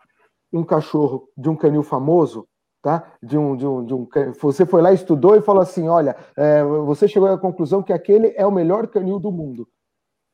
[0.51, 2.45] um cachorro de um canil famoso,
[2.81, 3.13] tá?
[3.23, 4.09] De um, de um, de um,
[4.41, 8.33] você foi lá, estudou e falou assim: olha, é, você chegou à conclusão que aquele
[8.35, 9.69] é o melhor canil do mundo.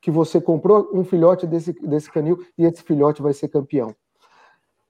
[0.02, 3.96] Que você comprou um filhote desse, desse canil e esse filhote vai ser campeão.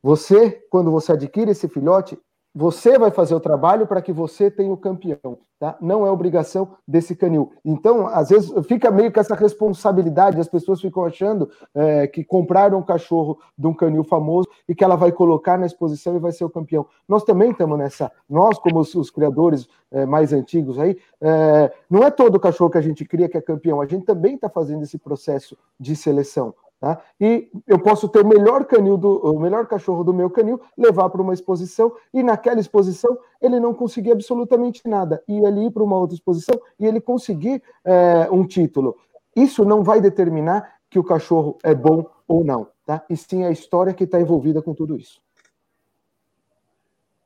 [0.01, 2.17] Você, quando você adquire esse filhote,
[2.55, 5.77] você vai fazer o trabalho para que você tenha o campeão, tá?
[5.81, 7.51] Não é obrigação desse canil.
[7.65, 12.77] Então, às vezes, fica meio que essa responsabilidade, as pessoas ficam achando é, que compraram
[12.77, 16.31] um cachorro de um canil famoso e que ela vai colocar na exposição e vai
[16.31, 16.85] ser o campeão.
[17.09, 22.03] Nós também estamos nessa, nós, como os, os criadores é, mais antigos aí, é, não
[22.03, 24.83] é todo cachorro que a gente cria que é campeão, a gente também está fazendo
[24.83, 26.53] esse processo de seleção.
[26.79, 27.01] Tá?
[27.19, 31.09] E eu posso ter o melhor canil do, o melhor cachorro do meu canil, levar
[31.09, 35.83] para uma exposição e naquela exposição ele não conseguir absolutamente nada, e ali ir para
[35.83, 38.97] uma outra exposição e ele conseguir é, um título.
[39.35, 43.03] Isso não vai determinar que o cachorro é bom ou não, tá?
[43.09, 45.21] E sim a história que está envolvida com tudo isso.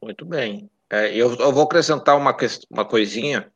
[0.01, 0.69] Muito bem.
[0.89, 2.35] É, eu, eu, vou acrescentar uma,
[2.71, 3.51] uma coisinha.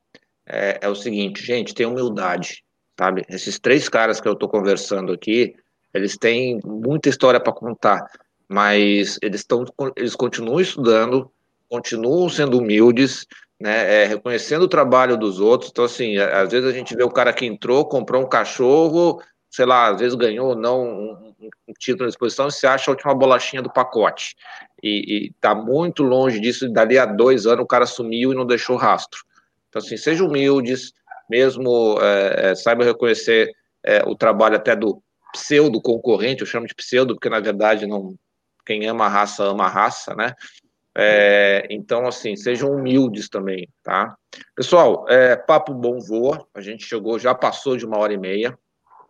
[0.46, 2.64] É, é o seguinte, gente, tem humildade,
[3.00, 3.24] sabe?
[3.30, 5.56] Esses três caras que eu estou conversando aqui,
[5.94, 8.10] eles têm muita história para contar,
[8.48, 9.66] mas eles estão,
[9.96, 11.30] eles continuam estudando,
[11.70, 13.26] continuam sendo humildes,
[13.60, 15.72] né, é, reconhecendo o trabalho dos outros.
[15.72, 19.66] Então, assim, às vezes a gente vê o cara que entrou, comprou um cachorro, sei
[19.66, 21.34] lá, às vezes ganhou ou não um,
[21.68, 24.36] um título na exposição, e se acha a última bolachinha do pacote.
[24.82, 28.76] E, está muito longe disso, dali a dois anos o cara sumiu e não deixou
[28.76, 29.22] rastro.
[29.70, 30.92] Então, assim, sejam humildes,
[31.30, 33.52] mesmo é, é, saiba reconhecer
[33.84, 35.02] é, o trabalho até do,
[35.34, 38.16] pseudo concorrente, eu chamo de pseudo, porque na verdade não,
[38.66, 40.34] quem ama a raça ama a raça, né?
[40.96, 44.16] É, então, assim, sejam humildes também, tá?
[44.56, 48.58] Pessoal, é, papo bom voa, a gente chegou, já passou de uma hora e meia.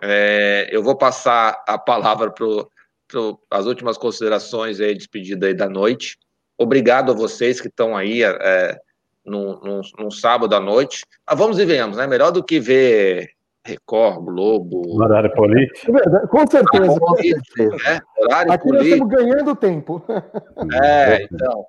[0.01, 2.47] É, eu vou passar a palavra para
[3.51, 6.17] as últimas considerações aí, despedida aí da noite.
[6.57, 8.21] Obrigado a vocês que estão aí
[9.25, 11.05] num, num, num, sábado à noite.
[11.27, 12.07] Ah, vamos e venhamos, né?
[12.07, 13.29] Melhor do que ver
[13.65, 15.01] Record, Globo.
[15.01, 15.89] Horário político.
[15.89, 16.99] É verdade, com certeza.
[16.99, 17.91] Com certeza.
[17.91, 18.01] Né?
[18.17, 18.73] Horário Aqui político.
[18.73, 20.05] nós estamos ganhando tempo.
[20.81, 21.65] É, então.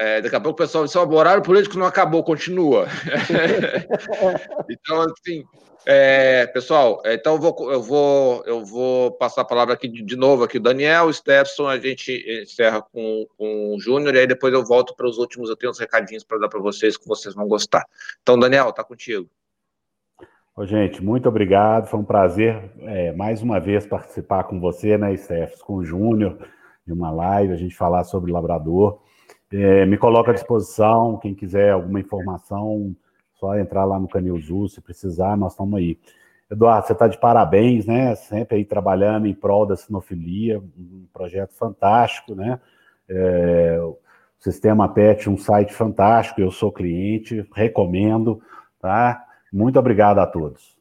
[0.00, 2.86] É, daqui a pouco o pessoal diz: o horário político não acabou, continua.
[4.70, 5.42] então, assim,
[5.84, 10.02] é, pessoal, é, então eu vou, eu, vou, eu vou passar a palavra aqui de,
[10.02, 12.12] de novo aqui, Daniel, Stefson, a gente
[12.42, 15.70] encerra com, com o Júnior e aí depois eu volto para os últimos, eu tenho
[15.72, 17.84] uns recadinhos para dar para vocês que vocês vão gostar.
[18.22, 19.28] Então, Daniel, tá contigo.
[20.58, 21.86] Ô, gente, muito obrigado.
[21.86, 26.36] Foi um prazer é, mais uma vez participar com você, né, Steph, com o Júnior,
[26.84, 29.00] de uma live, a gente falar sobre Labrador.
[29.52, 32.92] É, me coloco à disposição, quem quiser alguma informação,
[33.34, 35.96] só entrar lá no Canil Azul, se precisar, nós estamos aí.
[36.50, 38.16] Eduardo, você está de parabéns, né?
[38.16, 42.58] Sempre aí trabalhando em prol da sinofilia, um projeto fantástico, né?
[43.08, 43.96] É, o
[44.40, 48.42] Sistema PET, um site fantástico, eu sou cliente, recomendo,
[48.80, 49.24] tá?
[49.52, 50.78] Muito obrigado a todos.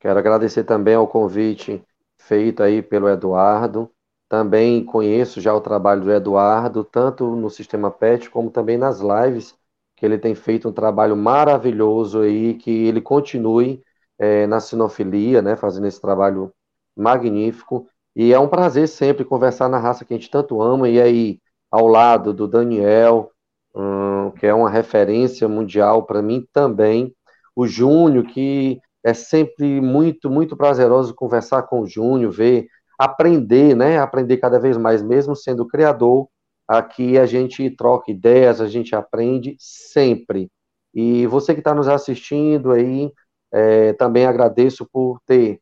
[0.00, 1.82] Quero agradecer também ao convite
[2.18, 3.90] feito aí pelo Eduardo.
[4.28, 9.54] Também conheço já o trabalho do Eduardo, tanto no Sistema PET como também nas lives,
[9.96, 13.82] que ele tem feito um trabalho maravilhoso aí, que ele continue
[14.18, 16.52] é, na sinofilia, né, fazendo esse trabalho
[16.96, 17.86] magnífico.
[18.16, 21.40] E é um prazer sempre conversar na raça que a gente tanto ama, e aí
[21.70, 23.31] ao lado do Daniel,
[23.74, 27.14] hum, que é uma referência mundial para mim também.
[27.54, 32.66] O Júnior, que é sempre muito, muito prazeroso conversar com o Júnior, ver,
[32.98, 33.98] aprender, né?
[33.98, 36.28] Aprender cada vez mais, mesmo sendo criador.
[36.68, 40.50] Aqui a gente troca ideias, a gente aprende sempre.
[40.94, 43.12] E você que está nos assistindo aí,
[43.52, 45.60] é, também agradeço por ter,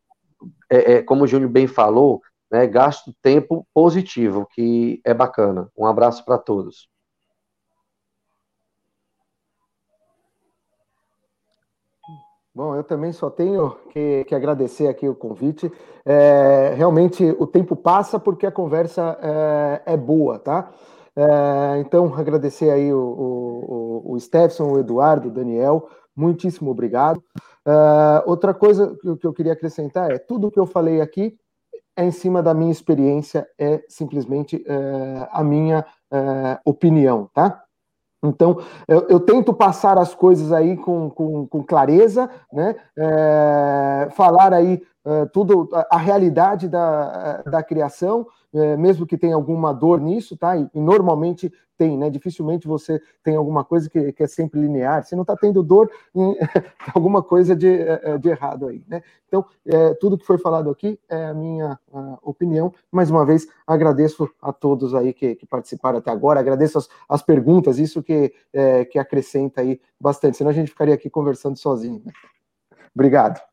[0.71, 2.21] é, é, como o Júnior bem falou,
[2.51, 5.71] né, gasto tempo positivo, que é bacana.
[5.77, 6.90] Um abraço para todos.
[12.53, 15.71] Bom, eu também só tenho que, que agradecer aqui o convite.
[16.05, 20.73] É, realmente o tempo passa porque a conversa é, é boa, tá?
[21.15, 27.23] É, então, agradecer aí o, o, o Stefson, o Eduardo, o Daniel, muitíssimo obrigado.
[27.65, 31.37] É, outra coisa que eu queria acrescentar é tudo que eu falei aqui
[31.97, 37.63] é em cima da minha experiência, é simplesmente é, a minha é, opinião, tá?
[38.23, 42.77] Então, eu, eu, tento passar as coisas aí com, com, com clareza, né?
[42.99, 49.35] É, falar aí é, tudo, a, a, realidade da, da criação, é, mesmo que tenha
[49.35, 50.57] alguma dor nisso, tá?
[50.57, 52.11] E, e, normalmente tem, né?
[52.11, 55.05] Dificilmente você tem alguma coisa que, que é sempre linear.
[55.05, 55.91] Se não está tendo dor,
[56.95, 59.03] alguma coisa de, é, é, de errado aí, né?
[59.29, 62.73] Então, é, tudo que foi falado aqui é a minha a opinião.
[62.91, 67.23] Mais uma vez, agradeço a todos aí que, que participaram até agora, agradeço as, as
[67.23, 72.03] perguntas, isso que, é, que acrescenta aí bastante, senão a gente ficaria aqui conversando sozinho.
[72.05, 72.13] Né?
[72.95, 73.50] Obrigado.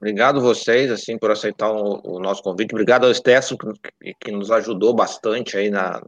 [0.00, 2.72] Obrigado vocês, assim, por aceitar o, o nosso convite.
[2.72, 6.00] Obrigado ao Estesso, que, que, nos ajudou bastante aí na,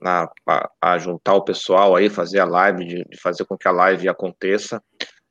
[0.00, 3.66] na a, a, juntar o pessoal aí, fazer a live, de, de fazer com que
[3.66, 4.82] a live aconteça.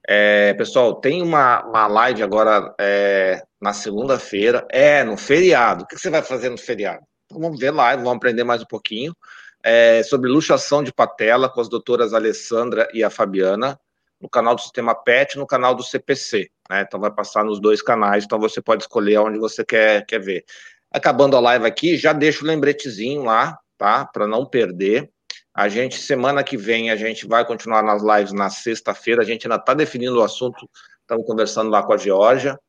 [0.07, 5.83] É, pessoal, tem uma, uma live agora é, na segunda-feira, é, no feriado.
[5.83, 7.03] O que você vai fazer no feriado?
[7.25, 9.15] Então, vamos ver live, vamos aprender mais um pouquinho.
[9.63, 13.77] É, sobre luxação de patela com as doutoras Alessandra e a Fabiana
[14.19, 16.49] no canal do Sistema PET no canal do CPC.
[16.69, 16.81] Né?
[16.81, 20.45] Então vai passar nos dois canais, então você pode escolher onde você quer, quer ver.
[20.91, 24.06] Acabando a live aqui, já deixa o lembretezinho lá, tá?
[24.06, 25.10] Para não perder.
[25.53, 29.22] A gente, semana que vem, a gente vai continuar nas lives na sexta-feira.
[29.22, 30.69] A gente ainda está definindo o assunto,
[31.02, 32.60] estamos conversando lá com a Georgia.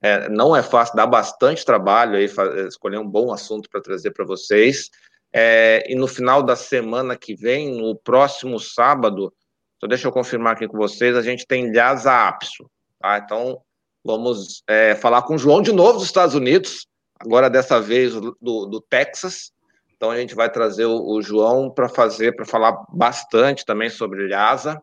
[0.00, 2.30] É, não é fácil, dá bastante trabalho aí
[2.66, 4.88] escolher um bom assunto para trazer para vocês.
[5.32, 9.32] É, e no final da semana que vem, no próximo sábado,
[9.80, 12.68] só deixa eu confirmar aqui com vocês, a gente tem Lhasa Apso,
[13.00, 13.18] tá?
[13.18, 13.60] Então,
[14.04, 16.86] vamos é, falar com o João de novo dos Estados Unidos,
[17.18, 18.34] agora dessa vez do,
[18.66, 19.52] do Texas.
[19.96, 24.28] Então, a gente vai trazer o, o João para fazer, para falar bastante também sobre
[24.28, 24.80] Lhasa,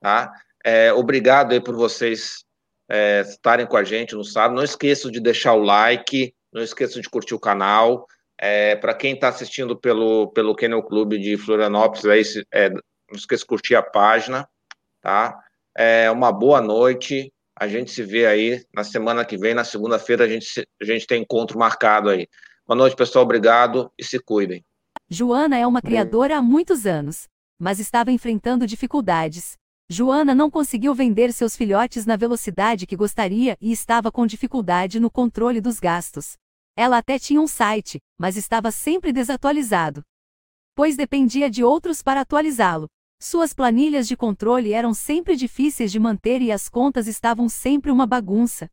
[0.00, 0.32] tá?
[0.62, 2.44] É, obrigado aí por vocês
[2.90, 4.56] é, estarem com a gente no sábado.
[4.56, 8.06] Não esqueçam de deixar o like, não esqueçam de curtir o canal.
[8.38, 12.22] É, para quem está assistindo pelo, pelo Kennel Clube de Florianópolis, aí,
[12.52, 12.80] é, não
[13.14, 14.48] esqueça de curtir a página,
[15.00, 15.38] tá?
[15.76, 17.32] É uma boa noite.
[17.60, 21.06] A gente se vê aí na semana que vem, na segunda-feira, a gente, a gente
[21.06, 22.26] tem encontro marcado aí.
[22.66, 23.22] Boa noite, pessoal.
[23.22, 24.64] Obrigado e se cuidem.
[25.10, 27.28] Joana é uma criadora há muitos anos,
[27.58, 29.58] mas estava enfrentando dificuldades.
[29.90, 35.10] Joana não conseguiu vender seus filhotes na velocidade que gostaria e estava com dificuldade no
[35.10, 36.38] controle dos gastos.
[36.74, 40.00] Ela até tinha um site, mas estava sempre desatualizado.
[40.74, 42.86] Pois dependia de outros para atualizá-lo.
[43.22, 48.06] Suas planilhas de controle eram sempre difíceis de manter e as contas estavam sempre uma
[48.06, 48.66] bagunça.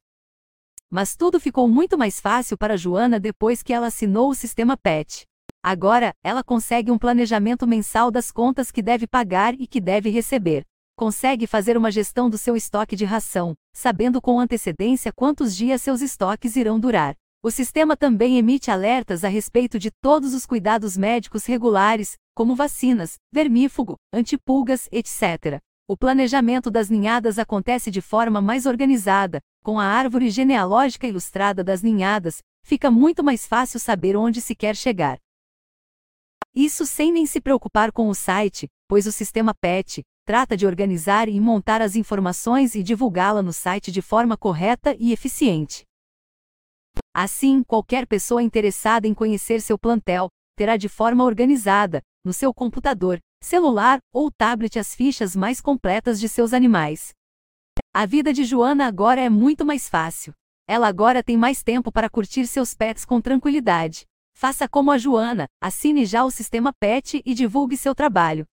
[0.89, 5.25] Mas tudo ficou muito mais fácil para Joana depois que ela assinou o sistema PET.
[5.61, 10.63] Agora, ela consegue um planejamento mensal das contas que deve pagar e que deve receber.
[10.95, 16.01] Consegue fazer uma gestão do seu estoque de ração, sabendo com antecedência quantos dias seus
[16.01, 17.17] estoques irão durar.
[17.43, 23.17] O sistema também emite alertas a respeito de todos os cuidados médicos regulares, como vacinas,
[23.31, 25.59] vermífugo, antipulgas, etc.
[25.87, 31.81] O planejamento das ninhadas acontece de forma mais organizada, com a árvore genealógica ilustrada das
[31.81, 35.17] ninhadas, fica muito mais fácil saber onde se quer chegar.
[36.55, 41.29] Isso sem nem se preocupar com o site, pois o sistema PET trata de organizar
[41.29, 45.85] e montar as informações e divulgá-la no site de forma correta e eficiente.
[47.19, 53.17] Assim, qualquer pessoa interessada em conhecer seu plantel terá de forma organizada, no seu computador,
[53.43, 57.09] celular ou tablet as fichas mais completas de seus animais.
[57.91, 60.31] A vida de Joana agora é muito mais fácil.
[60.67, 64.05] Ela agora tem mais tempo para curtir seus pets com tranquilidade.
[64.35, 68.45] Faça como a Joana, assine já o sistema PET e divulgue seu trabalho.